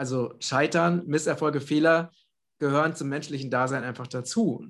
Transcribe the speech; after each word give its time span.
also 0.00 0.32
Scheitern, 0.38 1.06
Misserfolge, 1.06 1.60
Fehler 1.60 2.10
gehören 2.58 2.96
zum 2.96 3.10
menschlichen 3.10 3.50
Dasein 3.50 3.84
einfach 3.84 4.06
dazu. 4.06 4.66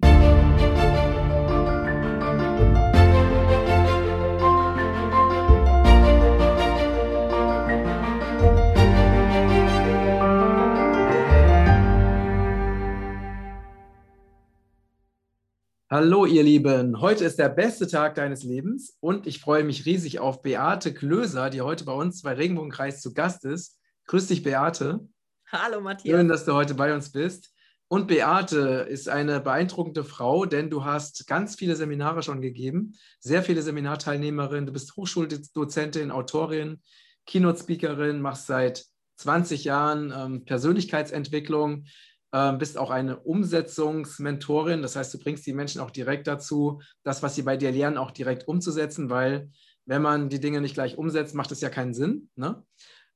Hallo 15.89 16.27
ihr 16.27 16.43
Lieben, 16.43 17.01
heute 17.01 17.25
ist 17.25 17.39
der 17.39 17.51
beste 17.51 17.87
Tag 17.87 18.17
deines 18.17 18.43
Lebens 18.43 18.97
und 18.99 19.29
ich 19.29 19.39
freue 19.39 19.62
mich 19.62 19.87
riesig 19.87 20.19
auf 20.19 20.43
Beate 20.43 20.93
Klöser, 20.93 21.51
die 21.51 21.61
heute 21.61 21.85
bei 21.85 21.93
uns 21.93 22.23
bei 22.23 22.33
Regenbogenkreis 22.33 23.01
zu 23.01 23.15
Gast 23.15 23.45
ist. 23.45 23.77
Grüß 24.07 24.27
dich, 24.27 24.43
Beate. 24.43 25.09
Hallo 25.53 25.80
Matthias. 25.80 26.17
Schön, 26.17 26.29
dass 26.29 26.45
du 26.45 26.55
heute 26.55 26.75
bei 26.75 26.95
uns 26.95 27.11
bist. 27.11 27.53
Und 27.89 28.07
Beate 28.07 28.86
ist 28.89 29.09
eine 29.09 29.40
beeindruckende 29.40 30.04
Frau, 30.04 30.46
denn 30.46 30.71
du 30.71 30.85
hast 30.85 31.26
ganz 31.26 31.57
viele 31.57 31.75
Seminare 31.75 32.23
schon 32.23 32.40
gegeben, 32.40 32.95
sehr 33.18 33.42
viele 33.42 33.60
Seminarteilnehmerinnen. 33.62 34.66
Du 34.66 34.73
bist 34.73 34.95
Hochschuldozentin, 34.95 36.12
Autorin, 36.12 36.80
Keynote-Speakerin, 37.26 38.20
machst 38.20 38.46
seit 38.46 38.84
20 39.16 39.64
Jahren 39.64 40.14
ähm, 40.16 40.45
Persönlichkeitsentwicklung, 40.45 41.87
ähm, 42.32 42.59
bist 42.59 42.78
auch 42.78 42.90
eine 42.90 43.18
Umsetzungsmentorin. 43.18 44.82
Das 44.82 44.95
heißt, 44.95 45.12
du 45.12 45.18
bringst 45.18 45.45
die 45.46 45.52
Menschen 45.52 45.80
auch 45.80 45.90
direkt 45.90 46.28
dazu, 46.28 46.80
das, 47.02 47.24
was 47.24 47.34
sie 47.34 47.42
bei 47.42 47.56
dir 47.56 47.73
lernen, 47.73 47.98
auch 47.98 48.12
direkt 48.12 48.46
umzusetzen, 48.46 49.10
weil 49.10 49.51
wenn 49.84 50.02
man 50.02 50.28
die 50.28 50.38
Dinge 50.38 50.60
nicht 50.60 50.74
gleich 50.74 50.96
umsetzt, 50.96 51.34
macht 51.34 51.51
es 51.51 51.60
ja 51.60 51.70
keinen 51.70 51.92
Sinn. 51.92 52.30
Ne? 52.37 52.64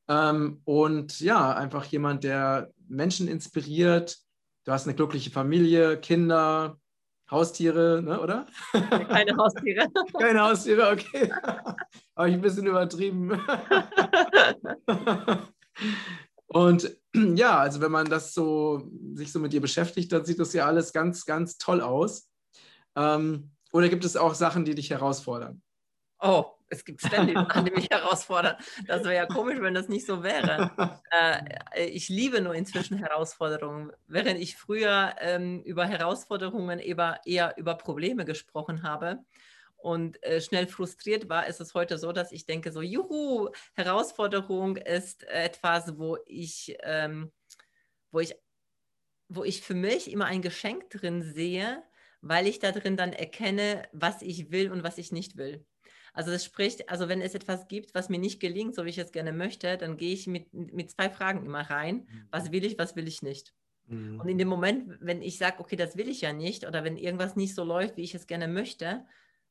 Ähm, 0.09 0.61
und 0.65 1.21
ja, 1.21 1.53
einfach 1.55 1.85
jemand, 1.87 2.25
der 2.25 2.71
Menschen 2.89 3.29
inspiriert. 3.29 4.19
Du 4.65 4.73
hast 4.73 4.87
eine 4.87 4.95
glückliche 4.95 5.31
Familie, 5.31 5.99
Kinder, 5.99 6.79
Haustiere, 7.31 8.03
ne, 8.03 8.21
oder? 8.21 8.47
Keine 9.09 9.37
Haustiere. 9.37 9.89
Keine 10.19 10.41
Haustiere, 10.41 10.91
okay. 10.91 11.33
Habe 12.17 12.29
ich 12.29 12.35
ein 12.35 12.41
bisschen 12.41 12.67
übertrieben. 12.67 13.33
Und 16.47 16.97
ja, 17.35 17.59
also 17.59 17.81
wenn 17.81 17.91
man 17.91 18.07
das 18.07 18.33
so 18.33 18.89
sich 19.15 19.33
so 19.33 19.41
mit 19.41 19.53
dir 19.53 19.61
beschäftigt, 19.61 20.13
dann 20.13 20.25
sieht 20.25 20.39
das 20.39 20.53
ja 20.53 20.67
alles 20.67 20.93
ganz, 20.93 21.25
ganz 21.25 21.59
toll 21.59 21.81
aus. 21.81 22.31
Ähm, 22.95 23.51
oder 23.73 23.89
gibt 23.89 24.05
es 24.05 24.17
auch 24.17 24.35
Sachen, 24.35 24.65
die 24.65 24.77
dich 24.77 24.91
herausfordern? 24.91 25.64
Oh, 26.27 26.47
es 26.71 26.87
gibt 26.87 27.03
ständig 27.03 27.37
Sachen, 27.39 27.67
die 27.67 27.71
mich 27.71 27.91
herausfordern. 27.91 28.57
Das 28.87 29.05
wäre 29.05 29.15
ja 29.15 29.27
komisch, 29.27 29.61
wenn 29.61 29.75
das 29.75 29.89
nicht 29.89 30.07
so 30.07 30.23
wäre. 30.23 30.71
Äh, 31.11 31.85
ich 31.87 32.09
liebe 32.09 32.41
nur 32.41 32.55
inzwischen 32.55 32.97
Herausforderungen. 32.97 33.93
Während 34.07 34.41
ich 34.41 34.57
früher 34.57 35.15
ähm, 35.21 35.63
über 35.65 35.85
Herausforderungen 35.87 36.79
eher, 36.79 37.21
eher 37.27 37.55
über 37.59 37.75
Probleme 37.75 38.25
gesprochen 38.25 38.83
habe, 38.83 39.21
und 39.77 40.23
äh, 40.23 40.41
schnell 40.41 40.67
frustriert 40.67 41.29
war, 41.29 41.47
ist 41.47 41.61
es 41.61 41.75
heute 41.75 41.99
so, 41.99 42.11
dass 42.13 42.33
ich 42.33 42.47
denke, 42.47 42.73
so, 42.73 42.81
juhu, 42.81 43.51
Herausforderung 43.75 44.79
ist 44.79 45.25
etwas, 45.25 45.99
wo 45.99 46.17
ich, 46.25 46.75
ähm, 46.85 47.33
wo 48.11 48.21
ich, 48.21 48.35
wo 49.29 49.45
ich 49.45 49.61
für 49.61 49.75
mich 49.75 50.11
immer 50.11 50.25
ein 50.25 50.41
Geschenk 50.41 50.89
drin 50.89 51.23
sehe, 51.23 51.83
weil 52.23 52.47
ich 52.47 52.61
da 52.61 52.73
drin 52.73 52.97
dann 52.97 53.13
erkenne, 53.13 53.87
was 53.93 54.23
ich 54.23 54.51
will 54.51 54.73
und 54.73 54.85
was 54.85 54.97
ich 54.97 55.13
nicht 55.13 55.37
will. 55.37 55.67
Also 56.15 56.31
das 56.31 56.45
spricht, 56.45 56.89
also 56.89 57.09
wenn 57.09 57.21
es 57.21 57.35
etwas 57.35 57.67
gibt, 57.67 57.95
was 57.95 58.09
mir 58.09 58.19
nicht 58.19 58.41
gelingt, 58.41 58.75
so 58.77 58.85
wie 58.85 58.91
ich 58.91 58.99
es 58.99 59.13
gerne 59.13 59.33
möchte, 59.33 59.77
dann 59.77 59.97
gehe 59.97 60.15
ich 60.15 60.27
mit, 60.29 60.55
mit 60.55 60.91
zwei 60.91 61.11
Fragen 61.11 61.45
immer 61.45 61.63
rein. 61.63 62.07
Mhm. 62.09 62.29
Was 62.31 62.53
will 62.53 62.65
ich, 62.65 62.79
was 62.79 62.95
will 62.95 63.09
ich 63.09 63.21
nicht? 63.21 63.53
Mhm. 63.89 64.21
Und 64.21 64.29
in 64.29 64.39
dem 64.39 64.49
Moment, 64.49 64.97
wenn 65.01 65.23
ich 65.23 65.39
sage, 65.39 65.59
okay, 65.59 65.77
das 65.77 65.97
will 65.97 66.09
ich 66.09 66.21
ja 66.21 66.33
nicht, 66.33 66.67
oder 66.67 66.85
wenn 66.85 66.97
irgendwas 66.97 67.35
nicht 67.35 67.57
so 67.57 67.65
läuft, 67.65 67.97
wie 67.97 68.05
ich 68.05 68.15
es 68.15 68.29
gerne 68.29 68.47
möchte, 68.47 69.05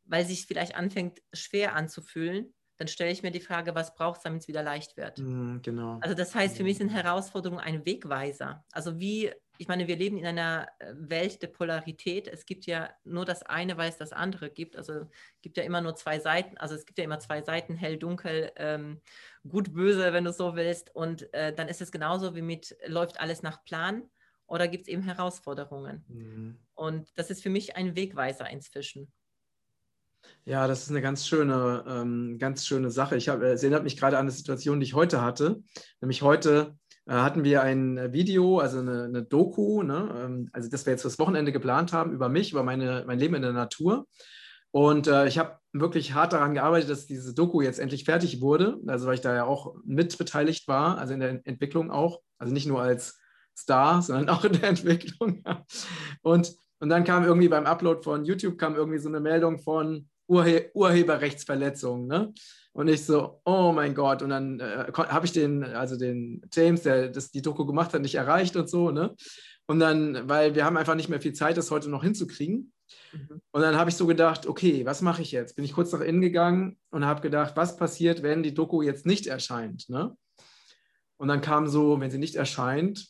weil 0.06 0.26
sich 0.26 0.46
vielleicht 0.46 0.76
anfängt 0.76 1.22
schwer 1.34 1.76
anzufühlen, 1.76 2.54
dann 2.78 2.88
stelle 2.88 3.12
ich 3.12 3.24
mir 3.24 3.32
die 3.32 3.40
Frage, 3.40 3.76
was 3.76 3.94
braucht 3.94 4.18
es, 4.18 4.24
damit 4.24 4.42
es 4.42 4.48
wieder 4.48 4.64
leicht 4.64 4.98
wird. 4.98 5.20
Mm, 5.20 5.58
genau. 5.62 6.00
Also 6.02 6.16
das 6.16 6.34
heißt, 6.34 6.58
für 6.58 6.64
mich 6.64 6.78
sind 6.78 6.90
Herausforderungen 6.90 7.60
ein 7.60 7.86
Wegweiser. 7.86 8.66
Also 8.72 9.00
wie, 9.00 9.32
ich 9.58 9.68
meine, 9.68 9.88
wir 9.88 9.96
leben 9.96 10.18
in 10.18 10.26
einer 10.26 10.68
äh, 10.80 10.94
Welt 10.96 11.42
der 11.42 11.48
Polarität. 11.48 12.28
Es 12.28 12.46
gibt 12.46 12.66
ja 12.66 12.90
nur 13.04 13.26
das 13.26 13.44
eine, 13.44 13.78
weil 13.78 13.90
es 13.90 13.98
das 13.98 14.12
andere 14.12 14.50
gibt. 14.50 14.76
Also 14.76 14.94
es 14.94 15.42
gibt 15.42 15.58
ja 15.58 15.64
immer 15.64 15.82
nur 15.82 15.96
zwei 15.96 16.20
Seiten. 16.20 16.58
Also 16.58 16.76
es 16.76 16.86
gibt 16.86 16.98
ja 16.98 17.04
immer 17.04 17.20
zwei 17.20 17.42
Seiten, 17.42 17.76
hell, 17.76 17.98
dunkel, 17.98 18.52
ähm, 18.56 19.02
gut, 19.48 19.74
böse, 19.74 20.14
wenn 20.14 20.24
du 20.24 20.34
so 20.34 20.56
willst. 20.56 20.96
Und 20.96 21.32
äh, 21.34 21.54
dann 21.54 21.68
ist 21.68 21.82
es 21.82 21.92
genauso 21.92 22.36
wie 22.36 22.42
mit, 22.42 22.76
läuft 22.88 23.20
alles 23.20 23.44
nach 23.44 23.64
Plan 23.64 24.10
oder 24.48 24.68
gibt 24.68 24.88
es 24.88 24.94
eben 24.94 25.04
Herausforderungen. 25.04 26.04
Mhm. 26.08 26.60
Und 26.74 27.18
das 27.18 27.30
ist 27.30 27.44
für 27.44 27.50
mich 27.50 27.76
ein 27.76 27.96
Wegweiser 27.96 28.50
inzwischen. 28.50 29.12
Ja, 30.46 30.68
das 30.68 30.84
ist 30.84 30.90
eine 30.90 31.02
ganz 31.02 31.26
schöne, 31.26 31.84
ähm, 31.88 32.38
ganz 32.38 32.66
schöne 32.66 32.92
Sache. 32.92 33.16
Ich 33.16 33.30
habe, 33.30 33.48
es 33.48 33.64
erinnert 33.64 33.84
mich 33.84 33.98
gerade 33.98 34.18
an 34.18 34.24
eine 34.24 34.32
Situation, 34.32 34.80
die 34.80 34.86
ich 34.86 34.94
heute 34.94 35.22
hatte. 35.22 35.64
Nämlich 36.02 36.22
heute 36.22 36.76
äh, 36.82 36.83
hatten 37.08 37.44
wir 37.44 37.62
ein 37.62 38.14
Video, 38.14 38.60
also 38.60 38.80
eine, 38.80 39.04
eine 39.04 39.24
Doku, 39.24 39.84
ne? 39.84 40.10
ähm, 40.24 40.50
also 40.54 40.70
das 40.70 40.86
wir 40.86 40.92
jetzt 40.92 41.02
fürs 41.02 41.20
Wochenende 41.20 41.52
geplant 41.52 41.94
haben, 41.94 42.14
über 42.14 42.30
mich, 42.30 42.52
über 42.52 42.64
meine, 42.64 43.04
mein 43.06 43.20
Leben 43.20 43.36
in 43.36 43.42
der 43.42 43.54
Natur. 43.54 44.08
Und 44.72 45.08
äh, 45.08 45.28
ich 45.28 45.38
habe 45.38 45.60
wirklich 45.72 46.14
hart 46.14 46.34
daran 46.34 46.54
gearbeitet, 46.54 46.90
dass 46.90 47.06
diese 47.06 47.34
Doku 47.34 47.62
jetzt 47.62 47.80
endlich 47.80 48.06
fertig 48.06 48.42
wurde. 48.42 48.78
Also 48.88 49.06
weil 49.06 49.16
ich 49.16 49.22
da 49.22 49.36
ja 49.36 49.44
auch 49.44 49.76
mitbeteiligt 49.86 50.68
war, 50.68 50.98
also 50.98 51.14
in 51.14 51.20
der 51.20 51.46
Entwicklung 51.46 51.92
auch. 51.92 52.22
Also 52.40 52.54
nicht 52.54 52.68
nur 52.68 52.82
als 52.82 53.20
Star, 53.56 54.02
sondern 54.02 54.30
auch 54.30 54.46
in 54.46 54.54
der 54.54 54.70
Entwicklung. 54.70 55.44
Und, 56.22 56.56
und 56.80 56.90
dann 56.90 57.04
kam 57.04 57.24
irgendwie 57.24 57.50
beim 57.50 57.66
Upload 57.66 58.02
von 58.02 58.26
YouTube 58.26 58.58
kam 58.58 58.76
irgendwie 58.76 59.00
so 59.00 59.10
eine 59.10 59.20
Meldung 59.20 59.60
von, 59.60 60.08
Urhe 60.28 60.72
Urheberrechtsverletzung. 60.74 62.08
Ne? 62.08 62.34
Und 62.74 62.88
ich 62.88 63.06
so, 63.06 63.40
oh 63.46 63.72
mein 63.72 63.94
Gott. 63.94 64.22
Und 64.24 64.30
dann 64.30 64.60
äh, 64.60 64.92
habe 64.94 65.26
ich 65.26 65.32
den, 65.32 65.64
also 65.64 65.96
den 65.96 66.42
James, 66.52 66.82
der 66.82 67.10
das 67.10 67.32
die 67.32 67.42
Doku 67.42 67.66
gemacht 67.66 67.94
hat, 67.94 68.02
nicht 68.02 68.16
erreicht 68.16 68.56
und 68.56 68.68
so. 68.68 68.90
Ne? 68.90 69.16
Und 69.68 69.80
dann, 69.80 70.28
weil 70.28 70.56
wir 70.56 70.66
haben 70.66 70.78
einfach 70.78 70.96
nicht 70.96 71.08
mehr 71.08 71.22
viel 71.22 71.34
Zeit, 71.34 71.56
das 71.56 71.70
heute 71.70 71.90
noch 71.90 72.04
hinzukriegen. 72.04 72.74
Mhm. 73.12 73.42
Und 73.52 73.62
dann 73.62 73.78
habe 73.78 73.92
ich 73.92 73.96
so 73.96 74.08
gedacht, 74.08 74.48
okay, 74.48 74.86
was 74.86 75.02
mache 75.02 75.22
ich 75.22 75.32
jetzt? 75.32 75.56
Bin 75.56 75.66
ich 75.66 75.74
kurz 75.74 75.92
nach 75.92 76.02
innen 76.02 76.22
gegangen 76.22 76.78
und 76.90 77.06
habe 77.06 77.22
gedacht, 77.22 77.56
was 77.56 77.78
passiert, 77.78 78.24
wenn 78.24 78.42
die 78.42 78.56
Doku 78.56 78.82
jetzt 78.82 79.06
nicht 79.06 79.28
erscheint? 79.28 79.88
Ne? 79.90 80.18
Und 81.18 81.28
dann 81.28 81.42
kam 81.42 81.68
so, 81.68 82.00
wenn 82.00 82.10
sie 82.10 82.18
nicht 82.18 82.36
erscheint, 82.36 83.08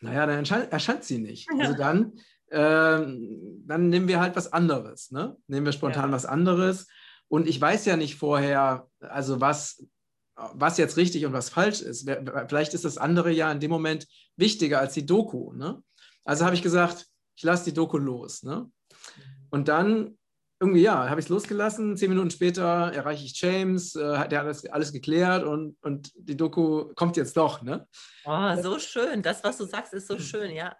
naja, 0.00 0.26
dann 0.26 0.38
erscheint, 0.38 0.72
erscheint 0.72 1.04
sie 1.04 1.18
nicht. 1.18 1.48
Ja. 1.52 1.66
Also 1.66 1.76
dann 1.76 2.12
ähm, 2.52 3.64
dann 3.66 3.88
nehmen 3.88 4.08
wir 4.08 4.20
halt 4.20 4.36
was 4.36 4.52
anderes. 4.52 5.10
Ne? 5.10 5.36
Nehmen 5.46 5.64
wir 5.64 5.72
spontan 5.72 6.10
ja. 6.10 6.12
was 6.12 6.26
anderes. 6.26 6.86
Und 7.32 7.48
ich 7.48 7.58
weiß 7.58 7.86
ja 7.86 7.96
nicht 7.96 8.16
vorher, 8.16 8.86
also 9.00 9.40
was, 9.40 9.82
was 10.36 10.76
jetzt 10.76 10.98
richtig 10.98 11.24
und 11.24 11.32
was 11.32 11.48
falsch 11.48 11.80
ist. 11.80 12.06
Vielleicht 12.46 12.74
ist 12.74 12.84
das 12.84 12.98
andere 12.98 13.30
ja 13.30 13.50
in 13.50 13.58
dem 13.58 13.70
Moment 13.70 14.06
wichtiger 14.36 14.80
als 14.80 14.92
die 14.92 15.06
Doku. 15.06 15.54
Ne? 15.54 15.82
Also 16.24 16.44
habe 16.44 16.54
ich 16.54 16.60
gesagt, 16.60 17.06
ich 17.34 17.42
lasse 17.42 17.64
die 17.64 17.72
Doku 17.72 17.96
los. 17.96 18.42
Ne? 18.42 18.70
Und 19.48 19.68
dann 19.68 20.18
irgendwie, 20.60 20.82
ja, 20.82 21.08
habe 21.08 21.20
ich 21.20 21.24
es 21.24 21.30
losgelassen. 21.30 21.96
Zehn 21.96 22.10
Minuten 22.10 22.30
später 22.30 22.92
erreiche 22.92 23.24
ich 23.24 23.40
James, 23.40 23.94
äh, 23.94 24.00
der 24.00 24.18
hat 24.18 24.34
alles, 24.34 24.66
alles 24.66 24.92
geklärt 24.92 25.42
und, 25.42 25.78
und 25.80 26.12
die 26.14 26.36
Doku 26.36 26.92
kommt 26.96 27.16
jetzt 27.16 27.38
doch. 27.38 27.62
Ne? 27.62 27.88
Oh, 28.26 28.62
so 28.62 28.78
schön. 28.78 29.22
Das, 29.22 29.42
was 29.42 29.56
du 29.56 29.64
sagst, 29.64 29.94
ist 29.94 30.06
so 30.06 30.18
schön, 30.18 30.50
ja. 30.50 30.76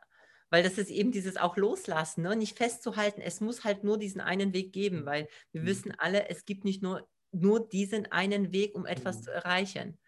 Weil 0.53 0.63
das 0.63 0.77
ist 0.77 0.91
eben 0.91 1.13
dieses 1.13 1.39
auch 1.39 1.57
loslassen, 1.57 2.25
ne? 2.25 2.37
nicht 2.37 2.59
festzuhalten, 2.59 3.23
es 3.23 3.41
muss 3.41 3.65
halt 3.65 3.85
nur 3.85 3.97
diesen 3.97 4.21
einen 4.21 4.53
Weg 4.53 4.75
geben, 4.75 5.01
mhm. 5.01 5.07
weil 5.07 5.29
wir 5.51 5.63
mhm. 5.63 5.67
wissen 5.67 5.95
alle, 5.97 6.29
es 6.29 6.45
gibt 6.45 6.67
nicht 6.67 6.83
nur, 6.83 7.09
nur 7.31 7.67
diesen 7.67 8.13
einen 8.13 8.53
Weg, 8.53 8.75
um 8.75 8.85
etwas 8.85 9.21
mhm. 9.21 9.23
zu 9.23 9.31
erreichen. 9.31 9.99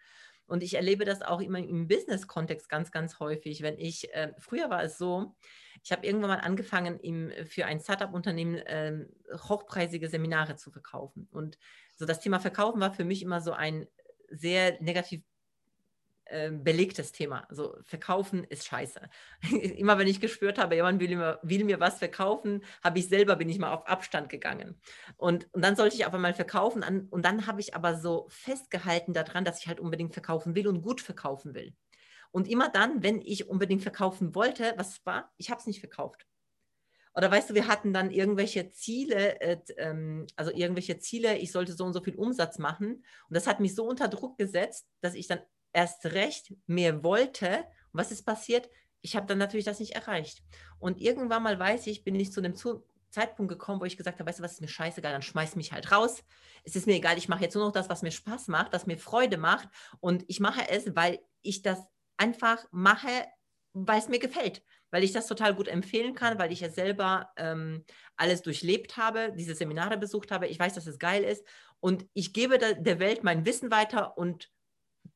Und 0.45 0.61
ich 0.61 0.75
erlebe 0.75 1.03
das 1.03 1.23
auch 1.23 1.41
immer 1.41 1.57
im 1.57 1.87
Business-Kontext 1.87 2.69
ganz, 2.69 2.91
ganz 2.91 3.19
häufig. 3.19 3.63
Wenn 3.63 3.79
ich, 3.79 4.13
äh, 4.13 4.33
früher 4.37 4.69
war 4.69 4.83
es 4.83 4.99
so, 4.99 5.35
ich 5.83 5.91
habe 5.91 6.05
irgendwann 6.05 6.29
mal 6.29 6.41
angefangen, 6.41 6.99
im, 6.99 7.31
für 7.47 7.65
ein 7.65 7.79
Startup-Unternehmen 7.79 8.57
äh, 8.57 9.07
hochpreisige 9.49 10.09
Seminare 10.09 10.57
zu 10.57 10.69
verkaufen. 10.69 11.27
Und 11.31 11.57
so 11.95 12.05
das 12.05 12.19
Thema 12.19 12.39
Verkaufen 12.39 12.79
war 12.79 12.93
für 12.93 13.03
mich 13.03 13.23
immer 13.23 13.41
so 13.41 13.51
ein 13.51 13.87
sehr 14.29 14.79
negativ 14.79 15.23
ähm, 16.27 16.63
belegtes 16.63 17.11
Thema. 17.11 17.45
Also 17.49 17.77
verkaufen 17.83 18.43
ist 18.43 18.65
scheiße. 18.65 19.01
Immer 19.77 19.97
wenn 19.97 20.07
ich 20.07 20.19
gespürt 20.19 20.57
habe, 20.57 20.75
jemand 20.75 20.99
will 20.99 21.15
mir, 21.15 21.39
will 21.43 21.63
mir 21.63 21.79
was 21.79 21.99
verkaufen, 21.99 22.63
habe 22.83 22.99
ich 22.99 23.07
selber, 23.07 23.35
bin 23.35 23.49
ich 23.49 23.59
mal 23.59 23.73
auf 23.73 23.87
Abstand 23.87 24.29
gegangen. 24.29 24.79
Und, 25.17 25.47
und 25.53 25.61
dann 25.63 25.75
sollte 25.75 25.95
ich 25.95 26.05
auf 26.05 26.13
einmal 26.13 26.33
verkaufen 26.33 26.83
an, 26.83 27.07
und 27.09 27.25
dann 27.25 27.47
habe 27.47 27.61
ich 27.61 27.75
aber 27.75 27.95
so 27.97 28.27
festgehalten 28.29 29.13
daran, 29.13 29.45
dass 29.45 29.59
ich 29.59 29.67
halt 29.67 29.79
unbedingt 29.79 30.13
verkaufen 30.13 30.55
will 30.55 30.67
und 30.67 30.81
gut 30.81 31.01
verkaufen 31.01 31.53
will. 31.53 31.73
Und 32.31 32.49
immer 32.49 32.69
dann, 32.69 33.01
wenn 33.03 33.21
ich 33.21 33.47
unbedingt 33.47 33.81
verkaufen 33.81 34.35
wollte, 34.35 34.73
was 34.77 35.05
war? 35.05 35.31
Ich 35.37 35.49
habe 35.49 35.59
es 35.59 35.67
nicht 35.67 35.79
verkauft. 35.79 36.25
Oder 37.15 37.31
weißt 37.31 37.49
du, 37.49 37.53
wir 37.53 37.67
hatten 37.67 37.93
dann 37.93 38.11
irgendwelche 38.11 38.71
Ziele, 38.71 39.39
äh, 39.39 39.57
ähm, 39.77 40.27
also 40.35 40.51
irgendwelche 40.51 40.99
Ziele, 40.99 41.37
ich 41.37 41.53
sollte 41.53 41.71
so 41.71 41.85
und 41.85 41.93
so 41.93 42.01
viel 42.01 42.15
Umsatz 42.15 42.59
machen. 42.59 43.05
Und 43.29 43.35
das 43.35 43.47
hat 43.47 43.61
mich 43.61 43.73
so 43.73 43.87
unter 43.87 44.09
Druck 44.09 44.37
gesetzt, 44.37 44.85
dass 44.99 45.15
ich 45.15 45.27
dann 45.27 45.39
erst 45.75 46.05
recht 46.07 46.53
mehr 46.67 47.03
wollte. 47.03 47.65
Und 47.91 47.99
was 47.99 48.11
ist 48.11 48.25
passiert? 48.25 48.69
Ich 49.01 49.15
habe 49.15 49.27
dann 49.27 49.37
natürlich 49.37 49.65
das 49.65 49.79
nicht 49.79 49.93
erreicht. 49.93 50.41
Und 50.79 50.99
irgendwann 50.99 51.43
mal 51.43 51.59
weiß 51.59 51.87
ich, 51.87 52.03
bin 52.03 52.15
ich 52.15 52.31
zu 52.31 52.39
einem 52.39 52.55
Zeitpunkt 53.09 53.51
gekommen, 53.51 53.79
wo 53.79 53.85
ich 53.85 53.97
gesagt 53.97 54.19
habe, 54.19 54.27
weißt 54.27 54.39
du 54.39 54.43
was, 54.43 54.53
ist 54.53 54.61
mir 54.61 54.67
scheißegal, 54.67 55.11
dann 55.11 55.21
schmeiß 55.21 55.55
mich 55.55 55.71
halt 55.71 55.91
raus. 55.91 56.23
Es 56.63 56.75
ist 56.75 56.87
mir 56.87 56.95
egal, 56.95 57.17
ich 57.17 57.29
mache 57.29 57.43
jetzt 57.43 57.55
nur 57.55 57.65
noch 57.65 57.71
das, 57.71 57.89
was 57.89 58.01
mir 58.01 58.11
Spaß 58.11 58.47
macht, 58.47 58.73
was 58.73 58.87
mir 58.87 58.97
Freude 58.97 59.37
macht. 59.37 59.69
Und 59.99 60.23
ich 60.27 60.39
mache 60.39 60.69
es, 60.69 60.95
weil 60.95 61.19
ich 61.41 61.61
das 61.61 61.79
einfach 62.17 62.65
mache, 62.71 63.25
weil 63.73 63.99
es 63.99 64.09
mir 64.09 64.19
gefällt, 64.19 64.63
weil 64.89 65.03
ich 65.03 65.11
das 65.11 65.27
total 65.27 65.53
gut 65.53 65.67
empfehlen 65.67 66.15
kann, 66.15 66.39
weil 66.39 66.51
ich 66.51 66.61
es 66.61 66.75
selber 66.75 67.29
ähm, 67.35 67.83
alles 68.15 68.41
durchlebt 68.41 68.97
habe, 68.97 69.33
diese 69.37 69.55
Seminare 69.55 69.97
besucht 69.97 70.31
habe. 70.31 70.47
Ich 70.47 70.59
weiß, 70.59 70.73
dass 70.73 70.87
es 70.87 70.99
geil 70.99 71.23
ist 71.23 71.45
und 71.81 72.07
ich 72.13 72.33
gebe 72.33 72.57
der 72.57 72.99
Welt 72.99 73.23
mein 73.23 73.45
Wissen 73.45 73.71
weiter 73.71 74.17
und 74.17 74.49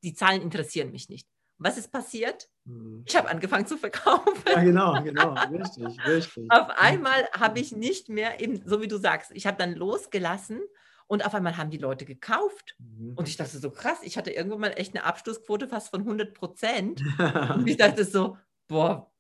die 0.04 0.14
Zahlen 0.14 0.42
interessieren 0.42 0.92
mich 0.92 1.10
nicht. 1.10 1.28
Was 1.58 1.78
ist 1.78 1.92
passiert? 1.92 2.50
Hm. 2.66 3.04
Ich 3.06 3.16
habe 3.18 3.30
angefangen 3.30 3.68
zu 3.68 3.78
verkaufen. 3.78 4.34
Ja, 4.48 4.64
genau, 4.64 5.04
genau, 5.04 5.34
richtig, 5.52 6.06
richtig. 6.08 6.50
Auf 6.50 6.70
einmal 6.78 7.28
habe 7.38 7.60
ich 7.60 7.74
nicht 7.74 8.08
mehr, 8.08 8.40
eben 8.40 8.62
so 8.66 8.82
wie 8.82 8.88
du 8.88 8.98
sagst, 8.98 9.32
ich 9.34 9.46
habe 9.46 9.58
dann 9.58 9.74
losgelassen 9.74 10.62
und 11.08 11.26
auf 11.26 11.34
einmal 11.34 11.58
haben 11.58 11.70
die 11.70 11.78
Leute 11.78 12.06
gekauft. 12.06 12.76
Mhm. 12.78 13.14
Und 13.16 13.28
ich 13.28 13.36
dachte 13.36 13.58
so, 13.58 13.72
krass, 13.72 14.00
ich 14.04 14.18
hatte 14.18 14.32
irgendwann 14.32 14.62
mal 14.62 14.74
echt 14.78 14.96
eine 14.96 15.04
Abschlussquote 15.04 15.68
fast 15.68 15.90
von 15.90 16.02
100 16.02 16.34
Prozent. 16.34 17.02
und 17.56 17.68
ich 17.68 17.78
dachte 17.78 18.06
so, 18.06 18.38
boah. 18.68 19.12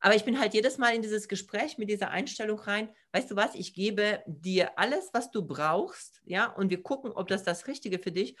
Aber 0.00 0.14
ich 0.14 0.24
bin 0.24 0.38
halt 0.38 0.54
jedes 0.54 0.78
Mal 0.78 0.94
in 0.94 1.02
dieses 1.02 1.26
Gespräch 1.26 1.76
mit 1.76 1.90
dieser 1.90 2.10
Einstellung 2.10 2.60
rein, 2.60 2.88
weißt 3.12 3.30
du 3.32 3.36
was, 3.36 3.56
ich 3.56 3.74
gebe 3.74 4.22
dir 4.26 4.78
alles, 4.78 5.10
was 5.12 5.32
du 5.32 5.44
brauchst, 5.44 6.20
ja, 6.24 6.46
und 6.46 6.70
wir 6.70 6.84
gucken, 6.84 7.10
ob 7.10 7.26
das 7.26 7.42
das 7.42 7.66
Richtige 7.66 7.98
für 7.98 8.12
dich 8.12 8.36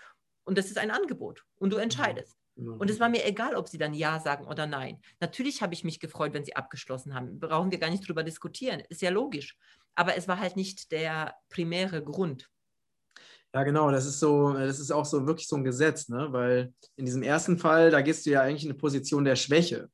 und 0.48 0.56
das 0.56 0.66
ist 0.66 0.78
ein 0.78 0.90
Angebot 0.90 1.44
und 1.56 1.74
du 1.74 1.76
entscheidest. 1.76 2.38
Mhm. 2.56 2.80
Und 2.80 2.90
es 2.90 2.98
war 2.98 3.10
mir 3.10 3.26
egal, 3.26 3.54
ob 3.54 3.68
sie 3.68 3.76
dann 3.76 3.92
Ja 3.92 4.18
sagen 4.18 4.46
oder 4.46 4.66
Nein. 4.66 4.98
Natürlich 5.20 5.60
habe 5.60 5.74
ich 5.74 5.84
mich 5.84 6.00
gefreut, 6.00 6.32
wenn 6.32 6.44
sie 6.44 6.56
abgeschlossen 6.56 7.14
haben. 7.14 7.38
Brauchen 7.38 7.70
wir 7.70 7.78
gar 7.78 7.90
nicht 7.90 8.08
drüber 8.08 8.24
diskutieren. 8.24 8.82
Ist 8.88 9.02
ja 9.02 9.10
logisch. 9.10 9.58
Aber 9.94 10.16
es 10.16 10.26
war 10.26 10.40
halt 10.40 10.56
nicht 10.56 10.90
der 10.90 11.34
primäre 11.50 12.02
Grund. 12.02 12.48
Ja, 13.54 13.62
genau, 13.62 13.90
das 13.90 14.06
ist 14.06 14.20
so, 14.20 14.54
das 14.54 14.80
ist 14.80 14.90
auch 14.90 15.04
so 15.04 15.26
wirklich 15.26 15.48
so 15.48 15.56
ein 15.56 15.64
Gesetz, 15.64 16.08
ne? 16.08 16.28
Weil 16.30 16.72
in 16.96 17.04
diesem 17.04 17.22
ersten 17.22 17.58
Fall, 17.58 17.90
da 17.90 18.00
gehst 18.00 18.24
du 18.24 18.30
ja 18.30 18.40
eigentlich 18.40 18.64
in 18.64 18.70
eine 18.70 18.78
Position 18.78 19.24
der 19.24 19.36
Schwäche. 19.36 19.90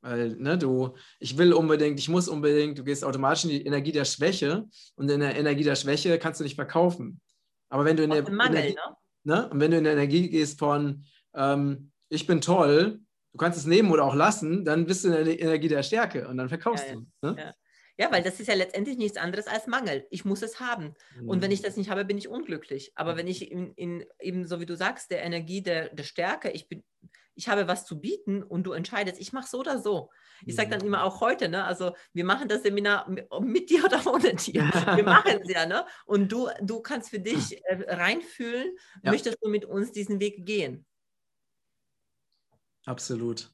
Weil, 0.00 0.36
ne, 0.36 0.56
du, 0.56 0.94
ich 1.18 1.36
will 1.36 1.52
unbedingt, 1.52 1.98
ich 1.98 2.08
muss 2.08 2.28
unbedingt, 2.28 2.78
du 2.78 2.84
gehst 2.84 3.04
automatisch 3.04 3.44
in 3.44 3.50
die 3.50 3.66
Energie 3.66 3.92
der 3.92 4.04
Schwäche 4.04 4.64
und 4.94 5.10
in 5.10 5.20
der 5.20 5.36
Energie 5.36 5.64
der 5.64 5.74
Schwäche 5.74 6.18
kannst 6.18 6.40
du 6.40 6.44
nicht 6.44 6.54
verkaufen. 6.54 7.20
Aber 7.68 7.84
wenn 7.84 7.96
du 7.96 8.04
in 8.04 8.10
der 8.10 8.30
Mangel, 8.30 8.56
Energie, 8.56 8.74
ne? 8.74 8.96
Ne? 9.28 9.48
Und 9.50 9.60
wenn 9.60 9.70
du 9.70 9.78
in 9.78 9.84
der 9.84 9.92
Energie 9.92 10.28
gehst 10.28 10.58
von 10.58 11.04
ähm, 11.34 11.92
ich 12.08 12.26
bin 12.26 12.40
toll, 12.40 13.00
du 13.32 13.38
kannst 13.38 13.58
es 13.58 13.66
nehmen 13.66 13.92
oder 13.92 14.04
auch 14.04 14.14
lassen, 14.14 14.64
dann 14.64 14.86
bist 14.86 15.04
du 15.04 15.08
in 15.08 15.24
der 15.24 15.40
Energie 15.40 15.68
der 15.68 15.82
Stärke 15.82 16.26
und 16.26 16.38
dann 16.38 16.48
verkaufst 16.48 16.86
ja, 16.88 16.94
du. 16.94 17.06
Ne? 17.22 17.36
Ja. 17.38 17.54
Ja, 18.00 18.12
weil 18.12 18.22
das 18.22 18.38
ist 18.38 18.46
ja 18.46 18.54
letztendlich 18.54 18.96
nichts 18.96 19.16
anderes 19.16 19.48
als 19.48 19.66
Mangel. 19.66 20.06
Ich 20.10 20.24
muss 20.24 20.42
es 20.42 20.60
haben. 20.60 20.94
Mhm. 21.20 21.28
Und 21.30 21.42
wenn 21.42 21.50
ich 21.50 21.62
mhm. 21.62 21.64
das 21.64 21.76
nicht 21.76 21.90
habe, 21.90 22.04
bin 22.04 22.16
ich 22.16 22.28
unglücklich. 22.28 22.92
Aber 22.94 23.16
wenn 23.16 23.26
ich 23.26 23.50
in, 23.50 23.72
in 23.74 24.04
eben, 24.20 24.46
so 24.46 24.60
wie 24.60 24.66
du 24.66 24.76
sagst, 24.76 25.10
der 25.10 25.24
Energie 25.24 25.62
der, 25.62 25.88
der 25.88 26.04
Stärke, 26.04 26.50
ich 26.50 26.68
bin, 26.68 26.84
ich 27.38 27.48
habe 27.48 27.68
was 27.68 27.86
zu 27.86 28.00
bieten 28.00 28.42
und 28.42 28.64
du 28.64 28.72
entscheidest, 28.72 29.20
ich 29.20 29.32
mache 29.32 29.46
so 29.48 29.60
oder 29.60 29.78
so. 29.78 30.10
Ich 30.44 30.56
sage 30.56 30.70
dann 30.70 30.80
immer 30.80 31.04
auch 31.04 31.20
heute, 31.20 31.48
ne, 31.48 31.64
also 31.64 31.94
wir 32.12 32.24
machen 32.24 32.48
das 32.48 32.64
Seminar 32.64 33.08
mit 33.40 33.70
dir 33.70 33.84
oder 33.84 34.04
ohne 34.06 34.34
dir. 34.34 34.62
Wir 34.62 35.04
machen 35.04 35.40
es 35.40 35.48
ja, 35.48 35.64
ne? 35.64 35.86
Und 36.04 36.32
du, 36.32 36.48
du 36.60 36.80
kannst 36.80 37.10
für 37.10 37.20
dich 37.20 37.64
äh, 37.64 37.94
reinfühlen, 37.94 38.76
ja. 39.04 39.12
möchtest 39.12 39.38
du 39.40 39.48
mit 39.48 39.64
uns 39.64 39.92
diesen 39.92 40.18
Weg 40.18 40.46
gehen. 40.46 40.84
Absolut. 42.86 43.52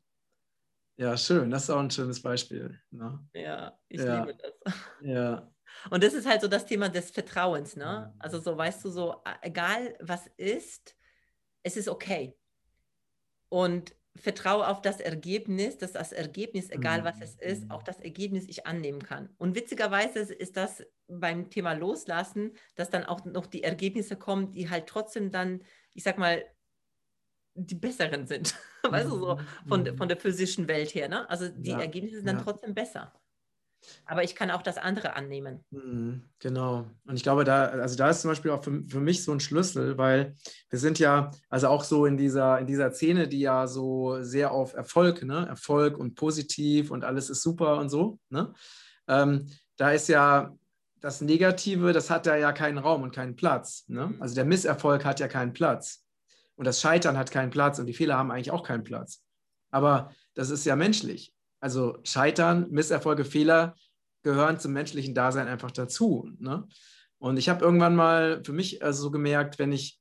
Ja, 0.96 1.16
schön. 1.18 1.50
Das 1.50 1.64
ist 1.64 1.70
auch 1.70 1.80
ein 1.80 1.90
schönes 1.90 2.22
Beispiel. 2.22 2.80
Ne? 2.90 3.18
Ja, 3.34 3.78
ich 3.88 4.00
ja. 4.00 4.24
liebe 4.24 4.38
das. 4.38 4.74
Ja. 5.02 5.50
Und 5.90 6.02
das 6.02 6.14
ist 6.14 6.26
halt 6.26 6.40
so 6.40 6.48
das 6.48 6.64
Thema 6.64 6.88
des 6.88 7.10
Vertrauens. 7.10 7.76
Ne? 7.76 8.12
Mhm. 8.14 8.20
Also 8.20 8.40
so, 8.40 8.56
weißt 8.56 8.82
du, 8.82 8.90
so, 8.90 9.22
egal 9.42 9.94
was 10.00 10.26
ist, 10.38 10.96
es 11.62 11.76
ist 11.76 11.88
okay. 11.88 12.34
Und 13.54 13.94
vertraue 14.16 14.66
auf 14.66 14.82
das 14.82 14.98
Ergebnis, 14.98 15.78
dass 15.78 15.92
das 15.92 16.10
Ergebnis, 16.10 16.70
egal 16.70 17.04
was 17.04 17.20
es 17.20 17.36
ist, 17.36 17.66
mhm. 17.66 17.70
auch 17.70 17.84
das 17.84 18.00
Ergebnis 18.00 18.48
ich 18.48 18.66
annehmen 18.66 19.00
kann. 19.00 19.28
Und 19.38 19.54
witzigerweise 19.54 20.18
ist 20.18 20.56
das 20.56 20.84
beim 21.06 21.50
Thema 21.50 21.72
Loslassen, 21.74 22.50
dass 22.74 22.90
dann 22.90 23.04
auch 23.04 23.24
noch 23.24 23.46
die 23.46 23.62
Ergebnisse 23.62 24.16
kommen, 24.16 24.52
die 24.54 24.70
halt 24.70 24.88
trotzdem 24.88 25.30
dann, 25.30 25.62
ich 25.92 26.02
sag 26.02 26.18
mal, 26.18 26.44
die 27.54 27.76
besseren 27.76 28.26
sind. 28.26 28.56
weißt 28.82 29.06
du, 29.06 29.18
so 29.18 29.36
mhm. 29.36 29.68
von, 29.68 29.82
mhm. 29.82 29.96
von 29.98 30.08
der 30.08 30.16
physischen 30.16 30.66
Welt 30.66 30.92
her. 30.92 31.08
Ne? 31.08 31.30
Also 31.30 31.48
die 31.48 31.70
ja, 31.70 31.78
Ergebnisse 31.78 32.16
sind 32.16 32.26
dann 32.26 32.38
ja. 32.38 32.42
trotzdem 32.42 32.74
besser. 32.74 33.12
Aber 34.06 34.22
ich 34.22 34.34
kann 34.34 34.50
auch 34.50 34.62
das 34.62 34.78
andere 34.78 35.16
annehmen. 35.16 35.64
Mhm, 35.70 36.24
genau. 36.38 36.86
Und 37.06 37.16
ich 37.16 37.22
glaube, 37.22 37.44
da, 37.44 37.66
also 37.66 37.96
da 37.96 38.10
ist 38.10 38.20
zum 38.20 38.30
Beispiel 38.30 38.50
auch 38.50 38.62
für, 38.62 38.82
für 38.88 39.00
mich 39.00 39.24
so 39.24 39.32
ein 39.32 39.40
Schlüssel, 39.40 39.98
weil 39.98 40.34
wir 40.70 40.78
sind 40.78 40.98
ja, 40.98 41.30
also 41.48 41.68
auch 41.68 41.84
so 41.84 42.06
in 42.06 42.16
dieser, 42.16 42.58
in 42.58 42.66
dieser 42.66 42.90
Szene, 42.92 43.28
die 43.28 43.40
ja 43.40 43.66
so 43.66 44.22
sehr 44.22 44.52
auf 44.52 44.74
Erfolg, 44.74 45.22
ne? 45.22 45.46
Erfolg 45.46 45.98
und 45.98 46.14
positiv 46.14 46.90
und 46.90 47.04
alles 47.04 47.30
ist 47.30 47.42
super 47.42 47.78
und 47.78 47.88
so, 47.88 48.18
ne? 48.28 48.52
Ähm, 49.08 49.46
da 49.76 49.90
ist 49.90 50.08
ja 50.08 50.54
das 51.04 51.20
Negative, 51.20 51.92
das 51.92 52.08
hat 52.08 52.26
da 52.26 52.34
ja 52.34 52.52
keinen 52.52 52.78
Raum 52.78 53.02
und 53.02 53.14
keinen 53.14 53.36
Platz. 53.36 53.84
Ne? 53.88 54.14
Also 54.20 54.34
der 54.34 54.46
Misserfolg 54.46 55.04
hat 55.04 55.20
ja 55.20 55.28
keinen 55.28 55.52
Platz. 55.52 56.02
Und 56.56 56.66
das 56.66 56.80
Scheitern 56.80 57.18
hat 57.18 57.30
keinen 57.30 57.50
Platz 57.50 57.78
und 57.78 57.84
die 57.86 57.92
Fehler 57.92 58.16
haben 58.16 58.30
eigentlich 58.30 58.50
auch 58.50 58.62
keinen 58.62 58.84
Platz. 58.84 59.22
Aber 59.70 60.14
das 60.32 60.48
ist 60.48 60.64
ja 60.64 60.76
menschlich. 60.76 61.33
Also 61.64 61.96
Scheitern, 62.02 62.70
Misserfolge, 62.70 63.24
Fehler 63.24 63.74
gehören 64.22 64.60
zum 64.60 64.74
menschlichen 64.74 65.14
Dasein 65.14 65.48
einfach 65.48 65.70
dazu. 65.70 66.30
Ne? 66.38 66.68
Und 67.16 67.38
ich 67.38 67.48
habe 67.48 67.64
irgendwann 67.64 67.96
mal 67.96 68.42
für 68.44 68.52
mich 68.52 68.84
also 68.84 69.04
so 69.04 69.10
gemerkt, 69.10 69.58
wenn 69.58 69.72
ich 69.72 69.98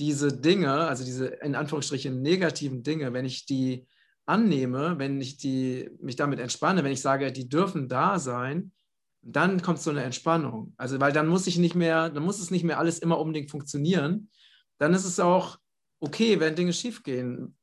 diese 0.00 0.36
Dinge, 0.36 0.72
also 0.72 1.04
diese 1.04 1.26
in 1.26 1.54
Anführungsstrichen 1.54 2.20
negativen 2.20 2.82
Dinge, 2.82 3.12
wenn 3.12 3.26
ich 3.26 3.46
die 3.46 3.86
annehme, 4.26 4.98
wenn 4.98 5.20
ich 5.20 5.36
die, 5.36 5.88
mich 6.00 6.16
damit 6.16 6.40
entspanne, 6.40 6.82
wenn 6.82 6.90
ich 6.90 7.00
sage, 7.00 7.30
die 7.30 7.48
dürfen 7.48 7.88
da 7.88 8.18
sein, 8.18 8.72
dann 9.22 9.62
kommt 9.62 9.80
so 9.80 9.90
eine 9.90 10.02
Entspannung. 10.02 10.74
Also, 10.78 10.98
weil 10.98 11.12
dann 11.12 11.28
muss 11.28 11.46
ich 11.46 11.58
nicht 11.58 11.76
mehr, 11.76 12.10
dann 12.10 12.24
muss 12.24 12.40
es 12.40 12.50
nicht 12.50 12.64
mehr 12.64 12.80
alles 12.80 12.98
immer 12.98 13.20
unbedingt 13.20 13.52
funktionieren. 13.52 14.30
Dann 14.78 14.94
ist 14.94 15.04
es 15.04 15.20
auch 15.20 15.58
okay, 16.00 16.40
wenn 16.40 16.56
Dinge 16.56 16.72
schiefgehen. 16.72 17.56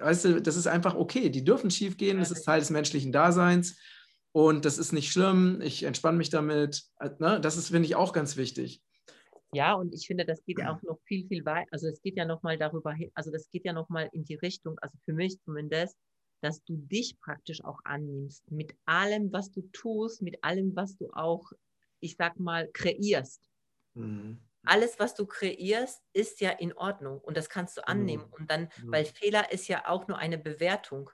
Weißt 0.00 0.24
du, 0.24 0.42
das 0.42 0.56
ist 0.56 0.66
einfach 0.66 0.94
okay. 0.94 1.30
Die 1.30 1.44
dürfen 1.44 1.70
schiefgehen, 1.70 2.18
das 2.18 2.30
ist 2.30 2.44
Teil 2.44 2.60
des 2.60 2.70
menschlichen 2.70 3.12
Daseins 3.12 3.78
und 4.32 4.64
das 4.64 4.78
ist 4.78 4.92
nicht 4.92 5.12
schlimm. 5.12 5.60
Ich 5.62 5.84
entspanne 5.84 6.18
mich 6.18 6.30
damit. 6.30 6.84
Ne? 7.18 7.40
Das 7.40 7.56
ist, 7.56 7.68
finde 7.68 7.86
ich, 7.86 7.96
auch 7.96 8.12
ganz 8.12 8.36
wichtig. 8.36 8.82
Ja, 9.52 9.74
und 9.74 9.94
ich 9.94 10.06
finde, 10.06 10.26
das 10.26 10.44
geht 10.44 10.58
ja 10.58 10.74
auch 10.74 10.82
noch 10.82 10.98
viel, 11.04 11.26
viel 11.26 11.44
weiter. 11.44 11.68
Also 11.70 11.88
es 11.88 12.02
geht 12.02 12.16
ja 12.16 12.24
nochmal 12.24 12.58
darüber 12.58 12.92
hin, 12.92 13.10
also 13.14 13.30
das 13.30 13.48
geht 13.50 13.64
ja 13.64 13.72
nochmal 13.72 14.10
in 14.12 14.24
die 14.24 14.34
Richtung, 14.34 14.78
also 14.80 14.98
für 15.04 15.14
mich 15.14 15.40
zumindest, 15.40 15.96
dass 16.42 16.62
du 16.64 16.76
dich 16.76 17.18
praktisch 17.18 17.64
auch 17.64 17.78
annimmst 17.84 18.48
mit 18.50 18.74
allem, 18.84 19.32
was 19.32 19.50
du 19.50 19.62
tust, 19.72 20.20
mit 20.22 20.42
allem, 20.44 20.76
was 20.76 20.96
du 20.98 21.10
auch, 21.14 21.50
ich 22.00 22.16
sag 22.16 22.38
mal, 22.38 22.68
kreierst. 22.72 23.40
Mhm 23.94 24.38
alles, 24.68 24.98
was 24.98 25.14
du 25.14 25.26
kreierst, 25.26 26.02
ist 26.12 26.40
ja 26.40 26.50
in 26.50 26.72
Ordnung 26.74 27.18
und 27.20 27.36
das 27.36 27.48
kannst 27.48 27.76
du 27.76 27.86
annehmen. 27.86 28.24
Mhm. 28.26 28.32
Und 28.32 28.50
dann, 28.50 28.62
mhm. 28.82 28.92
weil 28.92 29.04
Fehler 29.04 29.50
ist 29.52 29.68
ja 29.68 29.88
auch 29.88 30.08
nur 30.08 30.18
eine 30.18 30.38
Bewertung. 30.38 31.10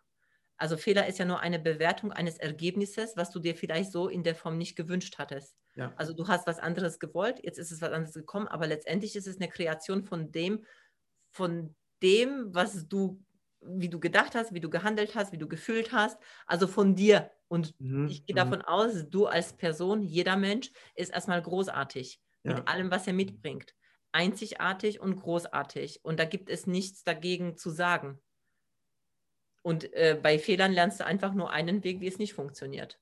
Also 0.57 0.77
Fehler 0.77 1.07
ist 1.07 1.19
ja 1.19 1.25
nur 1.25 1.41
eine 1.41 1.59
Bewertung 1.59 2.13
eines 2.13 2.39
Ergebnisses, 2.39 3.17
was 3.17 3.31
du 3.31 3.39
dir 3.39 3.57
vielleicht 3.57 3.93
so 3.93 4.09
in 4.09 4.23
der 4.23 4.35
Form 4.35 4.59
nicht 4.59 4.77
gewünscht 4.77 5.17
hattest. 5.19 5.57
Ja. 5.75 5.93
Also 5.97 6.13
du 6.13 6.29
hast 6.29 6.47
was 6.47 6.59
anderes 6.59 6.99
gewollt, 6.99 7.41
jetzt 7.43 7.59
ist 7.59 7.73
es 7.73 7.81
was 7.81 7.93
anderes 7.93 8.15
gekommen, 8.15 8.49
aber 8.49 8.67
letztendlich 8.67 9.17
ist 9.17 9.27
es 9.27 9.37
eine 9.37 9.49
Kreation 9.49 10.05
von 10.05 10.31
dem, 10.31 10.65
von 11.31 11.75
dem, 12.03 12.55
was 12.55 12.89
du, 12.89 13.21
wie 13.61 13.89
du 13.89 13.99
gedacht 13.99 14.35
hast, 14.35 14.53
wie 14.53 14.61
du 14.61 14.71
gehandelt 14.71 15.15
hast, 15.15 15.33
wie 15.33 15.39
du 15.39 15.49
gefühlt 15.49 15.93
hast, 15.93 16.19
also 16.47 16.69
von 16.69 16.95
dir. 16.95 17.31
Und 17.49 17.75
mhm. 17.81 18.09
ich 18.09 18.27
gehe 18.27 18.35
mhm. 18.35 18.39
davon 18.39 18.63
aus, 18.63 19.09
du 19.11 19.27
als 19.27 19.53
Person, 19.53 20.03
jeder 20.03 20.37
Mensch, 20.37 20.71
ist 20.95 21.13
erstmal 21.13 21.43
großartig 21.43 22.21
ja. 22.45 22.55
mit 22.55 22.69
allem, 22.69 22.91
was 22.91 23.07
er 23.07 23.13
mitbringt. 23.13 23.75
Einzigartig 24.13 25.01
und 25.01 25.17
großartig. 25.17 26.01
Und 26.05 26.21
da 26.21 26.25
gibt 26.25 26.49
es 26.49 26.67
nichts 26.67 27.03
dagegen 27.03 27.57
zu 27.57 27.71
sagen. 27.71 28.21
Und 29.63 29.93
äh, 29.95 30.19
bei 30.23 30.39
Fehlern 30.39 30.73
lernst 30.73 31.01
du 31.01 31.07
einfach 31.07 31.35
nur 31.35 31.51
einen 31.51 31.83
Weg, 31.85 32.01
wie 32.01 32.07
es 32.07 32.19
nicht 32.19 32.35
funktioniert. 32.35 33.01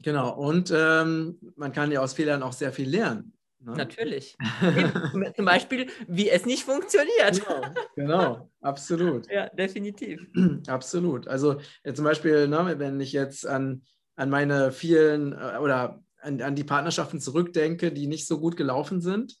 Genau, 0.00 0.32
und 0.36 0.72
ähm, 0.72 1.38
man 1.56 1.72
kann 1.72 1.90
ja 1.90 2.00
aus 2.00 2.12
Fehlern 2.12 2.42
auch 2.42 2.52
sehr 2.52 2.72
viel 2.72 2.88
lernen. 2.88 3.32
Ne? 3.60 3.72
Natürlich. 3.72 4.36
Zum 5.34 5.44
Beispiel, 5.44 5.88
wie 6.06 6.30
es 6.30 6.46
nicht 6.46 6.62
funktioniert. 6.64 7.44
Genau, 7.44 7.74
genau 7.96 8.50
absolut. 8.60 9.28
Ja, 9.30 9.48
definitiv. 9.48 10.20
Absolut. 10.68 11.26
Also 11.26 11.60
äh, 11.82 11.92
zum 11.92 12.04
Beispiel, 12.04 12.46
ne, 12.46 12.74
wenn 12.78 13.00
ich 13.00 13.12
jetzt 13.12 13.46
an, 13.46 13.82
an 14.14 14.30
meine 14.30 14.70
vielen 14.70 15.32
äh, 15.32 15.58
oder 15.60 16.02
an, 16.20 16.40
an 16.42 16.54
die 16.54 16.64
Partnerschaften 16.64 17.20
zurückdenke, 17.20 17.92
die 17.92 18.06
nicht 18.06 18.26
so 18.26 18.40
gut 18.40 18.56
gelaufen 18.56 19.00
sind, 19.00 19.36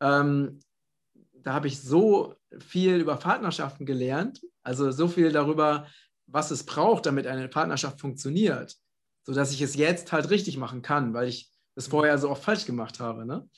ähm, 0.00 0.60
da 1.42 1.54
habe 1.54 1.68
ich 1.68 1.80
so 1.80 2.34
viel 2.58 2.96
über 2.96 3.16
Partnerschaften 3.16 3.86
gelernt, 3.86 4.40
also 4.62 4.90
so 4.90 5.08
viel 5.08 5.32
darüber, 5.32 5.86
was 6.26 6.50
es 6.50 6.64
braucht, 6.64 7.06
damit 7.06 7.26
eine 7.26 7.48
Partnerschaft 7.48 8.00
funktioniert, 8.00 8.76
sodass 9.24 9.52
ich 9.52 9.62
es 9.62 9.74
jetzt 9.74 10.12
halt 10.12 10.30
richtig 10.30 10.56
machen 10.56 10.82
kann, 10.82 11.14
weil 11.14 11.28
ich 11.28 11.50
das 11.74 11.86
vorher 11.86 12.18
so 12.18 12.30
oft 12.30 12.44
falsch 12.44 12.66
gemacht 12.66 13.00
habe. 13.00 13.24
Ne? 13.26 13.48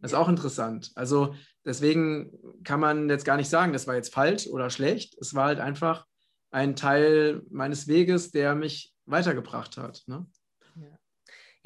Das 0.00 0.12
ist 0.12 0.18
auch 0.18 0.28
interessant. 0.28 0.90
Also 0.94 1.34
deswegen 1.64 2.32
kann 2.64 2.80
man 2.80 3.08
jetzt 3.08 3.24
gar 3.24 3.36
nicht 3.36 3.48
sagen, 3.48 3.72
das 3.72 3.86
war 3.86 3.94
jetzt 3.94 4.12
falsch 4.12 4.46
oder 4.46 4.70
schlecht. 4.70 5.16
Es 5.20 5.34
war 5.34 5.46
halt 5.46 5.60
einfach 5.60 6.06
ein 6.50 6.76
Teil 6.76 7.42
meines 7.50 7.88
Weges, 7.88 8.30
der 8.30 8.54
mich 8.54 8.94
weitergebracht 9.06 9.76
hat. 9.76 10.02
Ne? 10.06 10.26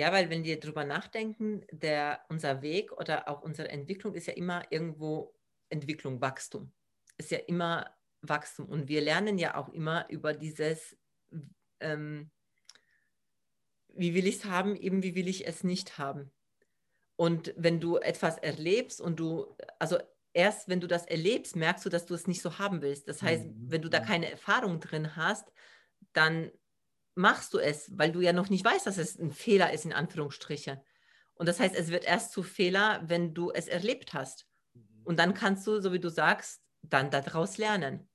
Ja. 0.03 0.13
weil 0.13 0.31
wenn 0.31 0.45
wir 0.45 0.59
darüber 0.59 0.85
nachdenken, 0.85 1.65
der, 1.71 2.25
unser 2.29 2.63
Weg 2.63 2.93
oder 2.93 3.29
auch 3.29 3.43
unsere 3.43 3.69
Entwicklung 3.69 4.15
ist 4.15 4.27
ja 4.27 4.35
immer 4.35 4.65
irgendwo 4.71 5.35
Entwicklung, 5.69 6.21
Wachstum. 6.21 6.73
Ist 7.19 7.31
ja 7.31 7.39
immer 7.39 7.95
Wachstum. 8.21 8.67
Und 8.67 8.89
wir 8.89 9.01
lernen 9.01 9.39
ja 9.39 9.57
auch 9.57 9.69
immer 9.69 10.09
über 10.09 10.33
dieses, 10.35 10.97
ähm, 11.81 12.31
wie 13.89 14.15
will 14.15 14.27
ich 14.27 14.37
es 14.37 14.45
haben, 14.45 14.77
eben 14.77 15.03
wie 15.03 15.15
will 15.15 15.29
ich 15.29 15.47
es 15.47 15.65
nicht 15.65 15.99
haben. 15.99 16.31
Und 17.17 17.55
wenn 17.57 17.81
du 17.81 17.99
etwas 17.99 18.39
erlebst 18.39 19.01
und 19.01 19.21
du, 19.21 19.57
also 19.79 19.99
erst 20.33 20.69
wenn 20.69 20.81
du 20.81 20.87
das 20.87 21.07
erlebst, 21.07 21.57
merkst 21.57 21.85
du, 21.85 21.89
dass 21.89 22.07
du 22.07 22.15
es 22.15 22.27
nicht 22.27 22.43
so 22.43 22.59
haben 22.59 22.83
willst. 22.83 23.09
Das 23.09 23.23
heißt, 23.23 23.45
mhm. 23.45 23.71
wenn 23.71 23.83
du 23.83 23.89
da 23.89 24.01
keine 24.01 24.31
Erfahrung 24.31 24.81
drin 24.81 25.17
hast, 25.17 25.53
dann 26.13 26.51
machst 27.15 27.55
du 27.55 27.59
es, 27.59 27.91
weil 27.97 28.13
du 28.13 28.21
ja 28.21 28.33
noch 28.33 28.49
nicht 28.49 28.65
weißt, 28.65 28.87
dass 28.87 28.99
es 28.99 29.19
ein 29.19 29.33
Fehler 29.33 29.73
ist, 29.73 29.85
in 29.85 29.93
Anführungsstrichen. 29.93 30.81
Und 31.35 31.49
das 31.49 31.61
heißt, 31.61 31.75
es 31.75 31.91
wird 31.91 32.05
erst 32.05 32.33
zu 32.33 32.43
Fehler, 32.43 33.03
wenn 33.05 33.35
du 33.35 33.51
es 33.51 33.69
erlebt 33.69 34.15
hast. 34.15 34.47
Mhm. 34.75 34.83
Und 35.05 35.19
dann 35.19 35.35
kannst 35.35 35.67
du, 35.67 35.81
so 35.81 35.93
wie 35.93 36.01
du 36.01 36.09
sagst, 36.09 36.63
dann 36.83 37.11
daraus 37.11 37.59
lernen. 37.59 38.09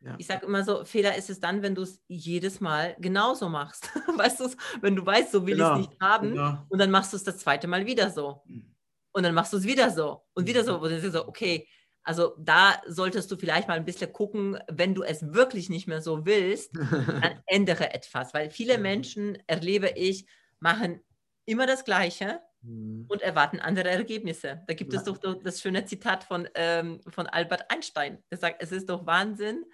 Ja. 0.00 0.16
Ich 0.18 0.26
sage 0.26 0.44
immer 0.44 0.64
so, 0.64 0.84
Fehler 0.84 1.16
ist 1.16 1.30
es 1.30 1.40
dann, 1.40 1.62
wenn 1.62 1.74
du 1.74 1.82
es 1.82 2.02
jedes 2.08 2.60
Mal 2.60 2.94
genauso 2.98 3.48
machst. 3.48 3.88
weißt 4.16 4.40
du, 4.40 4.50
wenn 4.82 4.96
du 4.96 5.04
weißt, 5.04 5.32
so 5.32 5.46
will 5.46 5.56
genau. 5.56 5.76
ich 5.76 5.84
es 5.84 5.88
nicht 5.88 6.00
haben 6.00 6.30
genau. 6.30 6.66
und 6.68 6.78
dann 6.78 6.90
machst 6.90 7.12
du 7.12 7.16
es 7.16 7.24
das 7.24 7.38
zweite 7.38 7.66
Mal 7.66 7.86
wieder 7.86 8.10
so. 8.10 8.42
Mhm. 8.44 8.74
Und 9.12 9.22
dann 9.22 9.34
machst 9.34 9.52
du 9.52 9.56
es 9.56 9.64
wieder 9.64 9.90
so 9.90 10.22
und 10.34 10.46
wieder 10.46 10.64
so. 10.64 10.78
Und 10.78 10.90
dann 10.90 11.12
so, 11.12 11.26
okay, 11.26 11.68
also 12.04 12.34
da 12.38 12.80
solltest 12.86 13.30
du 13.30 13.36
vielleicht 13.36 13.66
mal 13.66 13.74
ein 13.74 13.86
bisschen 13.86 14.12
gucken, 14.12 14.58
wenn 14.70 14.94
du 14.94 15.02
es 15.02 15.32
wirklich 15.32 15.70
nicht 15.70 15.88
mehr 15.88 16.02
so 16.02 16.26
willst, 16.26 16.70
dann 17.22 17.42
ändere 17.46 17.92
etwas. 17.94 18.34
Weil 18.34 18.50
viele 18.50 18.78
Menschen, 18.78 19.38
erlebe 19.46 19.88
ich, 19.88 20.26
machen 20.60 21.00
immer 21.46 21.66
das 21.66 21.84
Gleiche 21.84 22.40
mhm. 22.62 23.06
und 23.08 23.22
erwarten 23.22 23.58
andere 23.58 23.88
Ergebnisse. 23.88 24.62
Da 24.66 24.74
gibt 24.74 24.92
ja. 24.92 24.98
es 24.98 25.04
doch 25.04 25.18
das 25.42 25.60
schöne 25.60 25.86
Zitat 25.86 26.24
von, 26.24 26.48
ähm, 26.54 27.00
von 27.08 27.26
Albert 27.26 27.70
Einstein. 27.70 28.22
Der 28.30 28.38
sagt, 28.38 28.62
es 28.62 28.70
ist 28.70 28.90
doch 28.90 29.06
Wahnsinn, 29.06 29.64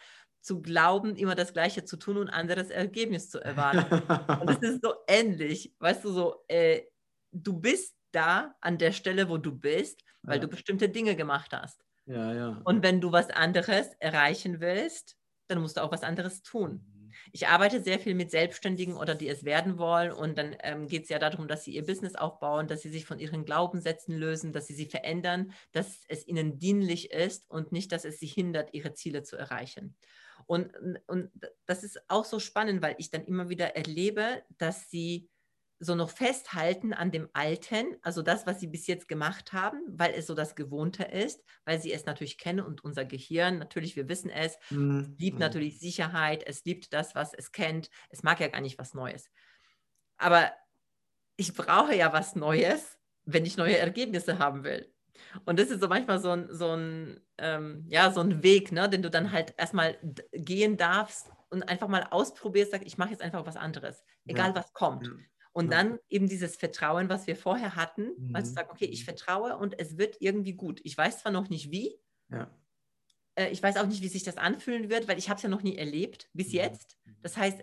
zu 0.41 0.63
glauben, 0.63 1.17
immer 1.17 1.35
das 1.35 1.53
Gleiche 1.53 1.85
zu 1.85 1.97
tun 1.99 2.17
und 2.17 2.29
ein 2.29 2.35
anderes 2.35 2.71
Ergebnis 2.71 3.29
zu 3.29 3.41
erwarten. 3.41 4.03
und 4.41 4.49
das 4.49 4.59
ist 4.59 4.83
so 4.83 4.95
ähnlich. 5.07 5.75
Weißt 5.79 6.05
du, 6.05 6.13
so, 6.13 6.45
äh, 6.49 6.83
du 7.33 7.59
bist 7.61 7.97
da 8.13 8.55
an 8.61 8.79
der 8.79 8.93
Stelle, 8.93 9.29
wo 9.29 9.37
du 9.37 9.53
bist, 9.53 10.03
weil 10.23 10.37
ja. 10.37 10.41
du 10.41 10.49
bestimmte 10.49 10.89
Dinge 10.89 11.15
gemacht 11.15 11.53
hast. 11.53 11.85
Ja, 12.11 12.35
ja. 12.35 12.61
Und 12.65 12.83
wenn 12.83 13.01
du 13.01 13.13
was 13.13 13.31
anderes 13.31 13.95
erreichen 14.01 14.61
willst, 14.61 15.17
dann 15.47 15.61
musst 15.61 15.77
du 15.77 15.83
auch 15.83 15.93
was 15.93 16.03
anderes 16.03 16.43
tun. 16.43 16.85
Mhm. 16.85 17.13
Ich 17.33 17.47
arbeite 17.47 17.83
sehr 17.83 18.01
viel 18.01 18.15
mit 18.15 18.31
Selbstständigen 18.33 18.97
oder 18.97 19.15
die 19.15 19.29
es 19.29 19.45
werden 19.45 19.79
wollen 19.79 20.11
und 20.13 20.37
dann 20.37 20.57
ähm, 20.63 20.89
geht 20.89 21.05
es 21.05 21.09
ja 21.09 21.21
darum, 21.21 21.47
dass 21.47 21.65
sie 21.65 21.73
ihr 21.73 21.87
Business 21.87 22.17
aufbauen, 22.17 22.67
dass 22.67 22.83
sie 22.83 22.91
sich 22.91 23.07
von 23.07 23.21
ihren 23.21 23.45
Glaubenssätzen 23.45 24.17
lösen, 24.17 24.53
dass 24.53 24.67
sie 24.67 24.75
sie 24.75 24.87
verändern, 24.87 25.53
dass 25.73 26.03
es 26.09 26.27
ihnen 26.27 26.59
dienlich 26.59 27.13
ist 27.13 27.49
und 27.49 27.71
nicht, 27.71 27.93
dass 27.93 28.05
es 28.05 28.19
sie 28.19 28.27
hindert, 28.27 28.75
ihre 28.75 28.95
Ziele 28.95 29.23
zu 29.23 29.37
erreichen. 29.37 29.97
Und, 30.47 30.73
und 31.07 31.31
das 31.67 31.85
ist 31.85 32.01
auch 32.09 32.25
so 32.25 32.41
spannend, 32.41 32.83
weil 32.83 32.97
ich 32.99 33.11
dann 33.11 33.25
immer 33.25 33.49
wieder 33.51 33.77
erlebe, 33.77 34.43
dass 34.59 34.91
sie 34.91 35.29
so 35.83 35.95
noch 35.95 36.11
festhalten 36.11 36.93
an 36.93 37.11
dem 37.11 37.31
Alten, 37.33 37.97
also 38.03 38.21
das, 38.21 38.47
was 38.47 38.61
sie 38.61 38.67
bis 38.67 38.87
jetzt 38.87 39.09
gemacht 39.09 39.55
haben, 39.55 39.81
weil 39.89 40.13
es 40.13 40.27
so 40.27 40.35
das 40.35 40.55
Gewohnte 40.55 41.05
ist, 41.05 41.43
weil 41.65 41.81
sie 41.81 41.91
es 41.91 42.05
natürlich 42.05 42.37
kennen 42.37 42.61
und 42.61 42.85
unser 42.85 43.07
Gehirn, 43.07 43.59
natürlich, 43.59 43.97
wir 43.97 44.07
wissen 44.07 44.29
es, 44.29 44.59
mhm. 44.69 45.17
liebt 45.19 45.37
mhm. 45.37 45.41
natürlich 45.41 45.81
Sicherheit, 45.81 46.45
es 46.47 46.65
liebt 46.67 46.93
das, 46.93 47.15
was 47.15 47.33
es 47.33 47.51
kennt, 47.51 47.89
es 48.11 48.23
mag 48.23 48.41
ja 48.41 48.49
gar 48.49 48.61
nicht 48.61 48.79
was 48.79 48.93
Neues. 48.93 49.31
Aber 50.19 50.53
ich 51.37 51.55
brauche 51.55 51.97
ja 51.97 52.13
was 52.13 52.37
Neues, 52.37 52.99
wenn 53.25 53.47
ich 53.47 53.57
neue 53.57 53.79
Ergebnisse 53.79 54.39
haben 54.39 54.65
will. 54.65 54.93
Und 55.47 55.59
das 55.59 55.71
ist 55.71 55.81
so 55.81 55.89
manchmal 55.89 56.21
so 56.21 56.31
ein, 56.31 56.49
so 56.51 56.77
ein, 56.77 57.21
ähm, 57.39 57.87
ja, 57.89 58.11
so 58.11 58.21
ein 58.21 58.43
Weg, 58.43 58.71
ne, 58.71 58.87
den 58.91 59.01
du 59.01 59.11
dann 59.11 59.33
halt 59.33 59.55
erstmal 59.57 59.97
gehen 60.33 60.77
darfst 60.77 61.31
und 61.49 61.63
einfach 61.63 61.89
mal 61.89 62.07
ausprobierst, 62.11 62.73
sag, 62.73 62.85
ich 62.85 62.99
mache 62.99 63.11
jetzt 63.11 63.23
einfach 63.23 63.47
was 63.47 63.57
anderes, 63.57 64.05
egal 64.27 64.51
ja. 64.51 64.57
was 64.57 64.75
kommt. 64.75 65.11
Ja. 65.51 65.61
Und 65.61 65.73
dann 65.73 65.99
eben 66.09 66.29
dieses 66.29 66.57
Vertrauen, 66.57 67.09
was 67.09 67.27
wir 67.27 67.37
vorher 67.37 67.77
hatten, 67.77 68.11
mhm. 68.17 68.37
also 68.37 68.53
sagen, 68.53 68.71
okay, 68.71 68.87
ich 68.87 69.05
vertraue 69.05 69.57
und 69.57 69.79
es 69.79 69.99
wird 69.99 70.17
irgendwie 70.21 70.53
gut. 70.53 70.81
Ich 70.85 70.97
weiß 70.97 71.21
zwar 71.21 71.33
noch 71.33 71.49
nicht 71.49 71.71
wie, 71.71 71.99
ja. 72.31 72.51
äh, 73.35 73.51
ich 73.51 73.63
weiß 73.63 73.77
auch 73.77 73.87
nicht, 73.87 74.03
wie 74.03 74.09
sich 74.09 74.23
das 74.23 74.37
anfühlen 74.37 74.91
wird, 74.91 75.09
weil 75.09 75.19
ich 75.19 75.29
habe 75.29 75.39
es 75.39 75.43
ja 75.43 75.49
noch 75.49 75.63
nie 75.63 75.77
erlebt 75.77 76.29
bis 76.33 76.49
mhm. 76.49 76.55
jetzt. 76.55 76.99
Das 77.23 77.37
heißt, 77.37 77.63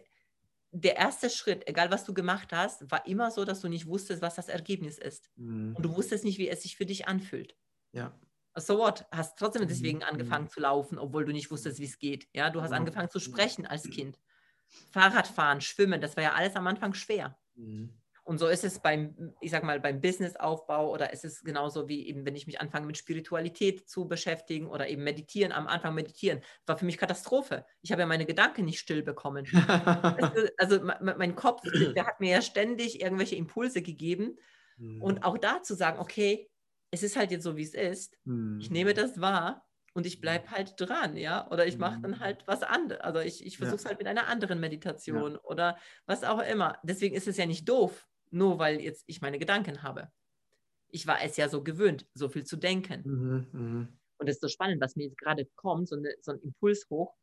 der 0.71 0.97
erste 0.97 1.29
Schritt, 1.29 1.67
egal 1.67 1.91
was 1.91 2.03
du 2.03 2.13
gemacht 2.13 2.51
hast, 2.51 2.89
war 2.91 3.05
immer 3.07 3.31
so, 3.31 3.45
dass 3.45 3.61
du 3.61 3.69
nicht 3.69 3.87
wusstest, 3.87 4.21
was 4.21 4.35
das 4.35 4.49
Ergebnis 4.49 4.97
ist. 4.97 5.31
Mhm. 5.35 5.75
Und 5.75 5.83
du 5.83 5.95
wusstest 5.95 6.23
nicht, 6.23 6.37
wie 6.39 6.49
es 6.49 6.63
sich 6.63 6.75
für 6.75 6.85
dich 6.85 7.07
anfühlt. 7.07 7.55
Ja. 7.93 8.13
So 8.55 8.77
what? 8.79 9.05
Hast 9.11 9.37
trotzdem 9.37 9.63
mhm. 9.63 9.67
deswegen 9.67 10.03
angefangen 10.03 10.45
mhm. 10.45 10.49
zu 10.49 10.59
laufen, 10.59 10.97
obwohl 10.97 11.25
du 11.25 11.31
nicht 11.31 11.51
wusstest, 11.51 11.79
wie 11.79 11.85
es 11.85 11.99
geht. 11.99 12.27
Ja, 12.33 12.49
du 12.49 12.61
hast 12.61 12.73
angefangen 12.73 13.09
zu 13.09 13.19
sprechen 13.19 13.65
als 13.65 13.83
Kind. 13.89 14.19
Fahrradfahren, 14.91 15.61
Schwimmen, 15.61 16.01
das 16.01 16.17
war 16.17 16.23
ja 16.23 16.33
alles 16.33 16.55
am 16.55 16.67
Anfang 16.67 16.93
schwer. 16.93 17.37
Mhm. 17.57 17.93
Und 18.27 18.39
so 18.39 18.47
ist 18.47 18.65
es 18.65 18.79
beim, 18.79 19.33
ich 19.39 19.51
sag 19.51 19.63
mal, 19.63 19.79
beim 19.79 20.01
Businessaufbau 20.01 20.91
oder 20.91 21.13
ist 21.13 21.23
es 21.23 21.43
genauso 21.45 21.87
wie 21.87 22.07
eben, 22.07 22.25
wenn 22.25 22.35
ich 22.35 22.45
mich 22.45 22.59
anfange 22.59 22.85
mit 22.85 22.97
Spiritualität 22.97 23.87
zu 23.87 24.05
beschäftigen 24.05 24.67
oder 24.67 24.89
eben 24.89 25.01
meditieren, 25.05 25.53
am 25.53 25.65
Anfang 25.65 25.95
meditieren, 25.95 26.41
war 26.65 26.77
für 26.77 26.83
mich 26.83 26.97
Katastrophe. 26.97 27.65
Ich 27.81 27.93
habe 27.93 28.01
ja 28.01 28.05
meine 28.05 28.25
Gedanken 28.25 28.65
nicht 28.65 28.79
still 28.79 29.01
bekommen. 29.01 29.45
also 30.57 30.81
mein 30.99 31.35
Kopf, 31.35 31.61
der 31.95 32.05
hat 32.05 32.19
mir 32.19 32.31
ja 32.31 32.41
ständig 32.41 32.99
irgendwelche 33.01 33.37
Impulse 33.37 33.81
gegeben. 33.81 34.37
Mhm. 34.75 35.01
Und 35.01 35.23
auch 35.23 35.37
da 35.37 35.63
zu 35.63 35.73
sagen, 35.73 35.99
okay, 35.99 36.49
es 36.91 37.03
ist 37.03 37.15
halt 37.15 37.31
jetzt 37.31 37.43
so, 37.43 37.55
wie 37.55 37.63
es 37.63 37.75
ist. 37.75 38.17
Mhm. 38.25 38.59
Ich 38.59 38.69
nehme 38.69 38.93
das 38.93 39.21
wahr 39.21 39.66
und 39.97 40.05
ich 40.05 40.21
bleibe 40.21 40.51
halt 40.51 40.75
dran, 40.77 41.17
ja, 41.17 41.49
oder 41.49 41.65
ich 41.65 41.79
mache 41.79 41.99
dann 41.99 42.11
mhm. 42.11 42.19
halt 42.19 42.45
was 42.45 42.61
anderes, 42.61 43.01
also 43.01 43.19
ich, 43.19 43.43
ich 43.43 43.57
versuche 43.57 43.77
es 43.77 43.83
ja. 43.83 43.89
halt 43.89 43.97
mit 43.97 44.07
einer 44.07 44.27
anderen 44.27 44.59
Meditation 44.59 45.31
ja. 45.33 45.41
oder 45.41 45.75
was 46.05 46.23
auch 46.23 46.37
immer. 46.39 46.77
Deswegen 46.83 47.15
ist 47.15 47.27
es 47.27 47.37
ja 47.37 47.47
nicht 47.47 47.67
doof, 47.67 48.07
nur 48.29 48.59
weil 48.59 48.79
jetzt 48.79 49.05
ich 49.07 49.21
meine 49.21 49.39
Gedanken 49.39 49.81
habe. 49.81 50.11
Ich 50.89 51.07
war 51.07 51.23
es 51.23 51.35
ja 51.35 51.49
so 51.49 51.63
gewöhnt, 51.63 52.05
so 52.13 52.29
viel 52.29 52.43
zu 52.43 52.57
denken. 52.57 53.01
Mhm, 53.05 53.47
mh. 53.51 53.87
Und 54.19 54.29
es 54.29 54.35
ist 54.35 54.41
so 54.41 54.49
spannend, 54.49 54.79
was 54.81 54.95
mir 54.95 55.05
jetzt 55.05 55.17
gerade 55.17 55.47
kommt, 55.55 55.89
so, 55.89 55.95
eine, 55.95 56.13
so 56.21 56.31
ein 56.31 56.41
Impuls 56.41 56.85
hoch. 56.91 57.15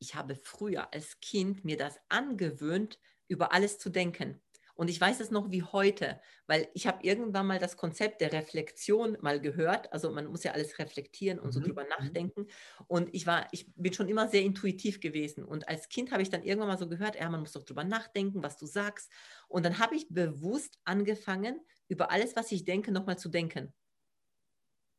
Ich 0.00 0.16
habe 0.16 0.34
früher 0.34 0.92
als 0.92 1.20
Kind 1.20 1.64
mir 1.64 1.76
das 1.76 2.00
angewöhnt, 2.08 2.98
über 3.28 3.52
alles 3.52 3.78
zu 3.78 3.90
denken. 3.90 4.42
Und 4.82 4.88
ich 4.88 5.00
weiß 5.00 5.20
es 5.20 5.30
noch 5.30 5.52
wie 5.52 5.62
heute, 5.62 6.20
weil 6.48 6.66
ich 6.74 6.88
habe 6.88 7.06
irgendwann 7.06 7.46
mal 7.46 7.60
das 7.60 7.76
Konzept 7.76 8.20
der 8.20 8.32
Reflexion 8.32 9.16
mal 9.20 9.40
gehört. 9.40 9.92
Also 9.92 10.10
man 10.10 10.26
muss 10.26 10.42
ja 10.42 10.50
alles 10.50 10.76
reflektieren 10.80 11.38
und 11.38 11.46
mhm. 11.46 11.52
so 11.52 11.60
drüber 11.60 11.84
mhm. 11.84 11.90
nachdenken. 11.90 12.48
Und 12.88 13.08
ich 13.14 13.24
war, 13.24 13.46
ich 13.52 13.72
bin 13.76 13.92
schon 13.92 14.08
immer 14.08 14.26
sehr 14.26 14.42
intuitiv 14.42 14.98
gewesen. 14.98 15.44
Und 15.44 15.68
als 15.68 15.88
Kind 15.88 16.10
habe 16.10 16.20
ich 16.20 16.30
dann 16.30 16.42
irgendwann 16.42 16.66
mal 16.66 16.78
so 16.78 16.88
gehört, 16.88 17.14
ja, 17.14 17.30
man 17.30 17.38
muss 17.38 17.52
doch 17.52 17.62
drüber 17.62 17.84
nachdenken, 17.84 18.42
was 18.42 18.56
du 18.56 18.66
sagst. 18.66 19.08
Und 19.46 19.64
dann 19.64 19.78
habe 19.78 19.94
ich 19.94 20.08
bewusst 20.08 20.80
angefangen, 20.84 21.60
über 21.86 22.10
alles, 22.10 22.34
was 22.34 22.50
ich 22.50 22.64
denke, 22.64 22.90
nochmal 22.90 23.18
zu 23.18 23.28
denken. 23.28 23.72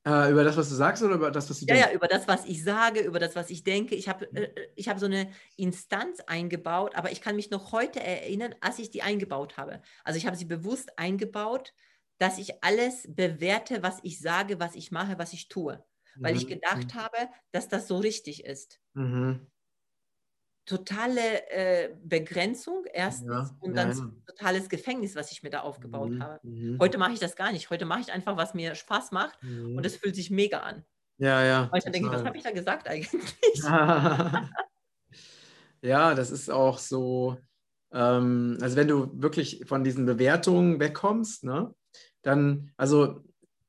Äh, 0.05 0.31
über 0.31 0.43
das, 0.43 0.57
was 0.57 0.69
du 0.69 0.75
sagst 0.75 1.01
oder 1.01 1.15
über 1.15 1.31
das, 1.31 1.50
was 1.50 1.60
du 1.60 1.65
ja, 1.65 1.75
denkst? 1.75 1.89
Ja, 1.89 1.95
über 1.95 2.07
das, 2.07 2.27
was 2.27 2.45
ich 2.45 2.63
sage, 2.63 3.00
über 3.01 3.19
das, 3.19 3.36
was 3.36 3.50
ich 3.50 3.63
denke. 3.63 3.95
Ich 3.95 4.10
habe 4.10 4.25
äh, 4.36 4.43
äh, 4.43 4.67
ich 4.75 4.89
hab 4.89 5.00
so 5.00 5.05
eine 5.05 5.31
Instanz 5.55 6.19
eingebaut, 6.27 6.95
aber 6.95 7.12
ich 7.12 7.22
kann 7.22 7.38
mich 7.38 7.51
noch 7.51 7.72
heute 7.72 8.01
erinnern, 8.01 8.53
als 8.60 8.79
ich 8.79 8.89
die 8.89 9.01
eingebaut 9.01 9.55
habe. 9.57 9.81
Also 10.03 10.17
ich 10.17 10.25
habe 10.25 10.36
sie 10.36 10.45
bewusst 10.45 11.00
eingebaut, 11.00 11.74
dass 12.17 12.38
ich 12.38 12.63
alles 12.63 13.07
bewerte, 13.07 13.81
was 13.81 14.00
ich 14.03 14.19
sage, 14.19 14.60
was 14.60 14.75
ich 14.75 14.91
mache, 14.91 15.17
was 15.17 15.31
ich 15.31 15.48
tue. 15.48 15.83
Weil 16.15 16.33
mhm. 16.33 16.39
ich 16.39 16.48
gedacht 16.48 16.93
mhm. 16.93 17.00
habe, 17.00 17.17
dass 17.51 17.69
das 17.69 17.88
so 17.88 17.98
richtig 17.98 18.43
ist. 18.43 18.79
Mhm 18.93 19.48
totale 20.65 21.50
äh, 21.51 21.89
Begrenzung 22.03 22.86
erstens 22.91 23.50
ja, 23.50 23.58
und 23.60 23.75
dann 23.75 23.91
ja, 23.91 24.12
totales 24.25 24.70
Gefängnis, 24.70 25.15
was 25.15 25.32
ich 25.32 25.43
mir 25.43 25.50
da 25.50 25.62
aufgebaut 25.62 26.12
mhm, 26.12 26.24
habe. 26.24 26.39
Mhm. 26.43 26.77
Heute 26.79 26.98
mache 26.98 27.13
ich 27.13 27.20
das 27.20 27.36
gar 27.36 27.51
nicht. 27.51 27.70
Heute 27.70 27.86
mache 27.86 28.01
ich 28.01 28.12
einfach, 28.12 28.38
was 28.38 28.53
mir 28.53 28.75
Spaß 28.75 29.12
macht 29.12 29.41
mhm. 29.43 29.77
und 29.77 29.86
es 29.86 29.98
fühlt 29.98 30.15
sich 30.15 30.29
mega 30.29 30.60
an. 30.60 30.86
Ja, 31.17 31.43
ja. 31.43 31.67
Weil 31.72 31.79
ich 31.79 31.84
dann 31.84 31.93
denke, 31.93 32.12
was 32.12 32.24
habe 32.24 32.38
ich 32.38 32.43
da 32.43 32.51
gesagt 32.51 32.88
eigentlich? 32.89 33.12
ja, 35.82 36.15
das 36.15 36.32
ist 36.32 36.50
auch 36.50 36.77
so, 36.77 37.38
ähm, 37.91 38.58
also 38.62 38.75
wenn 38.75 38.88
du 38.88 39.12
wirklich 39.22 39.63
von 39.65 39.84
diesen 39.84 40.05
Bewertungen 40.05 40.79
wegkommst, 40.79 41.43
ne, 41.43 41.74
dann, 42.22 42.72
also 42.77 43.22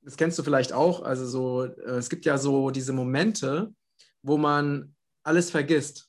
das 0.03 0.17
kennst 0.17 0.39
du 0.39 0.43
vielleicht 0.43 0.73
auch, 0.73 1.03
also 1.03 1.27
so, 1.27 1.65
äh, 1.65 1.97
es 1.97 2.09
gibt 2.09 2.25
ja 2.25 2.39
so 2.39 2.71
diese 2.71 2.93
Momente, 2.93 3.73
wo 4.23 4.37
man 4.39 4.95
alles 5.23 5.51
vergisst. 5.51 6.09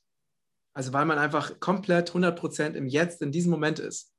Also 0.75 0.91
weil 0.91 1.05
man 1.05 1.17
einfach 1.17 1.59
komplett 1.59 2.11
100% 2.11 2.73
im 2.73 2.87
Jetzt, 2.87 3.21
in 3.21 3.31
diesem 3.31 3.49
Moment 3.49 3.79
ist. 3.79 4.13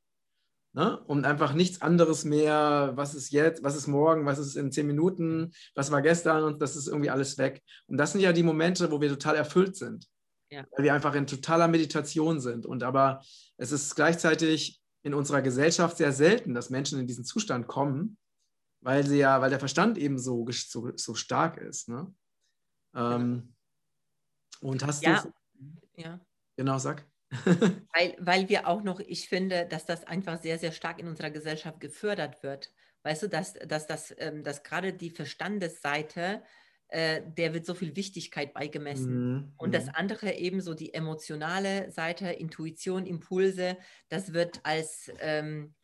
Ne? 0.73 0.99
Und 1.05 1.25
einfach 1.25 1.53
nichts 1.53 1.83
anderes 1.83 2.25
mehr, 2.25 2.93
was 2.95 3.15
ist 3.15 3.31
jetzt, 3.31 3.63
was 3.63 3.77
ist 3.77 3.87
morgen, 3.87 4.27
was 4.27 4.39
ist 4.39 4.57
in 4.57 4.73
zehn 4.73 4.87
Minuten, 4.87 5.53
was 5.75 5.91
war 5.91 6.03
gestern 6.03 6.45
und 6.45 6.61
das 6.61 6.77
ist 6.77 6.89
irgendwie 6.89 7.11
alles 7.11 7.39
weg. 7.39 7.63
Und 7.87 7.99
das 7.99 8.13
sind 8.13 8.23
ja 8.23 8.33
die 8.33 8.43
Momente, 8.43 8.91
wo 8.91 9.01
wir 9.01 9.09
total 9.11 9.37
erfüllt 9.37 9.77
sind. 9.77 10.07
Ja. 10.51 10.65
Weil 10.73 10.85
wir 10.85 10.95
einfach 10.95 11.15
in 11.15 11.27
totaler 11.27 11.69
Meditation 11.69 12.41
sind. 12.41 12.67
Und 12.67 12.83
aber 12.83 13.23
es 13.59 13.73
ist 13.73 13.95
gleichzeitig 13.95 14.81
in 15.03 15.15
unserer 15.15 15.43
Gesellschaft 15.43 15.99
sehr 15.99 16.13
selten, 16.13 16.55
dass 16.55 16.71
Menschen 16.71 16.99
in 16.99 17.07
diesen 17.07 17.25
Zustand 17.25 17.67
kommen, 17.67 18.17
weil 18.81 19.07
sie 19.07 19.19
ja, 19.19 19.41
weil 19.41 19.51
der 19.51 19.59
Verstand 19.59 19.99
eben 19.99 20.19
so, 20.19 20.47
so, 20.51 20.91
so 20.97 21.15
stark 21.15 21.59
ist. 21.59 21.89
Ne? 21.89 22.15
Ähm, 22.95 23.55
und 24.61 24.87
hast 24.87 25.03
ja. 25.03 25.23
du. 25.23 25.33
Ja. 25.97 26.21
Genau, 26.57 26.79
sag. 26.79 27.07
weil, 27.93 28.17
weil 28.19 28.49
wir 28.49 28.67
auch 28.67 28.83
noch, 28.83 29.01
ich 29.01 29.29
finde, 29.29 29.67
dass 29.67 29.85
das 29.85 30.05
einfach 30.05 30.41
sehr, 30.41 30.59
sehr 30.59 30.73
stark 30.73 30.99
in 30.99 31.09
unserer 31.09 31.31
Gesellschaft 31.31 31.81
gefördert 31.81 32.43
wird. 32.43 32.73
Weißt 33.03 33.23
du, 33.23 33.29
dass, 33.29 33.55
dass, 33.55 33.87
dass, 33.87 34.15
ähm, 34.19 34.43
dass 34.43 34.63
gerade 34.63 34.93
die 34.93 35.11
Verstandesseite, 35.11 36.43
äh, 36.89 37.23
der 37.25 37.53
wird 37.55 37.67
so 37.67 37.75
viel 37.75 37.95
Wichtigkeit 37.97 38.55
beigemessen. 38.55 39.33
Mhm. 39.33 39.53
Und 39.57 39.75
das 39.75 39.87
mhm. 39.87 39.93
andere 39.95 40.33
eben 40.35 40.61
so 40.61 40.75
die 40.75 40.95
emotionale 40.95 41.91
Seite, 41.91 42.29
Intuition, 42.29 43.07
Impulse, 43.07 43.77
das 44.09 44.33
wird 44.33 44.61
als, 44.63 45.13
ähm, 45.21 45.75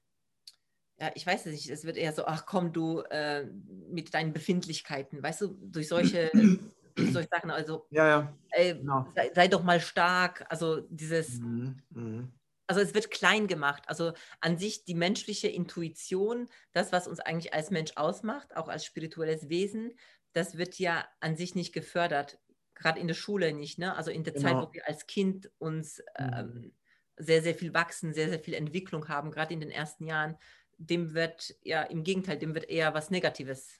ja, 0.98 1.10
ich 1.14 1.26
weiß 1.26 1.46
es 1.46 1.52
nicht, 1.52 1.70
es 1.70 1.84
wird 1.84 1.96
eher 1.96 2.12
so, 2.12 2.24
ach 2.26 2.46
komm 2.46 2.72
du 2.72 3.00
äh, 3.10 3.46
mit 3.88 4.14
deinen 4.14 4.32
Befindlichkeiten, 4.32 5.22
weißt 5.22 5.42
du, 5.42 5.58
durch 5.60 5.88
solche 5.88 6.30
solche 6.96 7.28
Sachen. 7.28 7.50
Also, 7.50 7.86
ja, 7.90 8.06
ja. 8.06 8.38
Ey, 8.50 8.74
genau. 8.74 9.06
sei, 9.14 9.30
sei, 9.34 9.48
doch 9.48 9.62
mal 9.62 9.80
stark. 9.80 10.44
Also 10.48 10.80
dieses, 10.90 11.40
mhm. 11.40 11.82
Mhm. 11.90 12.32
also 12.66 12.80
es 12.80 12.94
wird 12.94 13.10
klein 13.10 13.46
gemacht. 13.46 13.82
Also 13.86 14.12
an 14.40 14.58
sich 14.58 14.84
die 14.84 14.94
menschliche 14.94 15.48
Intuition, 15.48 16.48
das, 16.72 16.92
was 16.92 17.08
uns 17.08 17.20
eigentlich 17.20 17.54
als 17.54 17.70
Mensch 17.70 17.92
ausmacht, 17.96 18.56
auch 18.56 18.68
als 18.68 18.84
spirituelles 18.84 19.48
Wesen, 19.48 19.92
das 20.32 20.56
wird 20.56 20.78
ja 20.78 21.04
an 21.20 21.36
sich 21.36 21.54
nicht 21.54 21.72
gefördert. 21.72 22.38
Gerade 22.74 23.00
in 23.00 23.06
der 23.06 23.14
Schule 23.14 23.52
nicht. 23.52 23.78
Ne? 23.78 23.94
Also 23.96 24.10
in 24.10 24.24
der 24.24 24.32
genau. 24.32 24.48
Zeit, 24.48 24.68
wo 24.68 24.72
wir 24.72 24.88
als 24.88 25.06
Kind 25.06 25.50
uns 25.58 26.02
mhm. 26.18 26.30
ähm, 26.34 26.72
sehr, 27.16 27.42
sehr 27.42 27.54
viel 27.54 27.74
wachsen, 27.74 28.14
sehr, 28.14 28.28
sehr 28.28 28.40
viel 28.40 28.54
Entwicklung 28.54 29.08
haben, 29.08 29.30
gerade 29.30 29.54
in 29.54 29.60
den 29.60 29.70
ersten 29.70 30.06
Jahren, 30.06 30.36
dem 30.78 31.14
wird 31.14 31.54
ja 31.62 31.82
im 31.82 32.02
Gegenteil, 32.02 32.38
dem 32.38 32.54
wird 32.54 32.68
eher 32.68 32.94
was 32.94 33.10
Negatives 33.10 33.78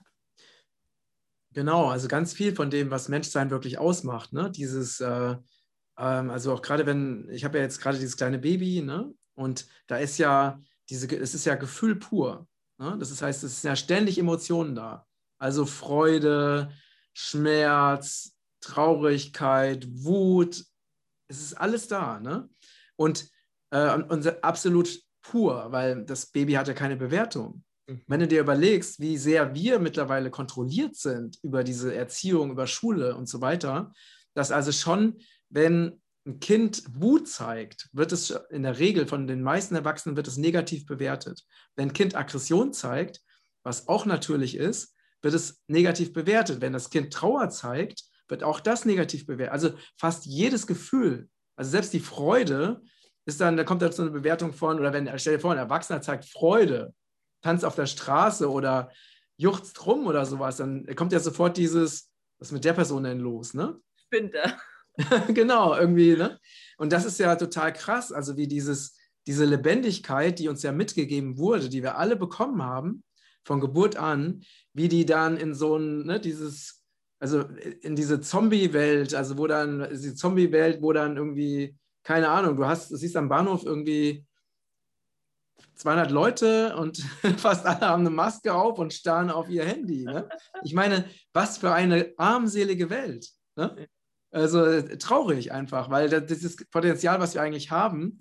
Genau, 1.52 1.88
also 1.88 2.09
ganz 2.09 2.32
viel 2.32 2.54
von 2.54 2.71
dem, 2.71 2.90
was 2.90 3.09
Menschsein 3.09 3.50
wirklich 3.50 3.78
ausmacht. 3.78 4.32
Ne? 4.32 4.50
Dieses, 4.50 5.00
äh, 5.00 5.37
ähm, 5.99 6.30
also 6.30 6.52
auch 6.52 6.62
gerade 6.62 6.87
wenn, 6.87 7.28
ich 7.30 7.44
habe 7.44 7.59
ja 7.59 7.64
jetzt 7.64 7.80
gerade 7.80 7.99
dieses 7.99 8.16
kleine 8.16 8.38
Baby, 8.38 8.80
ne? 8.82 9.12
und 9.35 9.66
da 9.87 9.99
ist 9.99 10.18
ja, 10.18 10.61
diese, 10.88 11.14
es 11.16 11.35
ist 11.35 11.44
ja 11.44 11.54
Gefühl 11.56 11.97
pur. 11.97 12.47
Ne? 12.78 12.97
Das 12.99 13.21
heißt, 13.21 13.44
es 13.44 13.61
sind 13.61 13.68
ja 13.68 13.76
ständig 13.76 14.18
Emotionen 14.18 14.75
da. 14.75 15.06
Also 15.38 15.66
Freude, 15.66 16.71
Schmerz, 17.12 18.35
Traurigkeit, 18.61 19.87
Wut, 19.90 20.64
es 21.28 21.40
ist 21.40 21.54
alles 21.54 21.88
da. 21.88 22.18
Ne? 22.21 22.49
Und, 22.97 23.28
äh, 23.71 23.94
und 23.94 24.42
absolut 24.42 24.88
pur, 25.21 25.71
weil 25.71 26.04
das 26.04 26.26
Baby 26.26 26.54
hat 26.54 26.68
ja 26.68 26.75
keine 26.75 26.97
Bewertung. 26.97 27.64
Wenn 28.06 28.20
du 28.20 28.28
dir 28.28 28.40
überlegst, 28.40 29.00
wie 29.00 29.16
sehr 29.16 29.54
wir 29.54 29.78
mittlerweile 29.78 30.30
kontrolliert 30.30 30.96
sind 30.96 31.38
über 31.42 31.64
diese 31.64 31.94
Erziehung, 31.94 32.50
über 32.50 32.66
Schule 32.66 33.16
und 33.16 33.28
so 33.28 33.40
weiter, 33.40 33.92
dass 34.34 34.50
also 34.50 34.72
schon, 34.72 35.18
wenn 35.49 36.00
ein 36.26 36.38
Kind 36.38 36.84
Wut 36.94 37.28
zeigt, 37.28 37.88
wird 37.92 38.12
es 38.12 38.30
in 38.50 38.62
der 38.62 38.78
Regel 38.78 39.06
von 39.06 39.26
den 39.26 39.42
meisten 39.42 39.75
Erwachsenen 39.75 40.16
wird 40.16 40.28
es 40.28 40.37
negativ 40.37 40.87
bewertet. 40.87 41.45
Wenn 41.75 41.88
ein 41.88 41.93
Kind 41.93 42.14
Aggression 42.14 42.73
zeigt, 42.73 43.21
was 43.64 43.88
auch 43.88 44.06
natürlich 44.06 44.56
ist, 44.56 44.95
wird 45.21 45.34
es 45.34 45.62
negativ 45.67 46.12
bewertet. 46.12 46.60
Wenn 46.60 46.73
das 46.73 46.90
Kind 46.90 47.12
Trauer 47.12 47.49
zeigt, 47.50 48.04
wird 48.28 48.45
auch 48.45 48.60
das 48.60 48.84
negativ 48.84 49.26
bewertet. 49.26 49.52
Also 49.52 49.71
fast 49.97 50.26
jedes 50.26 50.67
Gefühl, 50.67 51.28
also 51.56 51.71
selbst 51.71 51.93
die 51.93 52.00
Freude, 52.00 52.82
ist 53.25 53.40
dann, 53.40 53.56
da 53.56 53.64
kommt 53.64 53.82
dazu 53.82 54.02
eine 54.02 54.10
Bewertung 54.10 54.52
von, 54.52 54.80
oder 54.80 54.93
wenn, 54.93 55.08
stell 55.19 55.36
dir 55.36 55.40
vor, 55.40 55.52
ein 55.52 55.58
Erwachsener 55.58 56.02
zeigt 56.02 56.25
Freude, 56.25 56.93
tanzt 57.43 57.65
auf 57.65 57.75
der 57.75 57.87
Straße 57.87 58.50
oder 58.50 58.91
juchzt 59.37 59.85
rum 59.87 60.07
oder 60.07 60.25
sowas, 60.25 60.59
dann 60.59 60.87
kommt 60.95 61.13
ja 61.13 61.21
sofort 61.21 61.57
dieses, 61.57 62.11
was 62.39 62.49
ist 62.49 62.52
mit 62.52 62.65
der 62.65 62.73
Person 62.73 63.05
denn 63.05 63.21
los, 63.21 63.55
ne? 63.55 63.78
Spinnt 63.97 64.35
er. 64.35 64.59
genau, 65.28 65.76
irgendwie, 65.76 66.17
ne? 66.17 66.39
Und 66.78 66.93
das 66.93 67.05
ist 67.05 67.19
ja 67.19 67.35
total 67.37 67.73
krass, 67.73 68.13
also 68.13 68.37
wie 68.37 68.47
dieses, 68.47 68.97
diese 69.26 69.45
Lebendigkeit, 69.45 70.39
die 70.39 70.49
uns 70.49 70.63
ja 70.63 70.73
mitgegeben 70.73 71.39
wurde, 71.39 71.69
die 71.69 71.83
wir 71.83 71.99
alle 71.99 72.17
bekommen 72.17 72.63
haben, 72.63 73.02
von 73.45 73.61
Geburt 73.61 73.97
an, 73.97 74.45
wie 74.73 74.89
die 74.89 75.05
dann 75.05 75.37
in 75.37 75.55
so 75.55 75.76
ein, 75.76 76.07
ne, 76.07 76.21
dieses, 76.21 76.83
also 77.19 77.45
in 77.83 77.97
diese 77.97 78.21
Zombie-Welt, 78.21 79.15
also 79.15 79.39
wo 79.39 79.47
dann, 79.47 79.89
die 79.91 80.15
Zombie-Welt, 80.15 80.83
wo 80.83 80.93
dann 80.93 81.17
irgendwie, 81.17 81.76
keine 82.05 82.28
Ahnung, 82.28 82.57
du 82.57 82.67
hast, 82.67 82.91
du 82.91 82.97
siehst 82.97 83.17
am 83.17 83.28
Bahnhof 83.28 83.65
irgendwie 83.65 84.25
200 85.75 86.11
Leute 86.11 86.76
und 86.76 86.99
fast 87.39 87.67
alle 87.67 87.80
haben 87.80 88.00
eine 88.00 88.11
Maske 88.11 88.54
auf 88.54 88.78
und 88.78 88.93
starren 88.93 89.30
auf 89.30 89.49
ihr 89.49 89.65
Handy. 89.65 90.04
Ne? 90.04 90.28
Ich 90.63 90.75
meine, 90.75 91.04
was 91.32 91.58
für 91.58 91.73
eine 91.73 92.13
armselige 92.17 92.91
Welt. 92.91 93.28
Ne? 93.56 93.89
Also 94.30 94.65
äh, 94.65 94.99
traurig 94.99 95.52
einfach, 95.52 95.91
weil 95.91 96.08
das 96.08 96.39
ist 96.43 96.71
Potenzial, 96.71 97.21
was 97.21 97.35
wir 97.35 97.43
eigentlich 97.43 97.71
haben, 97.71 98.19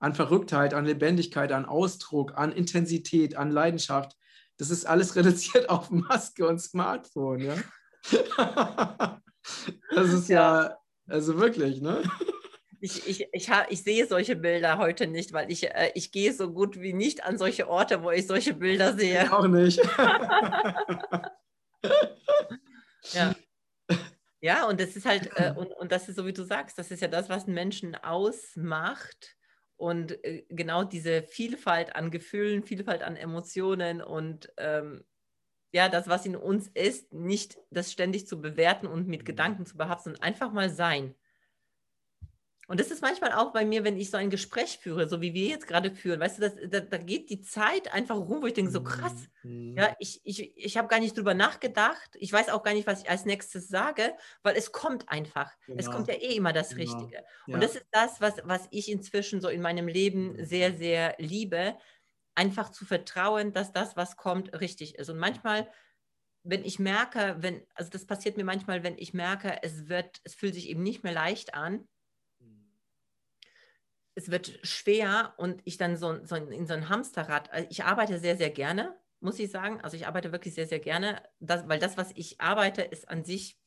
an 0.00 0.14
Verrücktheit, 0.14 0.74
an 0.74 0.84
Lebendigkeit, 0.84 1.52
an 1.52 1.64
Ausdruck, 1.64 2.32
an 2.36 2.50
Intensität, 2.50 3.36
an 3.36 3.50
Leidenschaft, 3.50 4.16
das 4.58 4.70
ist 4.70 4.84
alles 4.86 5.16
reduziert 5.16 5.68
auf 5.68 5.90
Maske 5.90 6.46
und 6.46 6.60
Smartphone. 6.60 7.40
Ja? 7.40 7.54
das 9.94 10.12
ist 10.12 10.28
ja, 10.28 10.62
ja 10.64 10.76
also 11.06 11.38
wirklich, 11.38 11.80
ne? 11.80 12.02
Ich, 12.82 13.06
ich, 13.06 13.28
ich, 13.32 13.48
ha, 13.48 13.64
ich 13.70 13.84
sehe 13.84 14.06
solche 14.08 14.34
Bilder 14.34 14.76
heute 14.76 15.06
nicht, 15.06 15.32
weil 15.32 15.52
ich, 15.52 15.70
äh, 15.70 15.92
ich 15.94 16.10
gehe 16.10 16.32
so 16.32 16.52
gut 16.52 16.80
wie 16.80 16.92
nicht 16.92 17.22
an 17.24 17.38
solche 17.38 17.68
Orte, 17.68 18.02
wo 18.02 18.10
ich 18.10 18.26
solche 18.26 18.54
Bilder 18.54 18.94
sehe. 18.94 19.22
Ich 19.22 19.30
auch 19.30 19.46
nicht. 19.46 19.78
ja. 23.12 23.36
Ja, 24.40 24.66
und 24.68 24.80
das 24.80 24.96
ist 24.96 25.06
halt, 25.06 25.30
äh, 25.36 25.54
und, 25.56 25.70
und 25.72 25.92
das 25.92 26.08
ist 26.08 26.16
so, 26.16 26.26
wie 26.26 26.32
du 26.32 26.42
sagst, 26.42 26.76
das 26.76 26.90
ist 26.90 27.00
ja 27.00 27.06
das, 27.06 27.28
was 27.28 27.44
einen 27.44 27.54
Menschen 27.54 27.94
ausmacht. 27.94 29.36
Und 29.76 30.24
äh, 30.24 30.44
genau 30.48 30.82
diese 30.82 31.22
Vielfalt 31.22 31.94
an 31.94 32.10
Gefühlen, 32.10 32.64
Vielfalt 32.64 33.04
an 33.04 33.14
Emotionen 33.14 34.02
und 34.02 34.52
ähm, 34.56 35.04
ja, 35.72 35.88
das, 35.88 36.08
was 36.08 36.26
in 36.26 36.34
uns 36.34 36.66
ist, 36.74 37.12
nicht 37.12 37.58
das 37.70 37.92
ständig 37.92 38.26
zu 38.26 38.40
bewerten 38.40 38.88
und 38.88 39.06
mit 39.06 39.20
mhm. 39.20 39.26
Gedanken 39.26 39.66
zu 39.66 39.76
behaften, 39.76 40.14
sondern 40.14 40.22
einfach 40.24 40.52
mal 40.52 40.68
sein. 40.68 41.14
Und 42.72 42.80
das 42.80 42.90
ist 42.90 43.02
manchmal 43.02 43.32
auch 43.32 43.52
bei 43.52 43.66
mir, 43.66 43.84
wenn 43.84 43.98
ich 43.98 44.10
so 44.10 44.16
ein 44.16 44.30
Gespräch 44.30 44.78
führe, 44.78 45.06
so 45.06 45.20
wie 45.20 45.34
wir 45.34 45.46
jetzt 45.46 45.66
gerade 45.66 45.94
führen, 45.94 46.20
weißt 46.20 46.38
du, 46.38 46.40
das, 46.40 46.54
da, 46.70 46.80
da, 46.80 46.96
geht 46.96 47.28
die 47.28 47.42
Zeit 47.42 47.92
einfach 47.92 48.16
rum, 48.16 48.40
wo 48.40 48.46
ich 48.46 48.54
denke, 48.54 48.70
so 48.70 48.82
krass, 48.82 49.12
mhm. 49.42 49.76
ja, 49.76 49.94
ich, 49.98 50.22
ich, 50.24 50.56
ich 50.56 50.78
habe 50.78 50.88
gar 50.88 50.98
nicht 50.98 51.14
drüber 51.14 51.34
nachgedacht, 51.34 52.16
ich 52.18 52.32
weiß 52.32 52.48
auch 52.48 52.62
gar 52.62 52.72
nicht, 52.72 52.86
was 52.86 53.02
ich 53.02 53.10
als 53.10 53.26
nächstes 53.26 53.68
sage, 53.68 54.14
weil 54.42 54.56
es 54.56 54.72
kommt 54.72 55.10
einfach. 55.10 55.52
Genau. 55.66 55.78
Es 55.78 55.90
kommt 55.90 56.08
ja 56.08 56.14
eh 56.14 56.34
immer 56.34 56.54
das 56.54 56.70
genau. 56.70 56.80
Richtige. 56.80 57.22
Ja. 57.46 57.54
Und 57.54 57.62
das 57.62 57.74
ist 57.74 57.84
das, 57.90 58.22
was, 58.22 58.36
was 58.44 58.68
ich 58.70 58.90
inzwischen 58.90 59.42
so 59.42 59.50
in 59.50 59.60
meinem 59.60 59.86
Leben 59.86 60.32
mhm. 60.32 60.44
sehr, 60.46 60.72
sehr 60.72 61.14
liebe, 61.18 61.76
einfach 62.34 62.70
zu 62.70 62.86
vertrauen, 62.86 63.52
dass 63.52 63.72
das, 63.72 63.98
was 63.98 64.16
kommt, 64.16 64.58
richtig 64.62 64.94
ist. 64.94 65.10
Und 65.10 65.18
manchmal 65.18 65.68
wenn 66.44 66.64
ich 66.64 66.78
merke, 66.78 67.36
wenn, 67.38 67.62
also 67.74 67.90
das 67.90 68.04
passiert 68.04 68.36
mir 68.36 68.44
manchmal, 68.44 68.82
wenn 68.82 68.98
ich 68.98 69.14
merke, 69.14 69.62
es 69.62 69.88
wird, 69.88 70.20
es 70.24 70.34
fühlt 70.34 70.54
sich 70.54 70.68
eben 70.68 70.82
nicht 70.82 71.04
mehr 71.04 71.12
leicht 71.12 71.54
an, 71.54 71.86
es 74.14 74.30
wird 74.30 74.60
schwer 74.62 75.34
und 75.36 75.60
ich 75.64 75.78
dann 75.78 75.96
so, 75.96 76.24
so 76.24 76.36
in 76.36 76.66
so 76.66 76.74
ein 76.74 76.88
Hamsterrad, 76.88 77.52
also 77.52 77.66
ich 77.70 77.84
arbeite 77.84 78.18
sehr, 78.18 78.36
sehr 78.36 78.50
gerne, 78.50 78.94
muss 79.20 79.38
ich 79.38 79.50
sagen. 79.50 79.80
Also 79.80 79.96
ich 79.96 80.06
arbeite 80.06 80.32
wirklich 80.32 80.54
sehr, 80.54 80.66
sehr 80.66 80.80
gerne, 80.80 81.22
das, 81.40 81.68
weil 81.68 81.78
das, 81.78 81.96
was 81.96 82.10
ich 82.14 82.40
arbeite, 82.40 82.82
ist 82.82 83.08
an 83.08 83.24
sich 83.24 83.58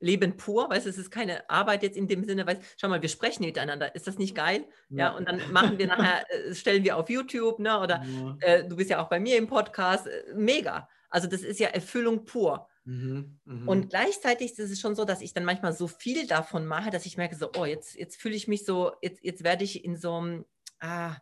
Leben 0.00 0.36
pur, 0.36 0.68
weißt 0.68 0.84
du, 0.86 0.90
es 0.90 0.98
ist 0.98 1.10
keine 1.10 1.48
Arbeit 1.48 1.82
jetzt 1.82 1.96
in 1.96 2.08
dem 2.08 2.24
Sinne, 2.24 2.46
weißt 2.46 2.60
schau 2.76 2.88
mal, 2.88 3.00
wir 3.00 3.08
sprechen 3.08 3.44
miteinander, 3.44 3.94
ist 3.94 4.06
das 4.06 4.18
nicht 4.18 4.34
geil? 4.34 4.66
Ja, 4.90 4.98
ja 4.98 5.16
und 5.16 5.26
dann 5.26 5.40
machen 5.52 5.78
wir 5.78 5.86
nachher, 5.86 6.26
äh, 6.30 6.54
stellen 6.54 6.84
wir 6.84 6.96
auf 6.96 7.08
YouTube, 7.08 7.58
ne, 7.58 7.80
oder 7.80 8.04
ja. 8.04 8.36
äh, 8.40 8.68
du 8.68 8.76
bist 8.76 8.90
ja 8.90 9.02
auch 9.02 9.08
bei 9.08 9.18
mir 9.18 9.38
im 9.38 9.46
Podcast, 9.46 10.06
äh, 10.06 10.24
mega. 10.34 10.88
Also 11.08 11.28
das 11.28 11.42
ist 11.42 11.60
ja 11.60 11.68
Erfüllung 11.68 12.24
pur. 12.24 12.68
Mhm, 12.84 13.40
mh. 13.44 13.70
Und 13.70 13.90
gleichzeitig 13.90 14.52
ist 14.52 14.70
es 14.70 14.80
schon 14.80 14.94
so, 14.94 15.04
dass 15.04 15.22
ich 15.22 15.32
dann 15.32 15.44
manchmal 15.44 15.72
so 15.72 15.88
viel 15.88 16.26
davon 16.26 16.66
mache, 16.66 16.90
dass 16.90 17.06
ich 17.06 17.16
merke, 17.16 17.36
so, 17.36 17.50
oh, 17.56 17.64
jetzt, 17.64 17.94
jetzt 17.94 18.16
fühle 18.16 18.34
ich 18.34 18.46
mich 18.46 18.64
so, 18.64 18.92
jetzt, 19.00 19.22
jetzt 19.22 19.42
werde 19.42 19.64
ich 19.64 19.84
in 19.84 19.96
so 19.96 20.16
einem, 20.16 20.44
ah, 20.80 21.16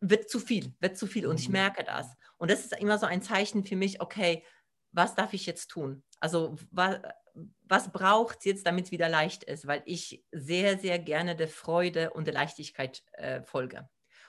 wird 0.00 0.28
zu 0.28 0.40
viel, 0.40 0.72
wird 0.80 0.96
zu 0.96 1.06
viel. 1.06 1.26
Und 1.26 1.36
mhm. 1.36 1.40
ich 1.40 1.48
merke 1.48 1.84
das. 1.84 2.08
Und 2.36 2.50
das 2.50 2.60
ist 2.60 2.76
immer 2.78 2.98
so 2.98 3.06
ein 3.06 3.22
Zeichen 3.22 3.64
für 3.64 3.76
mich, 3.76 4.00
okay, 4.00 4.44
was 4.92 5.14
darf 5.14 5.32
ich 5.32 5.46
jetzt 5.46 5.68
tun? 5.68 6.02
Also, 6.20 6.56
was, 6.70 6.98
was 7.62 7.92
braucht 7.92 8.38
es 8.38 8.44
jetzt, 8.44 8.66
damit 8.66 8.86
es 8.86 8.90
wieder 8.90 9.08
leicht 9.08 9.44
ist? 9.44 9.66
Weil 9.66 9.82
ich 9.84 10.24
sehr, 10.32 10.78
sehr 10.78 10.98
gerne 10.98 11.36
der 11.36 11.48
Freude 11.48 12.10
und 12.10 12.26
der 12.26 12.34
Leichtigkeit 12.34 13.02
äh, 13.12 13.42
folge. 13.42 13.88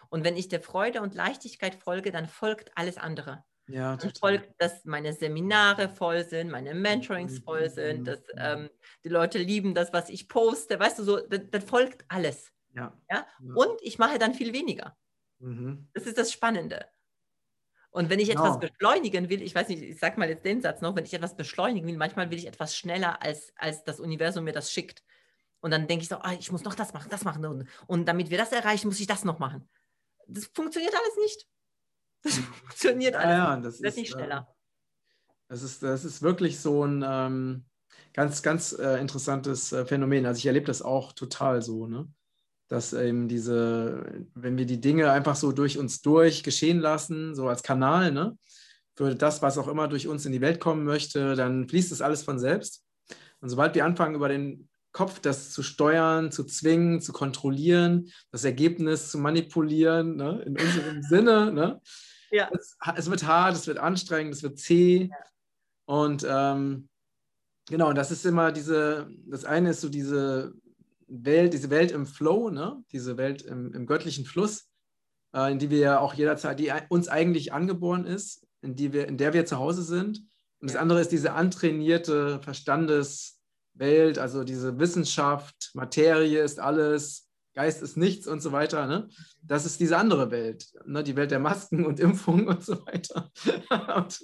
Und 0.09 0.23
wenn 0.23 0.37
ich 0.37 0.47
der 0.47 0.61
Freude 0.61 1.01
und 1.01 1.15
Leichtigkeit 1.15 1.75
folge, 1.75 2.11
dann 2.11 2.27
folgt 2.27 2.71
alles 2.75 2.97
andere. 2.97 3.45
Ja, 3.69 3.97
folgt, 4.19 4.49
dass 4.57 4.83
meine 4.85 5.13
Seminare 5.13 5.89
voll 5.89 6.23
sind, 6.25 6.49
meine 6.49 6.73
Mentorings 6.73 7.39
voll 7.39 7.69
sind, 7.69 8.07
dass 8.07 8.21
ähm, 8.35 8.69
die 9.03 9.09
Leute 9.09 9.37
lieben 9.37 9.75
das, 9.75 9.93
was 9.93 10.09
ich 10.09 10.27
poste. 10.27 10.79
Weißt 10.79 10.99
du, 10.99 11.03
so, 11.03 11.19
das, 11.19 11.41
das 11.51 11.63
folgt 11.63 12.03
alles. 12.07 12.51
Ja. 12.73 12.93
ja. 13.09 13.27
Und 13.55 13.81
ich 13.81 13.99
mache 13.99 14.17
dann 14.17 14.33
viel 14.33 14.53
weniger. 14.53 14.97
Mhm. 15.39 15.87
Das 15.93 16.05
ist 16.05 16.17
das 16.17 16.31
Spannende. 16.31 16.85
Und 17.91 18.09
wenn 18.09 18.19
ich 18.19 18.29
genau. 18.29 18.45
etwas 18.45 18.59
beschleunigen 18.59 19.29
will, 19.29 19.41
ich 19.41 19.55
weiß 19.55 19.67
nicht, 19.69 19.81
ich 19.81 19.99
sag 19.99 20.17
mal 20.17 20.29
jetzt 20.29 20.45
den 20.45 20.61
Satz 20.61 20.81
noch, 20.81 20.95
wenn 20.95 21.05
ich 21.05 21.13
etwas 21.13 21.35
beschleunigen 21.35 21.87
will, 21.87 21.97
manchmal 21.97 22.29
will 22.29 22.37
ich 22.37 22.47
etwas 22.47 22.75
schneller, 22.75 23.21
als, 23.21 23.51
als 23.55 23.83
das 23.83 23.99
Universum 23.99 24.43
mir 24.43 24.53
das 24.53 24.71
schickt. 24.71 25.03
Und 25.61 25.71
dann 25.71 25.87
denke 25.87 26.03
ich 26.03 26.09
so, 26.09 26.17
ah, 26.17 26.33
ich 26.33 26.51
muss 26.51 26.63
noch 26.63 26.75
das 26.75 26.93
machen, 26.93 27.09
das 27.09 27.23
machen. 27.23 27.45
Und, 27.45 27.67
und 27.87 28.05
damit 28.05 28.29
wir 28.29 28.37
das 28.37 28.51
erreichen, 28.51 28.87
muss 28.87 28.99
ich 28.99 29.07
das 29.07 29.25
noch 29.25 29.39
machen. 29.39 29.67
Das 30.27 30.45
funktioniert 30.53 30.93
alles 30.93 31.17
nicht. 31.17 31.47
Das 32.23 32.37
funktioniert 32.37 33.15
alles 33.15 33.29
ja, 33.29 33.55
ja, 33.55 33.61
das 33.61 33.79
nicht. 33.79 33.89
ist 33.89 33.97
nicht 33.97 34.11
schneller. 34.11 34.47
Das 35.47 35.63
ist, 35.63 35.81
das 35.81 36.05
ist 36.05 36.21
wirklich 36.21 36.59
so 36.59 36.85
ein 36.85 37.03
ähm, 37.07 37.65
ganz, 38.13 38.41
ganz 38.41 38.73
äh, 38.73 38.99
interessantes 38.99 39.71
äh, 39.71 39.85
Phänomen. 39.85 40.25
Also 40.25 40.39
ich 40.39 40.45
erlebe 40.45 40.65
das 40.65 40.81
auch 40.81 41.13
total 41.13 41.61
so. 41.61 41.87
Ne? 41.87 42.07
dass 42.69 42.93
eben 42.93 43.27
diese, 43.27 44.25
wenn 44.35 44.57
wir 44.57 44.65
die 44.65 44.79
Dinge 44.79 45.11
einfach 45.11 45.35
so 45.35 45.51
durch 45.51 45.77
uns 45.77 46.01
durch 46.01 46.43
geschehen 46.43 46.79
lassen, 46.79 47.35
so 47.35 47.47
als 47.49 47.63
Kanal, 47.63 48.11
ne, 48.11 48.37
für 48.95 49.15
das, 49.15 49.41
was 49.41 49.57
auch 49.57 49.67
immer 49.67 49.87
durch 49.87 50.07
uns 50.07 50.25
in 50.25 50.31
die 50.31 50.41
Welt 50.41 50.59
kommen 50.59 50.85
möchte, 50.85 51.35
dann 51.35 51.67
fließt 51.67 51.91
das 51.91 52.01
alles 52.01 52.23
von 52.23 52.37
selbst. 52.37 52.85
Und 53.41 53.49
sobald 53.49 53.73
wir 53.73 53.85
anfangen, 53.85 54.15
über 54.15 54.29
den 54.29 54.68
Kopf 54.91 55.19
das 55.19 55.51
zu 55.51 55.61
steuern, 55.61 56.31
zu 56.31 56.43
zwingen, 56.43 57.01
zu 57.01 57.13
kontrollieren, 57.13 58.11
das 58.31 58.43
Ergebnis 58.43 59.11
zu 59.11 59.17
manipulieren, 59.17 60.15
ne, 60.15 60.41
in 60.45 60.59
unserem 60.59 61.01
Sinne, 61.09 61.51
ne, 61.51 61.81
ja. 62.31 62.49
es, 62.51 62.77
es, 62.95 63.09
wird 63.09 63.25
hart, 63.25 63.55
es 63.55 63.67
wird 63.67 63.77
anstrengend, 63.77 64.33
es 64.33 64.43
wird 64.43 64.57
zäh. 64.57 65.09
Ja. 65.09 65.15
Und 65.85 66.25
ähm, 66.27 66.89
genau, 67.67 67.93
das 67.93 68.11
ist 68.11 68.25
immer 68.25 68.51
diese, 68.51 69.09
das 69.25 69.45
eine 69.45 69.71
ist 69.71 69.81
so 69.81 69.89
diese 69.89 70.53
Welt, 71.07 71.53
diese 71.53 71.69
Welt 71.69 71.91
im 71.91 72.05
Flow, 72.05 72.49
ne? 72.49 72.83
diese 72.91 73.17
Welt 73.17 73.41
im, 73.41 73.73
im 73.73 73.85
göttlichen 73.85 74.25
Fluss, 74.25 74.69
äh, 75.33 75.51
in 75.51 75.59
die 75.59 75.69
wir 75.69 75.79
ja 75.79 75.99
auch 75.99 76.13
jederzeit, 76.13 76.59
die 76.59 76.71
uns 76.89 77.07
eigentlich 77.07 77.53
angeboren 77.53 78.05
ist, 78.05 78.45
in, 78.61 78.75
die 78.75 78.93
wir, 78.93 79.07
in 79.07 79.17
der 79.17 79.33
wir 79.33 79.45
zu 79.45 79.57
Hause 79.57 79.83
sind. 79.83 80.19
Und 80.61 80.69
das 80.69 80.75
andere 80.75 81.01
ist 81.01 81.11
diese 81.11 81.33
antrainierte 81.33 82.39
Verstandeswelt, 83.79 84.19
also 84.19 84.43
diese 84.43 84.77
Wissenschaft, 84.79 85.71
Materie 85.73 86.41
ist 86.41 86.59
alles, 86.59 87.27
Geist 87.55 87.81
ist 87.81 87.97
nichts 87.97 88.27
und 88.27 88.41
so 88.41 88.51
weiter. 88.51 88.85
Ne? 88.87 89.09
Das 89.41 89.65
ist 89.65 89.79
diese 89.79 89.97
andere 89.97 90.31
Welt, 90.31 90.67
ne? 90.85 91.03
die 91.03 91.15
Welt 91.15 91.31
der 91.31 91.39
Masken 91.39 91.85
und 91.85 91.99
Impfungen 91.99 92.47
und 92.47 92.63
so 92.63 92.85
weiter. 92.85 93.31
und, 93.95 94.19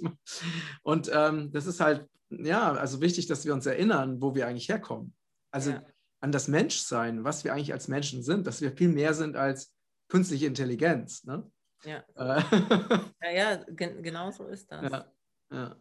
und 0.82 1.10
ähm, 1.12 1.50
das 1.52 1.66
ist 1.66 1.80
halt, 1.80 2.08
ja, 2.30 2.72
also 2.72 3.00
wichtig, 3.00 3.26
dass 3.26 3.44
wir 3.44 3.52
uns 3.52 3.66
erinnern, 3.66 4.20
wo 4.20 4.34
wir 4.34 4.46
eigentlich 4.46 4.68
herkommen. 4.68 5.14
Also 5.50 5.70
ja 5.70 5.82
an 6.20 6.32
das 6.32 6.48
Menschsein, 6.48 7.24
was 7.24 7.44
wir 7.44 7.52
eigentlich 7.52 7.72
als 7.72 7.88
Menschen 7.88 8.22
sind, 8.22 8.46
dass 8.46 8.60
wir 8.60 8.72
viel 8.72 8.88
mehr 8.88 9.14
sind 9.14 9.36
als 9.36 9.72
künstliche 10.08 10.46
Intelligenz. 10.46 11.24
Ne? 11.24 11.48
Ja. 11.84 12.02
Äh. 13.20 13.34
ja, 13.36 13.52
ja, 13.52 13.64
gen 13.68 14.02
genau 14.02 14.30
so 14.30 14.46
ist 14.46 14.72
das. 14.72 14.90
Ja. 14.90 15.12
ja. 15.52 15.76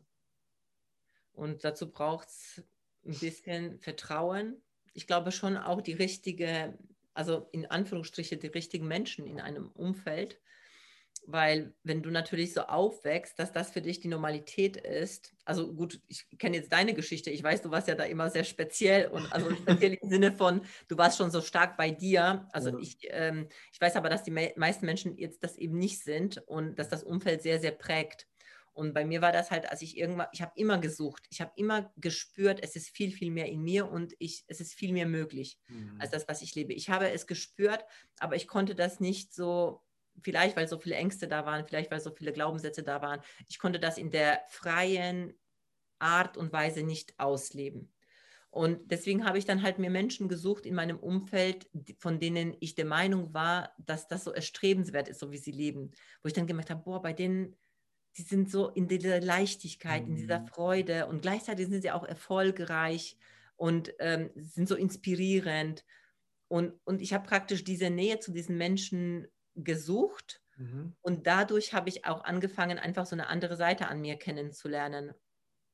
Und 1.33 1.63
dazu 1.63 1.89
braucht 1.89 2.27
es 2.27 2.63
ein 3.05 3.17
bisschen 3.17 3.79
Vertrauen. 3.79 4.61
Ich 4.93 5.07
glaube 5.07 5.31
schon 5.31 5.57
auch 5.57 5.81
die 5.81 5.93
richtige, 5.93 6.77
also 7.13 7.47
in 7.51 7.65
Anführungsstriche 7.65 8.37
die 8.37 8.47
richtigen 8.47 8.87
Menschen 8.87 9.25
in 9.25 9.39
einem 9.39 9.67
Umfeld, 9.71 10.39
weil 11.27 11.73
wenn 11.83 12.01
du 12.01 12.11
natürlich 12.11 12.53
so 12.53 12.61
aufwächst, 12.61 13.39
dass 13.39 13.51
das 13.51 13.71
für 13.71 13.81
dich 13.81 13.99
die 13.99 14.07
Normalität 14.07 14.77
ist, 14.77 15.33
also 15.43 15.73
gut, 15.73 15.99
ich 16.07 16.25
kenne 16.37 16.57
jetzt 16.57 16.71
deine 16.71 16.93
Geschichte, 16.93 17.31
ich 17.31 17.43
weiß, 17.43 17.61
du 17.61 17.71
warst 17.71 17.87
ja 17.87 17.95
da 17.95 18.03
immer 18.03 18.29
sehr 18.29 18.43
speziell 18.43 19.07
und 19.07 19.31
also 19.31 19.49
speziell 19.55 19.93
im 19.95 20.09
Sinne 20.09 20.31
von, 20.31 20.61
du 20.87 20.97
warst 20.97 21.17
schon 21.17 21.31
so 21.31 21.41
stark 21.41 21.77
bei 21.77 21.91
dir, 21.91 22.47
also 22.51 22.69
ja. 22.69 22.79
ich, 22.79 22.97
ähm, 23.09 23.47
ich 23.71 23.81
weiß 23.81 23.95
aber, 23.95 24.09
dass 24.09 24.23
die 24.23 24.31
me 24.31 24.53
meisten 24.55 24.85
Menschen 24.85 25.17
jetzt 25.17 25.43
das 25.43 25.57
eben 25.57 25.77
nicht 25.77 26.03
sind 26.03 26.37
und 26.47 26.77
dass 26.77 26.89
das 26.89 27.03
Umfeld 27.03 27.41
sehr, 27.41 27.59
sehr 27.59 27.71
prägt. 27.71 28.27
Und 28.75 28.93
bei 28.93 29.05
mir 29.05 29.21
war 29.21 29.31
das 29.31 29.51
halt, 29.51 29.71
als 29.71 29.81
ich 29.81 29.97
irgendwann, 29.97 30.27
ich 30.33 30.41
habe 30.41 30.51
immer 30.55 30.77
gesucht, 30.77 31.25
ich 31.29 31.41
habe 31.41 31.51
immer 31.55 31.91
gespürt, 31.95 32.59
es 32.61 32.75
ist 32.75 32.89
viel, 32.89 33.09
viel 33.09 33.31
mehr 33.31 33.47
in 33.47 33.63
mir 33.63 33.89
und 33.89 34.13
ich, 34.19 34.43
es 34.47 34.59
ist 34.59 34.73
viel 34.73 34.91
mehr 34.91 35.07
möglich 35.07 35.57
mhm. 35.69 35.95
als 35.97 36.11
das, 36.11 36.27
was 36.27 36.41
ich 36.41 36.53
lebe. 36.55 36.73
Ich 36.73 36.89
habe 36.89 37.09
es 37.09 37.25
gespürt, 37.25 37.85
aber 38.19 38.35
ich 38.35 38.47
konnte 38.47 38.75
das 38.75 38.99
nicht 38.99 39.33
so 39.33 39.81
vielleicht 40.21 40.55
weil 40.55 40.67
so 40.67 40.77
viele 40.77 40.95
Ängste 40.95 41.27
da 41.27 41.45
waren, 41.45 41.65
vielleicht 41.65 41.91
weil 41.91 41.99
so 41.99 42.11
viele 42.11 42.33
Glaubenssätze 42.33 42.83
da 42.83 43.01
waren. 43.01 43.21
Ich 43.47 43.59
konnte 43.59 43.79
das 43.79 43.97
in 43.97 44.11
der 44.11 44.41
freien 44.47 45.33
Art 45.99 46.37
und 46.37 46.53
Weise 46.53 46.83
nicht 46.83 47.17
ausleben. 47.19 47.91
Und 48.49 48.89
deswegen 48.89 49.25
habe 49.25 49.37
ich 49.37 49.43
dann 49.43 49.63
halt 49.63 49.79
mir 49.79 49.89
Menschen 49.89 50.29
gesucht 50.29 50.65
in 50.65 50.75
meinem 50.75 50.97
Umfeld, 50.97 51.69
von 51.97 52.21
denen 52.21 52.55
ich 52.61 52.73
der 52.73 52.85
Meinung 52.85 53.33
war, 53.33 53.73
dass 53.77 54.07
das 54.07 54.23
so 54.23 54.31
erstrebenswert 54.31 55.09
ist, 55.09 55.19
so 55.19 55.31
wie 55.31 55.37
sie 55.37 55.51
leben. 55.51 55.91
Wo 56.23 56.27
ich 56.27 56.33
dann 56.33 56.47
gemerkt 56.47 56.69
habe, 56.69 56.81
boah, 56.81 57.01
bei 57.01 57.11
denen, 57.11 57.57
die 58.17 58.21
sind 58.21 58.49
so 58.49 58.69
in 58.69 58.87
dieser 58.87 59.19
Leichtigkeit, 59.19 60.03
mhm. 60.03 60.11
in 60.11 60.15
dieser 60.15 60.39
mhm. 60.39 60.47
Freude 60.47 61.07
und 61.07 61.21
gleichzeitig 61.21 61.67
sind 61.67 61.81
sie 61.81 61.91
auch 61.91 62.03
erfolgreich 62.03 63.17
und 63.57 63.93
ähm, 63.99 64.29
sind 64.35 64.67
so 64.67 64.75
inspirierend. 64.75 65.85
Und, 66.47 66.73
und 66.85 67.01
ich 67.01 67.13
habe 67.13 67.27
praktisch 67.27 67.63
diese 67.63 67.89
Nähe 67.89 68.19
zu 68.19 68.31
diesen 68.31 68.57
Menschen 68.57 69.27
gesucht 69.55 70.41
mhm. 70.57 70.95
und 71.01 71.27
dadurch 71.27 71.73
habe 71.73 71.89
ich 71.89 72.05
auch 72.05 72.23
angefangen, 72.23 72.77
einfach 72.77 73.05
so 73.05 73.15
eine 73.15 73.27
andere 73.27 73.55
Seite 73.55 73.87
an 73.87 74.01
mir 74.01 74.17
kennenzulernen. 74.17 75.13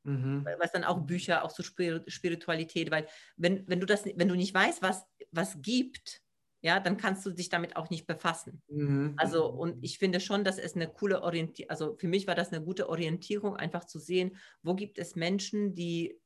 Mhm. 0.04 0.48
Was 0.58 0.72
dann 0.72 0.84
auch 0.84 1.02
Bücher, 1.02 1.44
auch 1.44 1.52
so 1.52 1.62
Spiritualität, 1.62 2.90
weil 2.90 3.08
wenn, 3.38 3.68
wenn 3.68 3.80
du 3.80 3.86
das, 3.86 4.06
wenn 4.06 4.28
du 4.28 4.36
nicht 4.36 4.54
weißt, 4.54 4.82
was, 4.82 5.06
was 5.32 5.62
gibt, 5.62 6.22
ja, 6.62 6.80
dann 6.80 6.98
kannst 6.98 7.26
du 7.26 7.32
dich 7.32 7.50
damit 7.50 7.76
auch 7.76 7.90
nicht 7.90 8.06
befassen. 8.06 8.62
Mhm. 8.68 9.14
Also, 9.18 9.48
und 9.48 9.84
ich 9.84 9.98
finde 9.98 10.20
schon, 10.20 10.44
dass 10.44 10.60
es 10.60 10.76
eine 10.76 10.88
coole 10.88 11.24
Orientierung, 11.24 11.70
also 11.70 11.96
für 11.98 12.08
mich 12.08 12.28
war 12.28 12.36
das 12.36 12.54
eine 12.54 12.64
gute 12.64 12.88
Orientierung, 12.88 13.56
einfach 13.56 13.86
zu 13.86 14.00
sehen, 14.00 14.38
wo 14.62 14.76
gibt 14.76 15.00
es 15.00 15.16
Menschen, 15.16 15.74
die, 15.74 16.20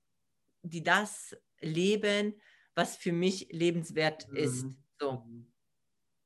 die 0.61 0.83
das 0.83 1.35
leben, 1.61 2.35
was 2.75 2.97
für 2.97 3.13
mich 3.13 3.47
lebenswert 3.51 4.29
mhm. 4.29 4.35
ist. 4.35 4.65
So. 4.99 5.23
Mhm. 5.25 5.51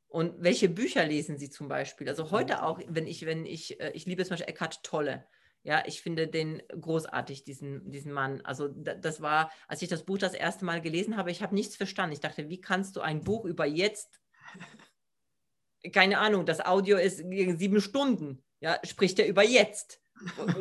Und 0.07 0.41
welche 0.41 0.69
Bücher 0.69 1.05
lesen 1.05 1.37
Sie 1.37 1.51
zum 1.51 1.67
Beispiel? 1.67 2.09
Also 2.09 2.31
heute 2.31 2.63
auch, 2.63 2.79
wenn 2.87 3.05
ich, 3.05 3.27
wenn 3.27 3.45
ich, 3.45 3.79
äh, 3.79 3.91
ich 3.93 4.07
liebe 4.07 4.23
zum 4.23 4.31
Beispiel 4.31 4.49
Eckhart 4.49 4.83
Tolle. 4.83 5.27
Ja, 5.63 5.83
ich 5.85 6.01
finde 6.01 6.27
den 6.27 6.61
großartig, 6.69 7.43
diesen, 7.43 7.91
diesen 7.91 8.13
Mann. 8.13 8.41
Also 8.41 8.69
das 8.69 9.21
war, 9.21 9.51
als 9.67 9.81
ich 9.81 9.89
das 9.89 10.05
Buch 10.05 10.17
das 10.17 10.33
erste 10.33 10.65
Mal 10.65 10.81
gelesen 10.81 11.17
habe, 11.17 11.31
ich 11.31 11.41
habe 11.41 11.53
nichts 11.53 11.75
verstanden. 11.75 12.13
Ich 12.13 12.21
dachte, 12.21 12.49
wie 12.49 12.61
kannst 12.61 12.95
du 12.95 13.01
ein 13.01 13.23
Buch 13.23 13.45
über 13.45 13.65
jetzt, 13.65 14.21
keine 15.93 16.19
Ahnung, 16.19 16.45
das 16.45 16.65
Audio 16.65 16.97
ist 16.97 17.17
sieben 17.17 17.81
Stunden, 17.81 18.43
ja, 18.61 18.79
spricht 18.83 19.19
er 19.19 19.27
über 19.27 19.43
jetzt. 19.43 20.01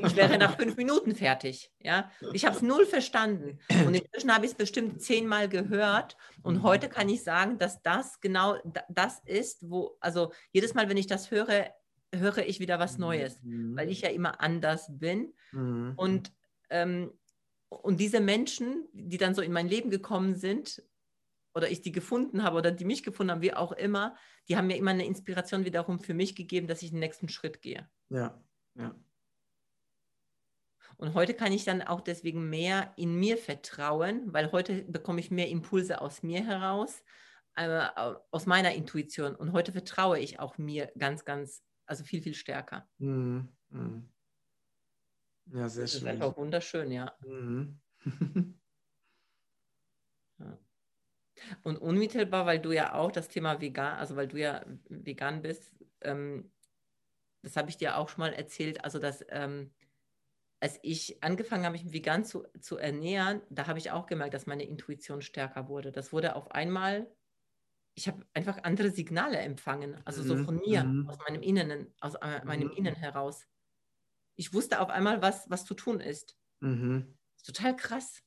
Ich 0.07 0.15
wäre 0.15 0.39
nach 0.39 0.57
fünf 0.57 0.77
Minuten 0.77 1.15
fertig. 1.15 1.73
Ja? 1.81 2.11
Ich 2.33 2.45
habe 2.45 2.55
es 2.55 2.63
null 2.63 2.87
verstanden. 2.87 3.59
Und 3.87 3.95
inzwischen 3.95 4.33
habe 4.33 4.45
ich 4.45 4.53
es 4.53 4.57
bestimmt 4.57 5.03
zehnmal 5.03 5.49
gehört. 5.49 6.17
Und 6.43 6.59
mhm. 6.59 6.63
heute 6.63 6.89
kann 6.89 7.09
ich 7.09 7.25
sagen, 7.25 7.59
dass 7.59 7.83
das 7.83 8.21
genau 8.21 8.57
das 8.89 9.21
ist, 9.25 9.69
wo, 9.69 9.97
also 10.01 10.33
jedes 10.53 10.75
Mal, 10.75 10.89
wenn 10.89 10.97
ich 10.97 11.07
das 11.07 11.31
höre, 11.31 11.73
höre 12.15 12.47
ich 12.47 12.61
wieder 12.61 12.79
was 12.79 12.99
Neues, 12.99 13.43
mhm. 13.43 13.77
weil 13.77 13.91
ich 13.91 14.03
ja 14.03 14.11
immer 14.11 14.41
anders 14.41 14.87
bin. 14.91 15.35
Mhm. 15.53 15.93
Und, 15.97 16.33
ähm, 16.71 17.13
und 17.69 18.01
diese 18.01 18.21
Menschen, 18.21 18.87
die 18.93 19.19
dann 19.19 19.35
so 19.35 19.43
in 19.43 19.53
mein 19.53 19.69
Leben 19.69 19.91
gekommen 19.91 20.35
sind, 20.35 20.83
oder 21.55 21.71
ich 21.71 21.83
die 21.83 21.93
gefunden 21.93 22.45
habe 22.45 22.57
oder 22.57 22.71
die 22.71 22.85
mich 22.85 23.03
gefunden 23.03 23.33
haben, 23.33 23.43
wie 23.43 23.55
auch 23.55 23.73
immer, 23.73 24.17
die 24.49 24.57
haben 24.57 24.69
mir 24.69 24.77
immer 24.77 24.93
eine 24.93 25.07
Inspiration 25.07 25.65
wiederum 25.65 25.99
für 25.99 26.15
mich 26.15 26.37
gegeben, 26.37 26.69
dass 26.69 26.83
ich 26.83 26.91
den 26.91 27.01
nächsten 27.01 27.29
Schritt 27.29 27.61
gehe. 27.63 27.89
Ja, 28.11 28.41
ja. 28.75 28.95
Und 30.97 31.15
heute 31.15 31.35
kann 31.35 31.53
ich 31.53 31.65
dann 31.65 31.83
auch 31.83 32.01
deswegen 32.01 32.49
mehr 32.51 32.93
in 32.97 33.15
mir 33.15 33.39
vertrauen, 33.39 34.33
weil 34.33 34.51
heute 34.51 34.83
bekomme 34.83 35.21
ich 35.21 35.31
mehr 35.31 35.49
Impulse 35.49 36.01
aus 36.01 36.25
mir 36.25 36.45
heraus, 36.45 37.03
äh, 37.55 37.87
aus 38.33 38.47
meiner 38.47 38.75
Intuition. 38.75 39.37
Und 39.37 39.53
heute 39.53 39.71
vertraue 39.71 40.19
ich 40.19 40.41
auch 40.41 40.59
mir 40.59 40.91
ganz, 40.99 41.25
ganz, 41.25 41.63
also 41.89 42.05
viel, 42.05 42.23
viel 42.23 42.35
stärker. 42.35 42.89
Mhm. 42.99 43.49
Mhm. 43.71 44.09
Ja, 45.53 45.69
sehr 45.69 45.85
das 45.85 45.93
schön. 45.93 46.05
Das 46.05 46.15
ist 46.15 46.23
einfach 46.23 46.37
wunderschön, 46.37 46.93
ja. 46.93 47.17
Mhm. 47.25 47.81
ja. 50.39 50.59
Und 51.63 51.77
unmittelbar, 51.77 52.47
weil 52.47 52.61
du 52.61 52.73
ja 52.73 52.95
auch 52.95 53.13
das 53.13 53.29
Thema 53.29 53.61
vegan, 53.61 53.99
also 53.99 54.17
weil 54.17 54.29
du 54.29 54.39
ja 54.39 54.65
vegan 54.89 55.43
bist, 55.43 55.73
ähm, 56.01 56.51
das 57.43 57.57
habe 57.57 57.71
ich 57.71 57.77
dir 57.77 57.97
auch 57.97 58.09
schon 58.09 58.21
mal 58.21 58.33
erzählt, 58.33 58.85
also 58.85 58.99
dass 58.99 59.25
ähm, 59.29 59.73
als 60.61 60.79
ich 60.83 61.23
angefangen 61.23 61.65
habe, 61.65 61.75
mich 61.79 61.93
vegan 61.93 62.25
zu, 62.25 62.45
zu 62.61 62.79
ernähren, 62.79 63.43
da 63.49 63.67
habe 63.69 63.79
ich 63.79 63.93
auch 63.93 64.07
gemerkt, 64.07 64.35
dass 64.35 64.47
meine 64.47 64.65
Intuition 64.65 65.23
stärker 65.23 65.69
wurde. 65.69 65.93
Das 65.93 66.13
wurde 66.13 66.35
auf 66.35 66.51
einmal, 66.51 67.07
ich 67.99 68.07
habe 68.07 68.25
einfach 68.33 68.63
andere 68.63 68.91
Signale 68.93 69.39
empfangen, 69.39 70.01
also 70.05 70.23
so 70.23 70.37
Mhm, 70.37 70.45
von 70.45 70.57
mir, 70.59 70.85
mhm. 70.85 71.09
aus 71.09 71.19
meinem 71.29 71.43
Innen, 71.43 71.93
aus 72.01 72.15
äh, 72.15 72.45
meinem 72.45 72.69
Mhm. 72.69 72.77
Innen 72.77 72.95
heraus. 72.95 73.45
Ich 74.37 74.55
wusste 74.55 74.81
auf 74.81 74.89
einmal, 74.89 75.21
was, 75.21 75.51
was 75.51 75.65
zu 75.65 75.75
tun 75.75 75.99
ist. 75.99 76.37
Mhm. 76.61 77.19
ist 77.37 77.47
total 77.47 77.75
krass, 77.75 78.21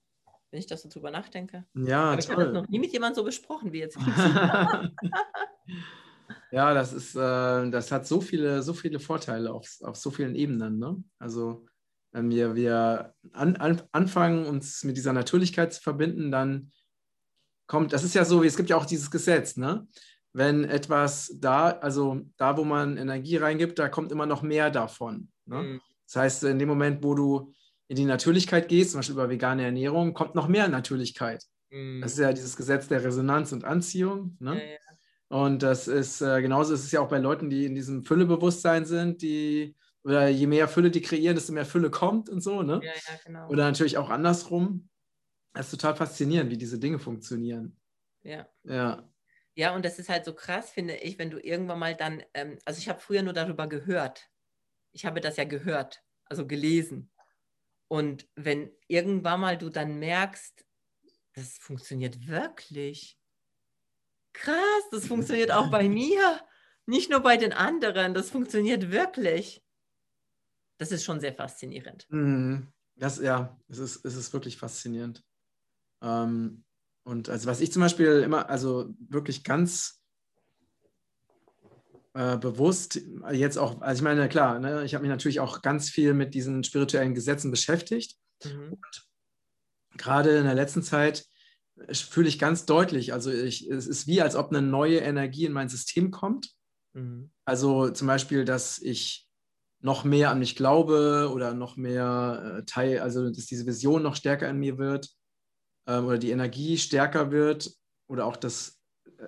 wenn 0.51 0.59
ich 0.59 0.67
das 0.67 0.81
so 0.81 0.89
drüber 0.89 1.09
nachdenke. 1.09 1.65
Ja, 1.73 2.11
Aber 2.11 2.19
ich 2.19 2.29
habe 2.29 2.43
das 2.43 2.51
toll. 2.51 2.61
noch 2.61 2.67
nie 2.67 2.79
mit 2.79 2.91
jemandem 2.91 3.15
so 3.15 3.23
besprochen 3.23 3.71
wie 3.71 3.79
jetzt. 3.79 3.97
Ja, 6.53 6.73
das 6.73 6.91
ist, 6.91 7.15
äh, 7.15 7.69
das 7.69 7.93
hat 7.93 8.05
so 8.05 8.19
viele, 8.19 8.61
so 8.61 8.73
viele 8.73 8.99
Vorteile 8.99 9.53
auf, 9.53 9.69
auf 9.83 9.95
so 9.95 10.11
vielen 10.11 10.35
Ebenen. 10.35 10.79
Ne? 10.79 11.01
Also 11.17 11.65
wenn 12.11 12.29
wir, 12.29 12.55
wir 12.55 13.13
an, 13.31 13.55
an, 13.55 13.81
anfangen, 13.93 14.45
uns 14.45 14.83
mit 14.83 14.97
dieser 14.97 15.13
Natürlichkeit 15.13 15.73
zu 15.73 15.81
verbinden, 15.81 16.29
dann 16.29 16.73
kommt, 17.71 17.93
das 17.93 18.03
ist 18.03 18.13
ja 18.13 18.25
so, 18.25 18.43
es 18.43 18.57
gibt 18.57 18.69
ja 18.69 18.75
auch 18.75 18.85
dieses 18.85 19.09
Gesetz, 19.09 19.55
ne? 19.55 19.87
Wenn 20.33 20.65
etwas 20.65 21.31
da, 21.39 21.69
also 21.69 22.21
da, 22.35 22.57
wo 22.57 22.65
man 22.65 22.97
Energie 22.97 23.37
reingibt, 23.37 23.79
da 23.79 23.87
kommt 23.87 24.11
immer 24.11 24.25
noch 24.25 24.41
mehr 24.41 24.69
davon. 24.69 25.29
Ne? 25.45 25.63
Mhm. 25.63 25.81
Das 26.05 26.15
heißt, 26.17 26.43
in 26.45 26.59
dem 26.59 26.67
Moment, 26.67 27.01
wo 27.03 27.15
du 27.15 27.53
in 27.87 27.95
die 27.95 28.05
Natürlichkeit 28.05 28.67
gehst, 28.67 28.91
zum 28.91 28.99
Beispiel 28.99 29.15
über 29.15 29.29
vegane 29.29 29.63
Ernährung, 29.63 30.13
kommt 30.13 30.35
noch 30.35 30.47
mehr 30.47 30.67
Natürlichkeit. 30.67 31.43
Mhm. 31.69 32.01
Das 32.01 32.13
ist 32.13 32.19
ja 32.19 32.31
dieses 32.31 32.55
Gesetz 32.55 32.87
der 32.87 33.03
Resonanz 33.03 33.51
und 33.51 33.63
Anziehung. 33.63 34.37
Ne? 34.39 34.55
Ja, 34.55 34.71
ja. 34.71 34.77
Und 35.29 35.63
das 35.63 35.87
ist 35.87 36.21
äh, 36.21 36.41
genauso 36.41 36.73
ist 36.73 36.83
es 36.83 36.91
ja 36.91 36.99
auch 36.99 37.09
bei 37.09 37.19
Leuten, 37.19 37.49
die 37.49 37.65
in 37.65 37.75
diesem 37.75 38.03
Füllebewusstsein 38.03 38.85
sind, 38.85 39.21
die, 39.21 39.75
oder 40.03 40.27
je 40.27 40.47
mehr 40.47 40.67
Fülle 40.67 40.91
die 40.91 41.01
kreieren, 41.01 41.35
desto 41.35 41.53
mehr 41.53 41.65
Fülle 41.65 41.89
kommt 41.89 42.29
und 42.29 42.41
so, 42.41 42.63
ne? 42.63 42.81
ja, 42.83 42.91
ja, 42.91 43.19
genau. 43.25 43.47
Oder 43.47 43.63
natürlich 43.63 43.97
auch 43.97 44.09
andersrum. 44.09 44.89
Das 45.53 45.65
ist 45.65 45.79
total 45.79 45.95
faszinierend, 45.95 46.49
wie 46.51 46.57
diese 46.57 46.79
Dinge 46.79 46.99
funktionieren. 46.99 47.77
ja. 48.23 48.47
Ja. 48.63 49.07
Ja, 49.53 49.75
und 49.75 49.83
das 49.83 49.99
ist 49.99 50.09
halt 50.09 50.23
so 50.23 50.33
krass, 50.33 50.71
finde 50.71 50.95
ich, 50.95 51.19
wenn 51.19 51.29
du 51.29 51.37
irgendwann 51.37 51.79
mal 51.79 51.95
dann, 51.95 52.23
ähm, 52.33 52.57
also 52.63 52.79
ich 52.79 52.87
habe 52.87 53.01
früher 53.01 53.21
nur 53.21 53.33
darüber 53.33 53.67
gehört. 53.67 54.29
Ich 54.93 55.05
habe 55.05 55.19
das 55.19 55.35
ja 55.35 55.43
gehört, 55.43 56.03
also 56.25 56.47
gelesen. 56.47 57.11
Und 57.89 58.29
wenn 58.35 58.71
irgendwann 58.87 59.41
mal 59.41 59.57
du 59.57 59.69
dann 59.69 59.99
merkst, 59.99 60.65
das 61.33 61.57
funktioniert 61.57 62.27
wirklich. 62.27 63.19
Krass, 64.33 64.83
das 64.91 65.07
funktioniert 65.07 65.51
auch 65.51 65.69
bei 65.69 65.89
mir, 65.89 66.39
nicht 66.85 67.09
nur 67.09 67.19
bei 67.19 67.35
den 67.35 67.51
anderen, 67.51 68.13
das 68.13 68.29
funktioniert 68.29 68.91
wirklich. 68.91 69.61
Das 70.77 70.91
ist 70.91 71.03
schon 71.03 71.19
sehr 71.19 71.33
faszinierend. 71.33 72.07
Mhm. 72.09 72.71
Das, 72.95 73.19
ja, 73.19 73.59
es 73.67 73.79
ist, 73.79 74.05
es 74.05 74.15
ist 74.15 74.31
wirklich 74.33 74.57
faszinierend. 74.57 75.23
Ähm, 76.01 76.63
und 77.03 77.29
also 77.29 77.47
was 77.47 77.61
ich 77.61 77.71
zum 77.71 77.81
Beispiel 77.81 78.21
immer, 78.21 78.49
also 78.49 78.93
wirklich 79.09 79.43
ganz 79.43 80.01
äh, 82.13 82.37
bewusst 82.37 83.01
jetzt 83.31 83.57
auch, 83.57 83.81
also 83.81 83.99
ich 83.99 84.03
meine, 84.03 84.29
klar, 84.29 84.59
ne, 84.59 84.83
ich 84.83 84.93
habe 84.93 85.03
mich 85.03 85.09
natürlich 85.09 85.39
auch 85.39 85.61
ganz 85.61 85.89
viel 85.89 86.13
mit 86.13 86.33
diesen 86.33 86.63
spirituellen 86.63 87.15
Gesetzen 87.15 87.51
beschäftigt. 87.51 88.17
Mhm. 88.43 88.79
Gerade 89.97 90.37
in 90.37 90.45
der 90.45 90.55
letzten 90.55 90.83
Zeit 90.83 91.25
äh, 91.77 91.93
fühle 91.93 92.27
ich 92.27 92.37
ganz 92.37 92.65
deutlich, 92.65 93.13
also 93.13 93.31
ich, 93.31 93.69
es 93.69 93.87
ist 93.87 94.07
wie, 94.07 94.21
als 94.21 94.35
ob 94.35 94.49
eine 94.49 94.61
neue 94.61 94.99
Energie 94.99 95.45
in 95.45 95.53
mein 95.53 95.69
System 95.69 96.11
kommt. 96.11 96.51
Mhm. 96.93 97.31
Also 97.45 97.89
zum 97.89 98.07
Beispiel, 98.07 98.45
dass 98.45 98.77
ich 98.79 99.27
noch 99.79 100.03
mehr 100.03 100.29
an 100.29 100.39
mich 100.39 100.55
glaube 100.55 101.31
oder 101.33 101.55
noch 101.55 101.75
mehr 101.75 102.57
äh, 102.59 102.65
Teil, 102.65 102.99
also 102.99 103.29
dass 103.29 103.47
diese 103.47 103.65
Vision 103.65 104.03
noch 104.03 104.15
stärker 104.15 104.47
in 104.47 104.59
mir 104.59 104.77
wird 104.77 105.09
ähm, 105.87 106.05
oder 106.05 106.17
die 106.17 106.31
Energie 106.31 106.77
stärker 106.77 107.31
wird 107.31 107.71
oder 108.07 108.25
auch 108.25 108.37
das, 108.37 108.79
äh, 109.17 109.25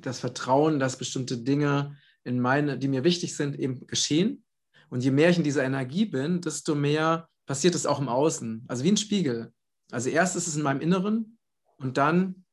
das 0.00 0.20
Vertrauen, 0.20 0.78
dass 0.78 0.96
bestimmte 0.96 1.38
Dinge 1.38 1.96
in 2.24 2.40
meine, 2.40 2.78
die 2.78 2.88
mir 2.88 3.04
wichtig 3.04 3.36
sind, 3.36 3.58
eben 3.58 3.86
geschehen. 3.86 4.44
Und 4.88 5.02
je 5.02 5.10
mehr 5.10 5.30
ich 5.30 5.38
in 5.38 5.44
dieser 5.44 5.64
Energie 5.64 6.04
bin, 6.04 6.40
desto 6.40 6.74
mehr 6.74 7.28
passiert 7.46 7.74
es 7.74 7.86
auch 7.86 7.98
im 7.98 8.08
Außen. 8.08 8.64
Also 8.68 8.84
wie 8.84 8.92
ein 8.92 8.96
Spiegel. 8.96 9.52
Also 9.90 10.08
erst 10.08 10.36
ist 10.36 10.46
es 10.46 10.56
in 10.56 10.62
meinem 10.62 10.80
Inneren 10.80 11.38
und 11.76 11.96
dann 11.96 12.44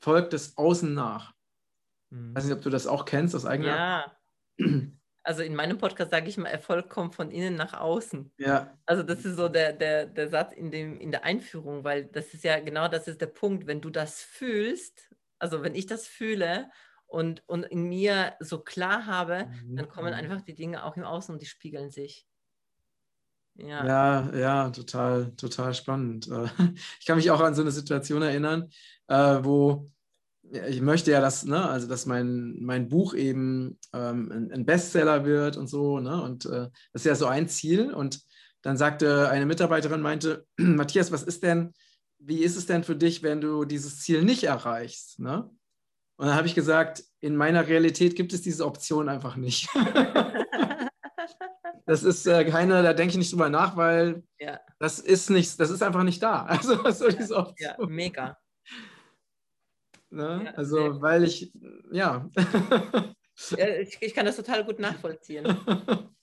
folgt 0.00 0.32
das 0.32 0.56
Außen 0.56 0.92
nach. 0.92 1.32
Mhm. 2.10 2.30
Ich 2.30 2.36
weiß 2.36 2.44
nicht, 2.44 2.54
ob 2.54 2.62
du 2.62 2.70
das 2.70 2.86
auch 2.86 3.04
kennst 3.04 3.34
aus 3.34 3.46
eigener 3.46 4.16
Ja, 4.58 4.90
also 5.24 5.42
in 5.42 5.54
meinem 5.56 5.78
Podcast 5.78 6.10
sage 6.10 6.28
ich 6.28 6.36
mal, 6.38 6.48
Erfolg 6.48 6.88
kommt 6.90 7.14
von 7.14 7.30
innen 7.30 7.56
nach 7.56 7.74
außen. 7.74 8.32
Ja, 8.38 8.78
Also 8.86 9.02
das 9.02 9.24
ist 9.24 9.36
so 9.36 9.48
der, 9.48 9.72
der, 9.72 10.06
der 10.06 10.28
Satz 10.28 10.52
in, 10.54 10.70
dem, 10.70 11.00
in 11.00 11.10
der 11.10 11.24
Einführung, 11.24 11.84
weil 11.84 12.06
das 12.06 12.34
ist 12.34 12.44
ja 12.44 12.60
genau 12.60 12.88
das 12.88 13.08
ist 13.08 13.20
der 13.20 13.26
Punkt, 13.28 13.66
wenn 13.66 13.80
du 13.80 13.90
das 13.90 14.22
fühlst, 14.22 15.10
also 15.38 15.62
wenn 15.62 15.74
ich 15.74 15.86
das 15.86 16.06
fühle 16.06 16.70
und, 17.06 17.42
und 17.48 17.64
in 17.64 17.84
mir 17.88 18.34
so 18.40 18.60
klar 18.60 19.06
habe, 19.06 19.48
dann 19.74 19.88
kommen 19.88 20.08
Mhm. 20.08 20.14
einfach 20.14 20.42
die 20.42 20.54
Dinge 20.54 20.84
auch 20.84 20.96
im 20.96 21.04
Außen 21.04 21.32
und 21.34 21.40
die 21.42 21.46
spiegeln 21.46 21.90
sich. 21.90 22.26
Ja. 23.56 23.84
Ja, 23.86 24.30
ja, 24.34 24.70
total, 24.70 25.32
total 25.36 25.74
spannend. 25.74 26.28
Ich 27.00 27.06
kann 27.06 27.16
mich 27.16 27.30
auch 27.30 27.40
an 27.40 27.54
so 27.54 27.62
eine 27.62 27.70
Situation 27.70 28.22
erinnern, 28.22 28.68
äh, 29.08 29.14
wo 29.44 29.90
ich 30.50 30.80
möchte 30.80 31.10
ja, 31.10 31.20
dass, 31.20 31.44
ne, 31.44 31.68
also 31.68 31.88
dass 31.88 32.06
mein, 32.06 32.56
mein 32.60 32.88
Buch 32.88 33.14
eben 33.14 33.78
ähm, 33.92 34.30
ein, 34.30 34.52
ein 34.52 34.66
Bestseller 34.66 35.24
wird 35.24 35.56
und 35.56 35.66
so, 35.68 36.00
ne? 36.00 36.22
Und 36.22 36.46
äh, 36.46 36.68
das 36.92 37.02
ist 37.02 37.06
ja 37.06 37.14
so 37.14 37.26
ein 37.26 37.48
Ziel. 37.48 37.92
Und 37.92 38.20
dann 38.62 38.76
sagte 38.76 39.28
eine 39.28 39.46
Mitarbeiterin, 39.46 40.00
meinte, 40.00 40.46
Matthias, 40.58 41.10
was 41.12 41.22
ist 41.22 41.42
denn, 41.42 41.72
wie 42.18 42.38
ist 42.42 42.56
es 42.56 42.66
denn 42.66 42.84
für 42.84 42.96
dich, 42.96 43.22
wenn 43.22 43.40
du 43.40 43.64
dieses 43.64 44.00
Ziel 44.00 44.22
nicht 44.24 44.44
erreichst? 44.44 45.18
Ne? 45.18 45.50
Und 46.16 46.26
dann 46.26 46.36
habe 46.36 46.46
ich 46.46 46.54
gesagt, 46.54 47.02
in 47.20 47.36
meiner 47.36 47.66
Realität 47.66 48.14
gibt 48.14 48.32
es 48.32 48.42
diese 48.42 48.64
Option 48.64 49.08
einfach 49.08 49.36
nicht. 49.36 49.68
Das 51.86 52.02
ist 52.02 52.26
äh, 52.26 52.44
keine, 52.46 52.82
da 52.82 52.94
denke 52.94 53.12
ich 53.12 53.18
nicht 53.18 53.32
drüber 53.32 53.50
nach, 53.50 53.76
weil 53.76 54.22
Ja. 54.38 54.58
das 54.78 54.98
ist 54.98 55.28
nicht, 55.28 55.60
das 55.60 55.68
ist 55.68 55.82
einfach 55.82 56.02
nicht 56.02 56.22
da. 56.22 56.44
Also 56.48 56.82
was 56.82 56.98
soll 56.98 57.12
diese 57.12 57.36
Option? 57.36 57.70
ja, 57.78 57.86
mega. 57.86 58.38
Ne? 60.14 60.42
Ja, 60.46 60.50
also 60.52 60.76
sehr 60.76 61.00
weil 61.02 61.24
ich, 61.24 61.52
ja. 61.92 62.28
Ich, 63.56 63.98
ich 64.00 64.14
kann 64.14 64.26
das 64.26 64.36
total 64.36 64.64
gut 64.64 64.78
nachvollziehen. 64.78 65.44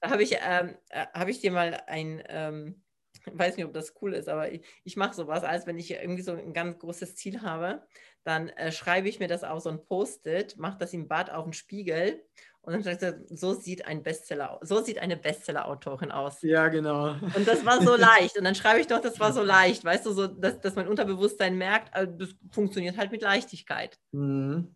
Da 0.00 0.10
habe 0.10 0.22
ich, 0.22 0.36
ähm, 0.40 0.76
äh, 0.90 1.06
habe 1.12 1.32
ich 1.32 1.40
dir 1.40 1.50
mal 1.50 1.82
ein, 1.88 2.22
ähm, 2.28 2.82
weiß 3.32 3.56
nicht, 3.56 3.66
ob 3.66 3.72
das 3.72 3.94
cool 4.00 4.14
ist, 4.14 4.28
aber 4.28 4.52
ich, 4.52 4.62
ich 4.84 4.96
mache 4.96 5.14
sowas, 5.14 5.44
als 5.44 5.66
wenn 5.66 5.78
ich 5.78 5.90
irgendwie 5.90 6.22
so 6.22 6.32
ein 6.32 6.52
ganz 6.52 6.78
großes 6.78 7.16
Ziel 7.16 7.42
habe, 7.42 7.82
dann 8.24 8.48
äh, 8.50 8.72
schreibe 8.72 9.08
ich 9.08 9.20
mir 9.20 9.28
das 9.28 9.44
auf 9.44 9.60
so 9.60 9.70
ein 9.70 9.84
Post-it, 9.84 10.58
mache 10.58 10.78
das 10.78 10.92
im 10.92 11.08
Bad 11.08 11.30
auf 11.30 11.44
den 11.44 11.52
Spiegel 11.52 12.22
und 12.62 12.74
dann 12.74 12.82
sagt 12.82 13.30
so 13.30 13.54
sieht 13.54 13.86
ein 13.86 14.02
Bestseller, 14.02 14.58
so 14.62 14.82
sieht 14.82 14.98
eine 14.98 15.16
Bestseller-Autorin 15.16 16.10
aus. 16.10 16.42
ja, 16.42 16.68
genau. 16.68 17.14
Und 17.34 17.48
das 17.48 17.64
war 17.64 17.82
so 17.82 17.96
leicht. 17.96 18.36
Und 18.36 18.44
dann 18.44 18.54
schreibe 18.54 18.80
ich 18.80 18.86
doch, 18.86 19.00
das 19.00 19.18
war 19.18 19.32
so 19.32 19.42
leicht, 19.42 19.82
weißt 19.82 20.04
du, 20.04 20.12
so, 20.12 20.26
dass, 20.26 20.60
dass 20.60 20.76
mein 20.76 20.88
Unterbewusstsein 20.88 21.56
merkt, 21.56 21.96
äh, 21.96 22.06
das 22.06 22.34
funktioniert 22.50 22.98
halt 22.98 23.12
mit 23.12 23.22
Leichtigkeit. 23.22 23.98
Mhm. 24.12 24.74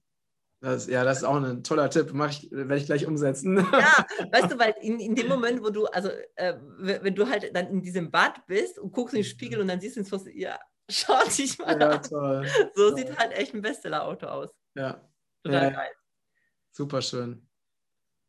Das, 0.65 0.87
ja, 0.87 1.05
das 1.05 1.19
ist 1.19 1.25
auch 1.25 1.37
ein 1.37 1.63
toller 1.63 1.91
Tipp. 1.91 2.11
Mach 2.15 2.31
ich, 2.31 2.51
werde 2.51 2.77
ich 2.77 2.87
gleich 2.87 3.07
umsetzen. 3.07 3.59
Ja, 3.59 4.07
weißt 4.33 4.51
du, 4.53 4.59
weil 4.59 4.75
in, 4.81 4.99
in 4.99 5.15
dem 5.15 5.29
Moment, 5.29 5.63
wo 5.63 5.69
du, 5.69 5.85
also 5.87 6.09
äh, 6.37 6.55
wenn 6.79 7.15
du 7.15 7.29
halt 7.29 7.55
dann 7.55 7.69
in 7.69 7.83
diesem 7.83 8.11
Bad 8.11 8.47
bist 8.47 8.79
und 8.79 8.91
guckst 8.91 9.15
in 9.15 9.21
den 9.21 9.29
Spiegel 9.29 9.61
und 9.61 9.69
dann 9.69 9.79
siehst 9.81 9.97
du 9.97 10.01
ins 10.01 10.09
Post, 10.09 10.27
ja, 10.35 10.59
schau 10.91 11.23
dich 11.37 11.59
mal 11.59 11.79
ja, 11.79 11.91
an. 11.91 12.03
toll. 12.03 12.47
So 12.75 12.97
sieht 12.97 13.15
halt 13.19 13.33
echt 13.33 13.55
ein 13.55 13.61
Bestseller-Auto 13.61 14.27
aus. 14.27 14.51
Ja, 14.75 15.07
Total 15.43 15.65
Ja. 15.65 15.71
geil. 15.71 15.91
super 16.73 17.03
schön. 17.03 17.47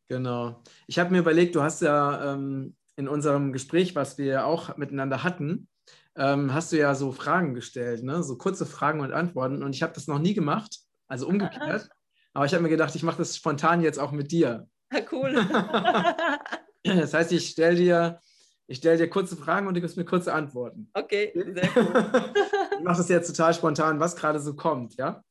Genau. 0.08 0.62
Ich 0.86 0.98
habe 0.98 1.10
mir 1.10 1.18
überlegt, 1.20 1.54
du 1.56 1.62
hast 1.62 1.80
ja 1.80 2.34
ähm, 2.34 2.76
in 2.96 3.08
unserem 3.08 3.52
Gespräch, 3.52 3.96
was 3.96 4.18
wir 4.18 4.44
auch 4.46 4.76
miteinander 4.76 5.22
hatten, 5.24 5.68
ähm, 6.16 6.52
hast 6.52 6.70
du 6.72 6.76
ja 6.76 6.94
so 6.94 7.12
Fragen 7.12 7.54
gestellt, 7.54 8.02
ne? 8.04 8.22
so 8.22 8.36
kurze 8.36 8.66
Fragen 8.66 9.00
und 9.00 9.12
Antworten. 9.12 9.62
Und 9.62 9.74
ich 9.74 9.82
habe 9.82 9.94
das 9.94 10.06
noch 10.06 10.18
nie 10.18 10.34
gemacht, 10.34 10.80
also 11.08 11.26
umgekehrt. 11.26 11.88
Aber 12.36 12.44
ich 12.44 12.52
habe 12.52 12.62
mir 12.62 12.68
gedacht, 12.68 12.94
ich 12.94 13.02
mache 13.02 13.16
das 13.16 13.34
spontan 13.34 13.80
jetzt 13.80 13.98
auch 13.98 14.12
mit 14.12 14.30
dir. 14.30 14.68
Ja, 14.92 15.00
cool. 15.10 15.34
Das 16.84 17.14
heißt, 17.14 17.32
ich 17.32 17.48
stelle 17.48 17.74
dir, 17.74 18.20
ich 18.68 18.78
stell 18.78 18.96
dir 18.96 19.10
kurze 19.10 19.36
Fragen 19.36 19.66
und 19.66 19.74
du 19.74 19.80
gibst 19.80 19.96
mir 19.96 20.04
kurze 20.04 20.32
Antworten. 20.32 20.88
okay, 20.94 21.32
sehr 21.34 21.68
cool. 21.74 22.12
Ich 22.78 22.84
mache 22.84 22.98
das 22.98 23.08
jetzt 23.08 23.26
total 23.26 23.54
spontan, 23.54 23.98
was 23.98 24.14
gerade 24.14 24.38
so 24.38 24.54
kommt, 24.54 24.94
ja? 24.96 25.24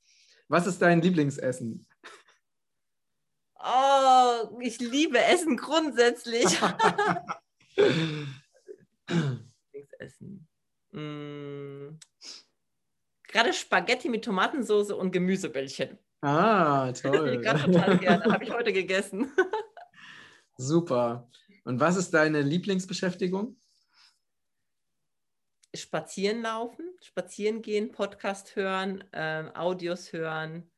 Was 0.50 0.68
ist 0.68 0.82
dein 0.82 1.02
Lieblingsessen? 1.02 1.88
Oh, 3.58 4.60
ich 4.60 4.80
liebe 4.80 5.20
Essen 5.20 5.56
grundsätzlich. 5.56 6.46
Essen. 10.00 10.48
Mm. 10.92 12.00
Gerade 13.28 13.54
Spaghetti 13.54 14.10
mit 14.10 14.26
Tomatensauce 14.26 14.92
und 14.92 15.12
Gemüsebällchen. 15.12 16.00
Ah, 16.26 16.90
Ich 16.94 17.02
toll. 17.02 17.42
total 17.42 17.98
gerne. 17.98 18.26
Habe 18.26 18.44
ich 18.44 18.52
heute 18.52 18.74
gegessen. 18.74 19.32
Super. 20.58 21.30
Und 21.64 21.80
was 21.80 21.98
ist 21.98 22.14
deine 22.14 22.42
Lieblingsbeschäftigung? 22.42 23.58
spazieren 25.76 26.42
laufen, 26.42 26.86
spazieren 27.02 27.62
gehen, 27.62 27.92
Podcast 27.92 28.56
hören, 28.56 29.04
äh, 29.12 29.50
Audios 29.54 30.14
hören, 30.14 30.72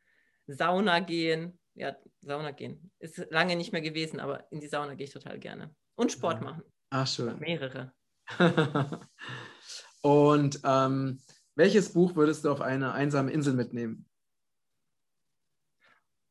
Sauna 0.47 0.99
gehen. 0.99 1.59
Ja, 1.75 1.95
Sauna 2.21 2.51
gehen. 2.51 2.91
Ist 2.99 3.27
lange 3.29 3.55
nicht 3.55 3.71
mehr 3.71 3.81
gewesen, 3.81 4.19
aber 4.19 4.51
in 4.51 4.59
die 4.59 4.67
Sauna 4.67 4.95
gehe 4.95 5.05
ich 5.05 5.13
total 5.13 5.39
gerne. 5.39 5.75
Und 5.95 6.11
Sport 6.11 6.41
machen. 6.41 6.63
Ach, 6.89 7.07
schön. 7.07 7.37
Mehrere. 7.39 7.93
Und 10.01 10.59
ähm, 10.63 11.21
welches 11.55 11.93
Buch 11.93 12.15
würdest 12.15 12.45
du 12.45 12.51
auf 12.51 12.61
eine 12.61 12.93
einsame 12.93 13.31
Insel 13.31 13.53
mitnehmen? 13.53 14.06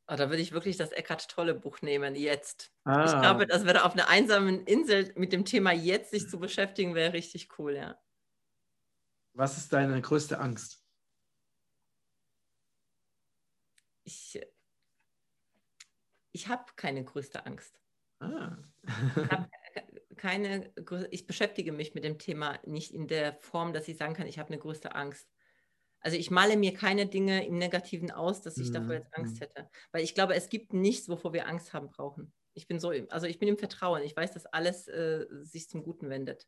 Oh, 0.08 0.14
da 0.14 0.30
würde 0.30 0.42
ich 0.42 0.52
wirklich 0.52 0.76
das 0.76 0.92
Eckart 0.92 1.28
Tolle 1.28 1.54
Buch 1.54 1.82
nehmen, 1.82 2.14
jetzt. 2.14 2.72
Ah. 2.84 3.04
Ich 3.04 3.20
glaube, 3.20 3.46
das 3.46 3.64
wäre 3.64 3.84
auf 3.84 3.94
einer 3.94 4.08
einsamen 4.08 4.64
Insel 4.64 5.12
mit 5.16 5.32
dem 5.32 5.44
Thema 5.44 5.72
jetzt 5.72 6.12
sich 6.12 6.28
zu 6.28 6.38
beschäftigen, 6.38 6.94
wäre 6.94 7.12
richtig 7.12 7.58
cool, 7.58 7.74
ja. 7.74 8.00
Was 9.32 9.58
ist 9.58 9.72
deine 9.72 10.00
größte 10.00 10.38
Angst? 10.38 10.82
Ich, 14.04 14.40
ich 16.30 16.46
habe 16.46 16.64
keine 16.76 17.02
größte 17.04 17.44
Angst. 17.44 17.80
Ah. 18.20 18.56
ich 18.82 18.86
keine, 20.16 20.72
ich 21.10 21.26
beschäftige 21.26 21.72
mich 21.72 21.94
mit 21.94 22.04
dem 22.04 22.18
Thema 22.18 22.58
nicht 22.64 22.92
in 22.92 23.08
der 23.08 23.34
Form, 23.40 23.72
dass 23.72 23.88
ich 23.88 23.96
sagen 23.96 24.14
kann, 24.14 24.28
ich 24.28 24.38
habe 24.38 24.50
eine 24.50 24.58
größte 24.58 24.94
Angst. 24.94 25.28
Also 26.06 26.18
ich 26.18 26.30
male 26.30 26.56
mir 26.56 26.72
keine 26.72 27.06
Dinge 27.06 27.44
im 27.44 27.58
Negativen 27.58 28.12
aus, 28.12 28.40
dass 28.40 28.58
ich 28.58 28.68
mhm. 28.68 28.74
davor 28.74 28.94
jetzt 28.94 29.12
Angst 29.12 29.34
mhm. 29.34 29.40
hätte. 29.40 29.68
Weil 29.90 30.04
ich 30.04 30.14
glaube, 30.14 30.36
es 30.36 30.48
gibt 30.48 30.72
nichts, 30.72 31.08
wovor 31.08 31.32
wir 31.32 31.48
Angst 31.48 31.72
haben 31.72 31.88
brauchen. 31.88 32.32
Ich 32.54 32.68
bin 32.68 32.78
so, 32.78 32.92
also 33.08 33.26
ich 33.26 33.40
bin 33.40 33.48
im 33.48 33.58
Vertrauen. 33.58 34.02
Ich 34.04 34.16
weiß, 34.16 34.30
dass 34.30 34.46
alles 34.46 34.86
äh, 34.86 35.26
sich 35.42 35.68
zum 35.68 35.82
Guten 35.82 36.08
wendet. 36.08 36.46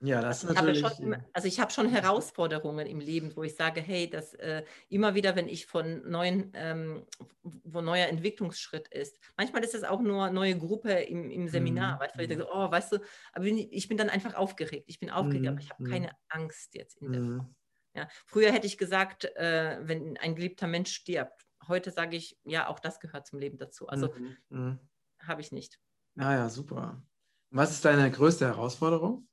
Ja, 0.00 0.20
das 0.20 0.44
also 0.44 0.48
ist 0.48 0.54
natürlich. 0.60 0.86
Schon, 0.86 1.16
also 1.32 1.48
ich 1.48 1.58
habe 1.58 1.72
schon 1.72 1.88
Herausforderungen 1.88 2.86
im 2.86 3.00
Leben, 3.00 3.34
wo 3.34 3.44
ich 3.44 3.56
sage, 3.56 3.80
hey, 3.80 4.10
dass 4.10 4.34
äh, 4.34 4.62
immer 4.90 5.14
wieder, 5.14 5.36
wenn 5.36 5.48
ich 5.48 5.64
von 5.64 6.06
neuen, 6.06 6.52
ähm, 6.52 7.06
wo 7.42 7.80
neuer 7.80 8.08
Entwicklungsschritt 8.08 8.88
ist. 8.88 9.18
Manchmal 9.38 9.64
ist 9.64 9.74
es 9.74 9.84
auch 9.84 10.02
nur 10.02 10.28
neue 10.28 10.58
Gruppe 10.58 10.90
im, 10.90 11.30
im 11.30 11.48
Seminar, 11.48 11.94
mhm. 11.94 12.00
weißt 12.00 12.14
du, 12.14 12.20
ich 12.20 12.28
denke, 12.28 12.46
oh, 12.52 12.70
weißt 12.70 12.92
du, 12.92 12.98
aber 13.32 13.46
ich 13.46 13.88
bin 13.88 13.96
dann 13.96 14.10
einfach 14.10 14.34
aufgeregt. 14.34 14.84
Ich 14.86 15.00
bin 15.00 15.08
aufgeregt, 15.08 15.44
mhm. 15.44 15.48
aber 15.48 15.60
ich 15.60 15.70
habe 15.70 15.82
mhm. 15.82 15.90
keine 15.90 16.10
Angst 16.28 16.74
jetzt 16.74 17.00
in 17.00 17.12
der 17.12 17.22
mhm. 17.22 17.36
Form. 17.38 17.56
Ja, 17.96 18.08
früher 18.26 18.52
hätte 18.52 18.66
ich 18.66 18.76
gesagt, 18.76 19.24
äh, 19.36 19.78
wenn 19.80 20.18
ein 20.18 20.34
geliebter 20.34 20.66
Mensch 20.66 20.92
stirbt. 20.92 21.46
Heute 21.66 21.90
sage 21.90 22.14
ich, 22.14 22.38
ja, 22.44 22.68
auch 22.68 22.78
das 22.78 23.00
gehört 23.00 23.26
zum 23.26 23.38
Leben 23.38 23.56
dazu. 23.56 23.88
Also 23.88 24.12
mhm. 24.12 24.36
mhm. 24.50 24.78
habe 25.22 25.40
ich 25.40 25.50
nicht. 25.50 25.80
Ah 26.18 26.34
ja, 26.34 26.48
super. 26.50 27.02
Was 27.50 27.70
ist 27.70 27.84
deine 27.86 28.10
größte 28.10 28.46
Herausforderung? 28.46 29.26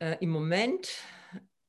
Äh, 0.00 0.16
Im 0.20 0.30
Moment, 0.30 0.90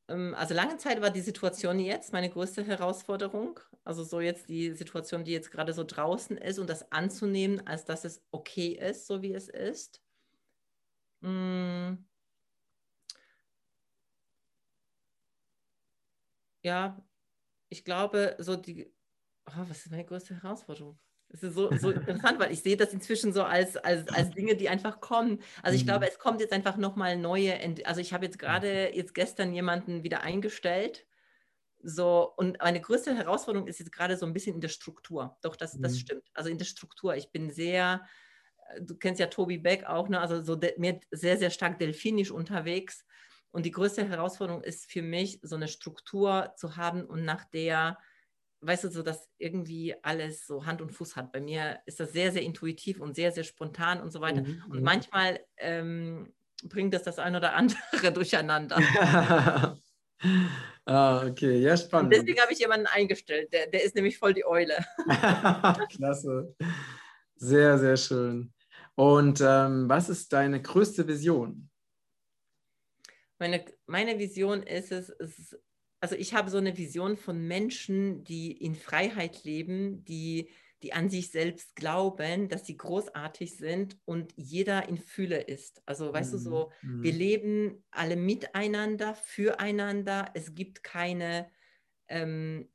ähm, 0.08 0.34
also 0.34 0.56
lange 0.56 0.78
Zeit 0.78 1.00
war 1.00 1.12
die 1.12 1.22
Situation 1.22 1.78
jetzt 1.78 2.12
meine 2.12 2.30
größte 2.30 2.64
Herausforderung. 2.64 3.60
Also 3.84 4.04
so 4.04 4.20
jetzt 4.20 4.50
die 4.50 4.72
Situation, 4.72 5.24
die 5.24 5.32
jetzt 5.32 5.52
gerade 5.52 5.74
so 5.74 5.84
draußen 5.84 6.38
ist 6.38 6.58
und 6.58 6.70
das 6.72 6.92
anzunehmen, 6.92 7.68
als 7.68 7.86
dass 7.86 8.04
es 8.04 8.24
okay 8.32 8.70
ist, 8.70 9.06
so 9.06 9.22
wie 9.22 9.34
es 9.34 9.48
ist. 9.48 10.02
Mm 11.22 11.98
ja, 16.62 17.04
ich 17.70 17.86
glaube, 17.86 18.36
so 18.40 18.56
die, 18.56 18.94
oh, 19.48 19.64
was 19.68 19.86
ist 19.86 19.92
meine 19.92 20.06
größte 20.06 20.42
Herausforderung? 20.42 21.00
Es 21.30 21.44
ist 21.44 21.56
so, 21.56 21.72
so 21.78 21.92
interessant, 21.92 22.40
weil 22.40 22.52
ich 22.52 22.62
sehe 22.62 22.78
das 22.78 22.94
inzwischen 22.94 23.34
so 23.34 23.44
als, 23.44 23.78
als, 23.78 24.08
als 24.10 24.32
Dinge, 24.32 24.56
die 24.56 24.70
einfach 24.70 25.00
kommen. 25.00 25.42
Also 25.64 25.76
ich 25.76 25.86
glaube, 25.86 26.06
mhm. 26.06 26.12
es 26.12 26.20
kommt 26.20 26.42
jetzt 26.42 26.54
einfach 26.54 26.78
nochmal 26.78 27.18
neue, 27.18 27.58
also 27.86 28.02
ich 28.02 28.14
habe 28.14 28.26
jetzt 28.26 28.40
gerade 28.40 28.94
jetzt 28.94 29.14
gestern 29.14 29.54
jemanden 29.54 30.04
wieder 30.04 30.22
eingestellt. 30.22 31.06
So, 31.84 32.32
und 32.38 32.60
meine 32.60 32.82
größte 32.82 33.16
Herausforderung 33.16 33.68
ist 33.68 33.80
jetzt 33.80 33.92
gerade 33.92 34.18
so 34.18 34.26
ein 34.26 34.34
bisschen 34.34 34.56
in 34.56 34.62
der 34.62 34.70
Struktur. 34.70 35.38
Doch, 35.42 35.56
das, 35.56 35.80
das 35.80 35.94
mhm. 35.94 35.98
stimmt. 35.98 36.24
Also 36.34 36.50
in 36.50 36.58
der 36.58 36.66
Struktur. 36.66 37.16
Ich 37.16 37.32
bin 37.32 37.50
sehr, 37.50 38.06
äh, 38.70 38.82
du 38.82 38.96
kennst 38.96 39.20
ja 39.20 39.28
Tobi 39.28 39.58
Beck 39.58 39.86
auch, 39.86 40.10
ne? 40.10 40.20
also 40.20 40.44
so 40.44 40.60
mehr, 40.78 41.00
sehr, 41.10 41.38
sehr 41.38 41.50
stark 41.50 41.80
delfinisch 41.80 42.30
unterwegs. 42.30 43.06
Und 43.52 43.66
die 43.66 43.72
größte 43.72 44.08
Herausforderung 44.08 44.64
ist 44.64 44.90
für 44.90 45.02
mich, 45.02 45.40
so 45.44 45.56
eine 45.56 45.68
Struktur 45.68 46.54
zu 46.56 46.78
haben 46.78 47.04
und 47.04 47.26
nach 47.26 47.46
der, 47.46 47.98
weißt 48.62 48.86
du, 48.86 48.90
so 48.90 49.04
dass 49.04 49.30
irgendwie 49.38 49.96
alles 50.04 50.48
so 50.48 50.66
Hand 50.66 50.82
und 50.82 50.92
Fuß 50.92 51.16
hat. 51.16 51.32
Bei 51.32 51.42
mir 51.42 51.80
ist 51.86 52.00
das 52.00 52.14
sehr, 52.14 52.32
sehr 52.32 52.44
intuitiv 52.44 53.02
und 53.02 53.16
sehr, 53.16 53.32
sehr 53.32 53.44
spontan 53.44 54.02
und 54.02 54.12
so 54.12 54.22
weiter. 54.22 54.42
Mhm. 54.42 54.64
Und 54.70 54.80
mhm. 54.80 54.84
manchmal 54.84 55.40
ähm, 55.58 56.34
bringt 56.64 56.94
das 56.94 57.04
das 57.04 57.20
ein 57.20 57.36
oder 57.36 57.54
andere 57.54 57.80
durcheinander. 58.14 58.78
ah, 60.86 61.26
okay, 61.26 61.60
ja, 61.60 61.76
spannend. 61.76 62.14
Und 62.14 62.22
deswegen 62.22 62.40
habe 62.40 62.54
ich 62.54 62.60
jemanden 62.60 62.88
eingestellt. 62.88 63.52
Der, 63.52 63.68
der 63.68 63.84
ist 63.84 63.96
nämlich 63.96 64.18
voll 64.18 64.34
die 64.34 64.46
Eule. 64.46 64.78
Klasse. 65.90 66.56
Sehr, 67.36 67.78
sehr 67.80 67.98
schön. 67.98 68.54
Und 68.96 69.42
ähm, 69.42 69.90
was 69.90 70.10
ist 70.10 70.32
deine 70.32 70.62
größte 70.62 71.08
Vision? 71.08 71.71
Meine, 73.42 73.66
meine 73.88 74.20
Vision 74.20 74.62
ist 74.62 74.92
es, 74.92 75.10
ist, 75.10 75.58
also 76.00 76.14
ich 76.14 76.36
habe 76.36 76.52
so 76.52 76.60
eine 76.60 76.78
Vision 76.78 77.18
von 77.18 77.48
Menschen, 77.48 78.24
die 78.24 78.52
in 78.52 78.76
Freiheit 78.76 79.44
leben, 79.44 80.06
die, 80.06 80.52
die 80.84 80.94
an 80.94 81.10
sich 81.10 81.32
selbst 81.32 81.76
glauben, 81.76 82.50
dass 82.50 82.68
sie 82.68 82.78
großartig 82.78 83.58
sind 83.58 83.98
und 84.06 84.32
jeder 84.36 84.88
in 84.88 85.00
Fülle 85.00 85.42
ist. 85.42 85.82
Also 85.88 86.10
mhm. 86.10 86.14
weißt 86.14 86.34
du 86.34 86.38
so, 86.38 86.72
mhm. 86.84 87.02
wir 87.02 87.14
leben 87.14 87.84
alle 87.90 88.16
miteinander, 88.16 89.16
füreinander. 89.16 90.30
Es 90.36 90.54
gibt 90.54 90.84
keine, 90.84 91.50
ähm, 92.10 92.70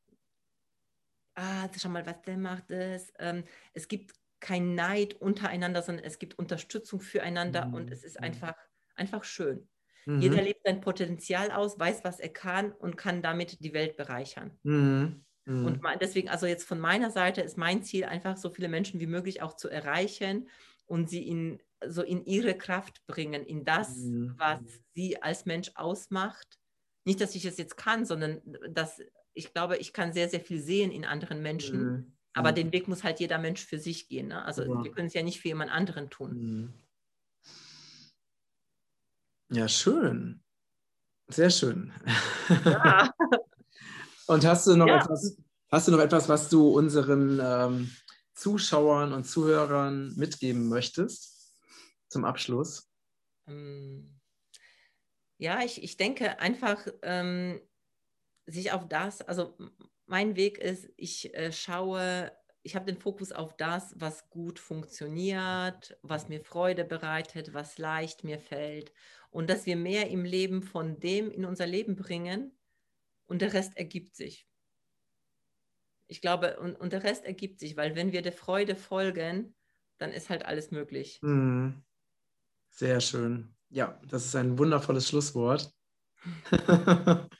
ah, 1.36 1.68
schau 1.78 1.90
mal, 1.90 2.06
was 2.06 2.22
der 2.22 2.38
macht 2.38 2.72
es. 2.72 3.12
Ähm, 3.20 3.44
es 3.72 3.86
gibt 3.86 4.16
kein 4.40 4.74
Neid 4.74 5.14
untereinander, 5.14 5.82
sondern 5.82 6.04
es 6.04 6.18
gibt 6.18 6.36
Unterstützung 6.40 6.98
füreinander 6.98 7.66
mhm. 7.66 7.74
und 7.74 7.92
es 7.92 8.02
ist 8.02 8.18
mhm. 8.18 8.24
einfach, 8.24 8.56
einfach 8.96 9.22
schön. 9.22 9.68
Mhm. 10.06 10.20
Jeder 10.20 10.42
lebt 10.42 10.60
sein 10.64 10.80
Potenzial 10.80 11.50
aus, 11.50 11.78
weiß, 11.78 12.04
was 12.04 12.20
er 12.20 12.30
kann 12.30 12.72
und 12.72 12.96
kann 12.96 13.22
damit 13.22 13.62
die 13.62 13.74
Welt 13.74 13.96
bereichern. 13.96 14.52
Mhm. 14.62 15.24
Mhm. 15.44 15.66
Und 15.66 15.80
deswegen, 16.00 16.28
also 16.28 16.46
jetzt 16.46 16.66
von 16.66 16.80
meiner 16.80 17.10
Seite 17.10 17.42
ist 17.42 17.58
mein 17.58 17.82
Ziel 17.82 18.04
einfach, 18.04 18.36
so 18.36 18.50
viele 18.50 18.68
Menschen 18.68 19.00
wie 19.00 19.06
möglich 19.06 19.42
auch 19.42 19.54
zu 19.54 19.68
erreichen 19.68 20.48
und 20.86 21.10
sie 21.10 21.26
in, 21.26 21.62
so 21.86 22.02
in 22.02 22.24
ihre 22.24 22.56
Kraft 22.56 23.04
bringen, 23.06 23.44
in 23.44 23.64
das, 23.64 23.96
mhm. 23.96 24.34
was 24.36 24.60
sie 24.94 25.22
als 25.22 25.44
Mensch 25.44 25.70
ausmacht. 25.74 26.58
Nicht, 27.04 27.20
dass 27.20 27.34
ich 27.34 27.44
es 27.44 27.58
jetzt 27.58 27.76
kann, 27.76 28.04
sondern 28.04 28.40
dass 28.70 29.00
ich 29.34 29.52
glaube, 29.52 29.76
ich 29.76 29.92
kann 29.92 30.12
sehr, 30.12 30.28
sehr 30.28 30.40
viel 30.40 30.60
sehen 30.60 30.90
in 30.90 31.04
anderen 31.04 31.42
Menschen. 31.42 31.84
Mhm. 31.84 32.12
Aber 32.32 32.52
den 32.52 32.72
Weg 32.72 32.86
muss 32.86 33.02
halt 33.02 33.20
jeder 33.20 33.38
Mensch 33.38 33.64
für 33.64 33.78
sich 33.78 34.08
gehen. 34.08 34.28
Ne? 34.28 34.44
Also 34.44 34.62
ja. 34.62 34.84
wir 34.84 34.90
können 34.90 35.06
es 35.06 35.14
ja 35.14 35.22
nicht 35.22 35.40
für 35.40 35.48
jemand 35.48 35.70
anderen 35.70 36.10
tun. 36.10 36.32
Mhm. 36.32 36.72
Ja, 39.50 39.68
schön. 39.68 40.42
Sehr 41.28 41.50
schön. 41.50 41.92
Ja. 42.64 43.12
und 44.26 44.44
hast 44.44 44.66
du 44.66 44.76
noch 44.76 44.86
ja. 44.86 45.00
etwas, 45.00 45.36
hast 45.70 45.88
du 45.88 45.92
noch 45.92 46.00
etwas, 46.00 46.28
was 46.28 46.48
du 46.48 46.68
unseren 46.68 47.40
ähm, 47.42 47.90
Zuschauern 48.34 49.12
und 49.12 49.24
Zuhörern 49.24 50.14
mitgeben 50.16 50.68
möchtest 50.68 51.54
zum 52.08 52.24
Abschluss? 52.24 52.88
Ähm, 53.46 54.20
ja, 55.38 55.62
ich, 55.62 55.82
ich 55.82 55.96
denke 55.96 56.38
einfach, 56.38 56.86
ähm, 57.02 57.60
sich 58.46 58.72
auf 58.72 58.88
das, 58.88 59.20
also 59.22 59.56
mein 60.06 60.36
Weg 60.36 60.58
ist, 60.58 60.88
ich 60.96 61.34
äh, 61.34 61.52
schaue, 61.52 62.32
ich 62.66 62.74
habe 62.74 62.84
den 62.84 63.00
Fokus 63.00 63.30
auf 63.30 63.56
das, 63.56 63.94
was 63.96 64.28
gut 64.28 64.58
funktioniert, 64.58 65.96
was 66.02 66.28
mir 66.28 66.40
Freude 66.40 66.84
bereitet, 66.84 67.54
was 67.54 67.78
leicht 67.78 68.24
mir 68.24 68.40
fällt 68.40 68.92
und 69.30 69.48
dass 69.48 69.66
wir 69.66 69.76
mehr 69.76 70.10
im 70.10 70.24
Leben 70.24 70.64
von 70.64 70.98
dem 70.98 71.30
in 71.30 71.44
unser 71.44 71.64
Leben 71.64 71.94
bringen 71.94 72.58
und 73.26 73.40
der 73.40 73.52
Rest 73.52 73.76
ergibt 73.76 74.16
sich. 74.16 74.48
Ich 76.08 76.20
glaube, 76.20 76.58
und, 76.58 76.74
und 76.74 76.92
der 76.92 77.04
Rest 77.04 77.24
ergibt 77.24 77.60
sich, 77.60 77.76
weil 77.76 77.94
wenn 77.94 78.10
wir 78.10 78.22
der 78.22 78.32
Freude 78.32 78.74
folgen, 78.74 79.54
dann 79.98 80.10
ist 80.10 80.28
halt 80.28 80.44
alles 80.44 80.72
möglich. 80.72 81.20
Mhm. 81.22 81.84
Sehr 82.70 83.00
schön. 83.00 83.54
Ja, 83.70 84.00
das 84.08 84.26
ist 84.26 84.34
ein 84.34 84.58
wundervolles 84.58 85.08
Schlusswort. 85.08 85.72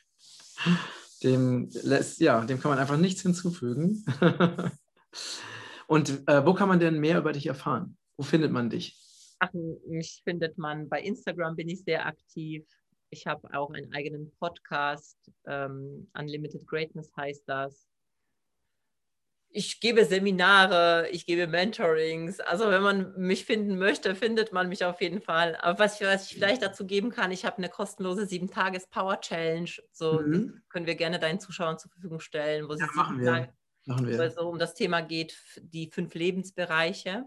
dem, 1.24 1.68
lässt, 1.82 2.20
ja, 2.20 2.44
dem 2.44 2.60
kann 2.60 2.70
man 2.70 2.78
einfach 2.78 2.96
nichts 2.96 3.22
hinzufügen. 3.22 4.04
Und 5.86 6.28
äh, 6.28 6.44
wo 6.44 6.54
kann 6.54 6.68
man 6.68 6.80
denn 6.80 6.98
mehr 6.98 7.18
über 7.18 7.32
dich 7.32 7.46
erfahren? 7.46 7.96
Wo 8.16 8.24
findet 8.24 8.50
man 8.50 8.70
dich? 8.70 8.96
Ach, 9.38 9.52
mich 9.86 10.22
findet 10.24 10.58
man 10.58 10.88
bei 10.88 11.00
Instagram, 11.00 11.56
bin 11.56 11.68
ich 11.68 11.84
sehr 11.84 12.06
aktiv. 12.06 12.64
Ich 13.10 13.26
habe 13.26 13.52
auch 13.56 13.70
einen 13.70 13.92
eigenen 13.92 14.32
Podcast, 14.40 15.18
ähm, 15.46 16.10
Unlimited 16.18 16.66
Greatness 16.66 17.12
heißt 17.16 17.44
das. 17.46 17.86
ich 19.50 19.80
gebe 19.80 20.04
Seminare, 20.04 21.08
ich 21.10 21.24
gebe 21.24 21.46
Mentorings. 21.46 22.40
Also 22.40 22.70
wenn 22.70 22.82
man 22.82 23.14
mich 23.16 23.46
finden 23.46 23.78
möchte, 23.78 24.14
findet 24.14 24.52
man 24.52 24.68
mich 24.68 24.84
auf 24.84 25.00
jeden 25.00 25.20
Fall. 25.22 25.56
Aber 25.56 25.78
was, 25.78 26.00
was 26.00 26.30
ich 26.30 26.36
vielleicht 26.36 26.62
dazu 26.62 26.86
geben 26.86 27.10
kann, 27.10 27.30
ich 27.30 27.44
habe 27.44 27.58
eine 27.58 27.68
kostenlose 27.68 28.26
sieben 28.26 28.50
Tages 28.50 28.86
Power 28.88 29.20
Challenge. 29.20 29.70
So 29.92 30.20
mhm. 30.20 30.62
können 30.68 30.86
wir 30.86 30.94
gerne 30.94 31.18
deinen 31.18 31.40
Zuschauern 31.40 31.78
zur 31.78 31.90
Verfügung 31.90 32.20
stellen, 32.20 32.68
wo 32.68 32.72
ja, 32.72 32.86
sie 32.86 32.96
machen 32.96 33.20
wir. 33.20 33.48
Machen 33.86 34.06
wir. 34.06 34.30
so 34.30 34.48
um 34.48 34.58
das 34.58 34.74
Thema 34.74 35.00
geht, 35.00 35.36
die 35.60 35.90
fünf 35.90 36.14
Lebensbereiche, 36.14 37.24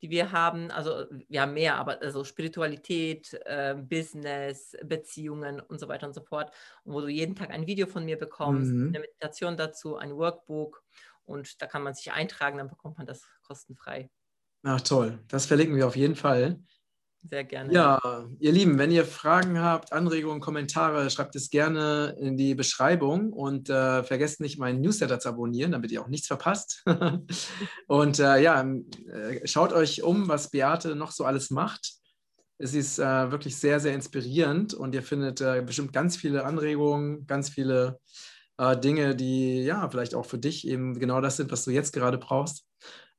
die 0.00 0.10
wir 0.10 0.32
haben. 0.32 0.70
Also 0.70 1.06
wir 1.28 1.42
haben 1.42 1.54
mehr, 1.54 1.76
aber 1.76 2.00
also 2.02 2.24
Spiritualität, 2.24 3.32
äh, 3.44 3.74
Business, 3.76 4.76
Beziehungen 4.84 5.60
und 5.60 5.78
so 5.78 5.88
weiter 5.88 6.06
und 6.06 6.14
so 6.14 6.22
fort. 6.22 6.52
Und 6.84 6.94
wo 6.94 7.00
du 7.00 7.08
jeden 7.08 7.36
Tag 7.36 7.50
ein 7.50 7.66
Video 7.66 7.86
von 7.86 8.04
mir 8.04 8.18
bekommst, 8.18 8.72
mhm. 8.72 8.88
eine 8.88 9.00
Meditation 9.00 9.56
dazu, 9.56 9.96
ein 9.96 10.16
Workbook 10.16 10.82
und 11.24 11.62
da 11.62 11.66
kann 11.66 11.82
man 11.82 11.94
sich 11.94 12.10
eintragen, 12.12 12.58
dann 12.58 12.68
bekommt 12.68 12.98
man 12.98 13.06
das 13.06 13.26
kostenfrei. 13.46 14.10
Ach 14.64 14.80
toll, 14.80 15.18
das 15.28 15.46
verlinken 15.46 15.76
wir 15.76 15.86
auf 15.86 15.96
jeden 15.96 16.16
Fall. 16.16 16.60
Sehr 17.30 17.44
gerne. 17.44 17.72
Ja, 17.72 18.26
ihr 18.40 18.52
Lieben, 18.52 18.78
wenn 18.78 18.90
ihr 18.90 19.04
Fragen 19.04 19.60
habt, 19.60 19.92
Anregungen, 19.92 20.40
Kommentare, 20.40 21.08
schreibt 21.08 21.36
es 21.36 21.50
gerne 21.50 22.16
in 22.18 22.36
die 22.36 22.56
Beschreibung 22.56 23.32
und 23.32 23.70
äh, 23.70 24.02
vergesst 24.02 24.40
nicht, 24.40 24.58
meinen 24.58 24.80
Newsletter 24.80 25.20
zu 25.20 25.28
abonnieren, 25.28 25.70
damit 25.70 25.92
ihr 25.92 26.02
auch 26.02 26.08
nichts 26.08 26.26
verpasst. 26.26 26.82
und 27.86 28.18
äh, 28.18 28.42
ja, 28.42 28.62
äh, 28.62 29.46
schaut 29.46 29.72
euch 29.72 30.02
um, 30.02 30.28
was 30.28 30.50
Beate 30.50 30.96
noch 30.96 31.12
so 31.12 31.24
alles 31.24 31.50
macht. 31.50 31.92
Es 32.58 32.74
ist 32.74 32.98
äh, 32.98 33.30
wirklich 33.30 33.56
sehr, 33.56 33.78
sehr 33.78 33.94
inspirierend 33.94 34.74
und 34.74 34.94
ihr 34.94 35.02
findet 35.02 35.40
äh, 35.40 35.62
bestimmt 35.64 35.92
ganz 35.92 36.16
viele 36.16 36.44
Anregungen, 36.44 37.26
ganz 37.26 37.48
viele 37.48 38.00
äh, 38.58 38.76
Dinge, 38.76 39.14
die 39.14 39.62
ja 39.62 39.88
vielleicht 39.88 40.16
auch 40.16 40.26
für 40.26 40.38
dich 40.38 40.66
eben 40.66 40.98
genau 40.98 41.20
das 41.20 41.36
sind, 41.36 41.52
was 41.52 41.64
du 41.64 41.70
jetzt 41.70 41.92
gerade 41.92 42.18
brauchst. 42.18 42.66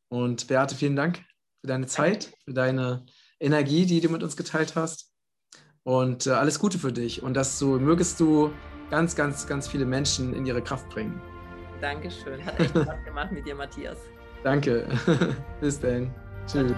Und 0.09 0.47
Beate, 0.47 0.75
vielen 0.75 0.97
Dank 0.97 1.17
für 1.61 1.67
deine 1.67 1.87
Zeit, 1.87 2.33
für 2.45 2.53
deine 2.53 3.05
Energie, 3.43 3.85
die 3.85 4.01
du 4.01 4.09
mit 4.09 4.23
uns 4.23 4.37
geteilt 4.37 4.75
hast. 4.75 5.11
Und 5.83 6.27
äh, 6.27 6.31
alles 6.31 6.59
Gute 6.59 6.79
für 6.79 6.93
dich 6.93 7.21
und 7.23 7.33
dass 7.33 7.59
du 7.59 7.77
mögest 7.77 8.19
du 8.19 8.51
ganz, 8.89 9.15
ganz, 9.15 9.45
ganz 9.47 9.67
viele 9.67 9.85
Menschen 9.85 10.33
in 10.33 10.45
ihre 10.45 10.61
Kraft 10.61 10.87
bringen. 10.89 11.21
Dankeschön. 11.81 12.43
Hat 12.45 12.57
echt 12.59 12.69
Spaß 12.69 13.03
gemacht 13.03 13.31
mit 13.33 13.45
dir, 13.45 13.55
Matthias. 13.55 13.97
Danke. 14.43 14.87
Bis 15.61 15.79
dann. 15.79 16.13
Tschüss. 16.47 16.73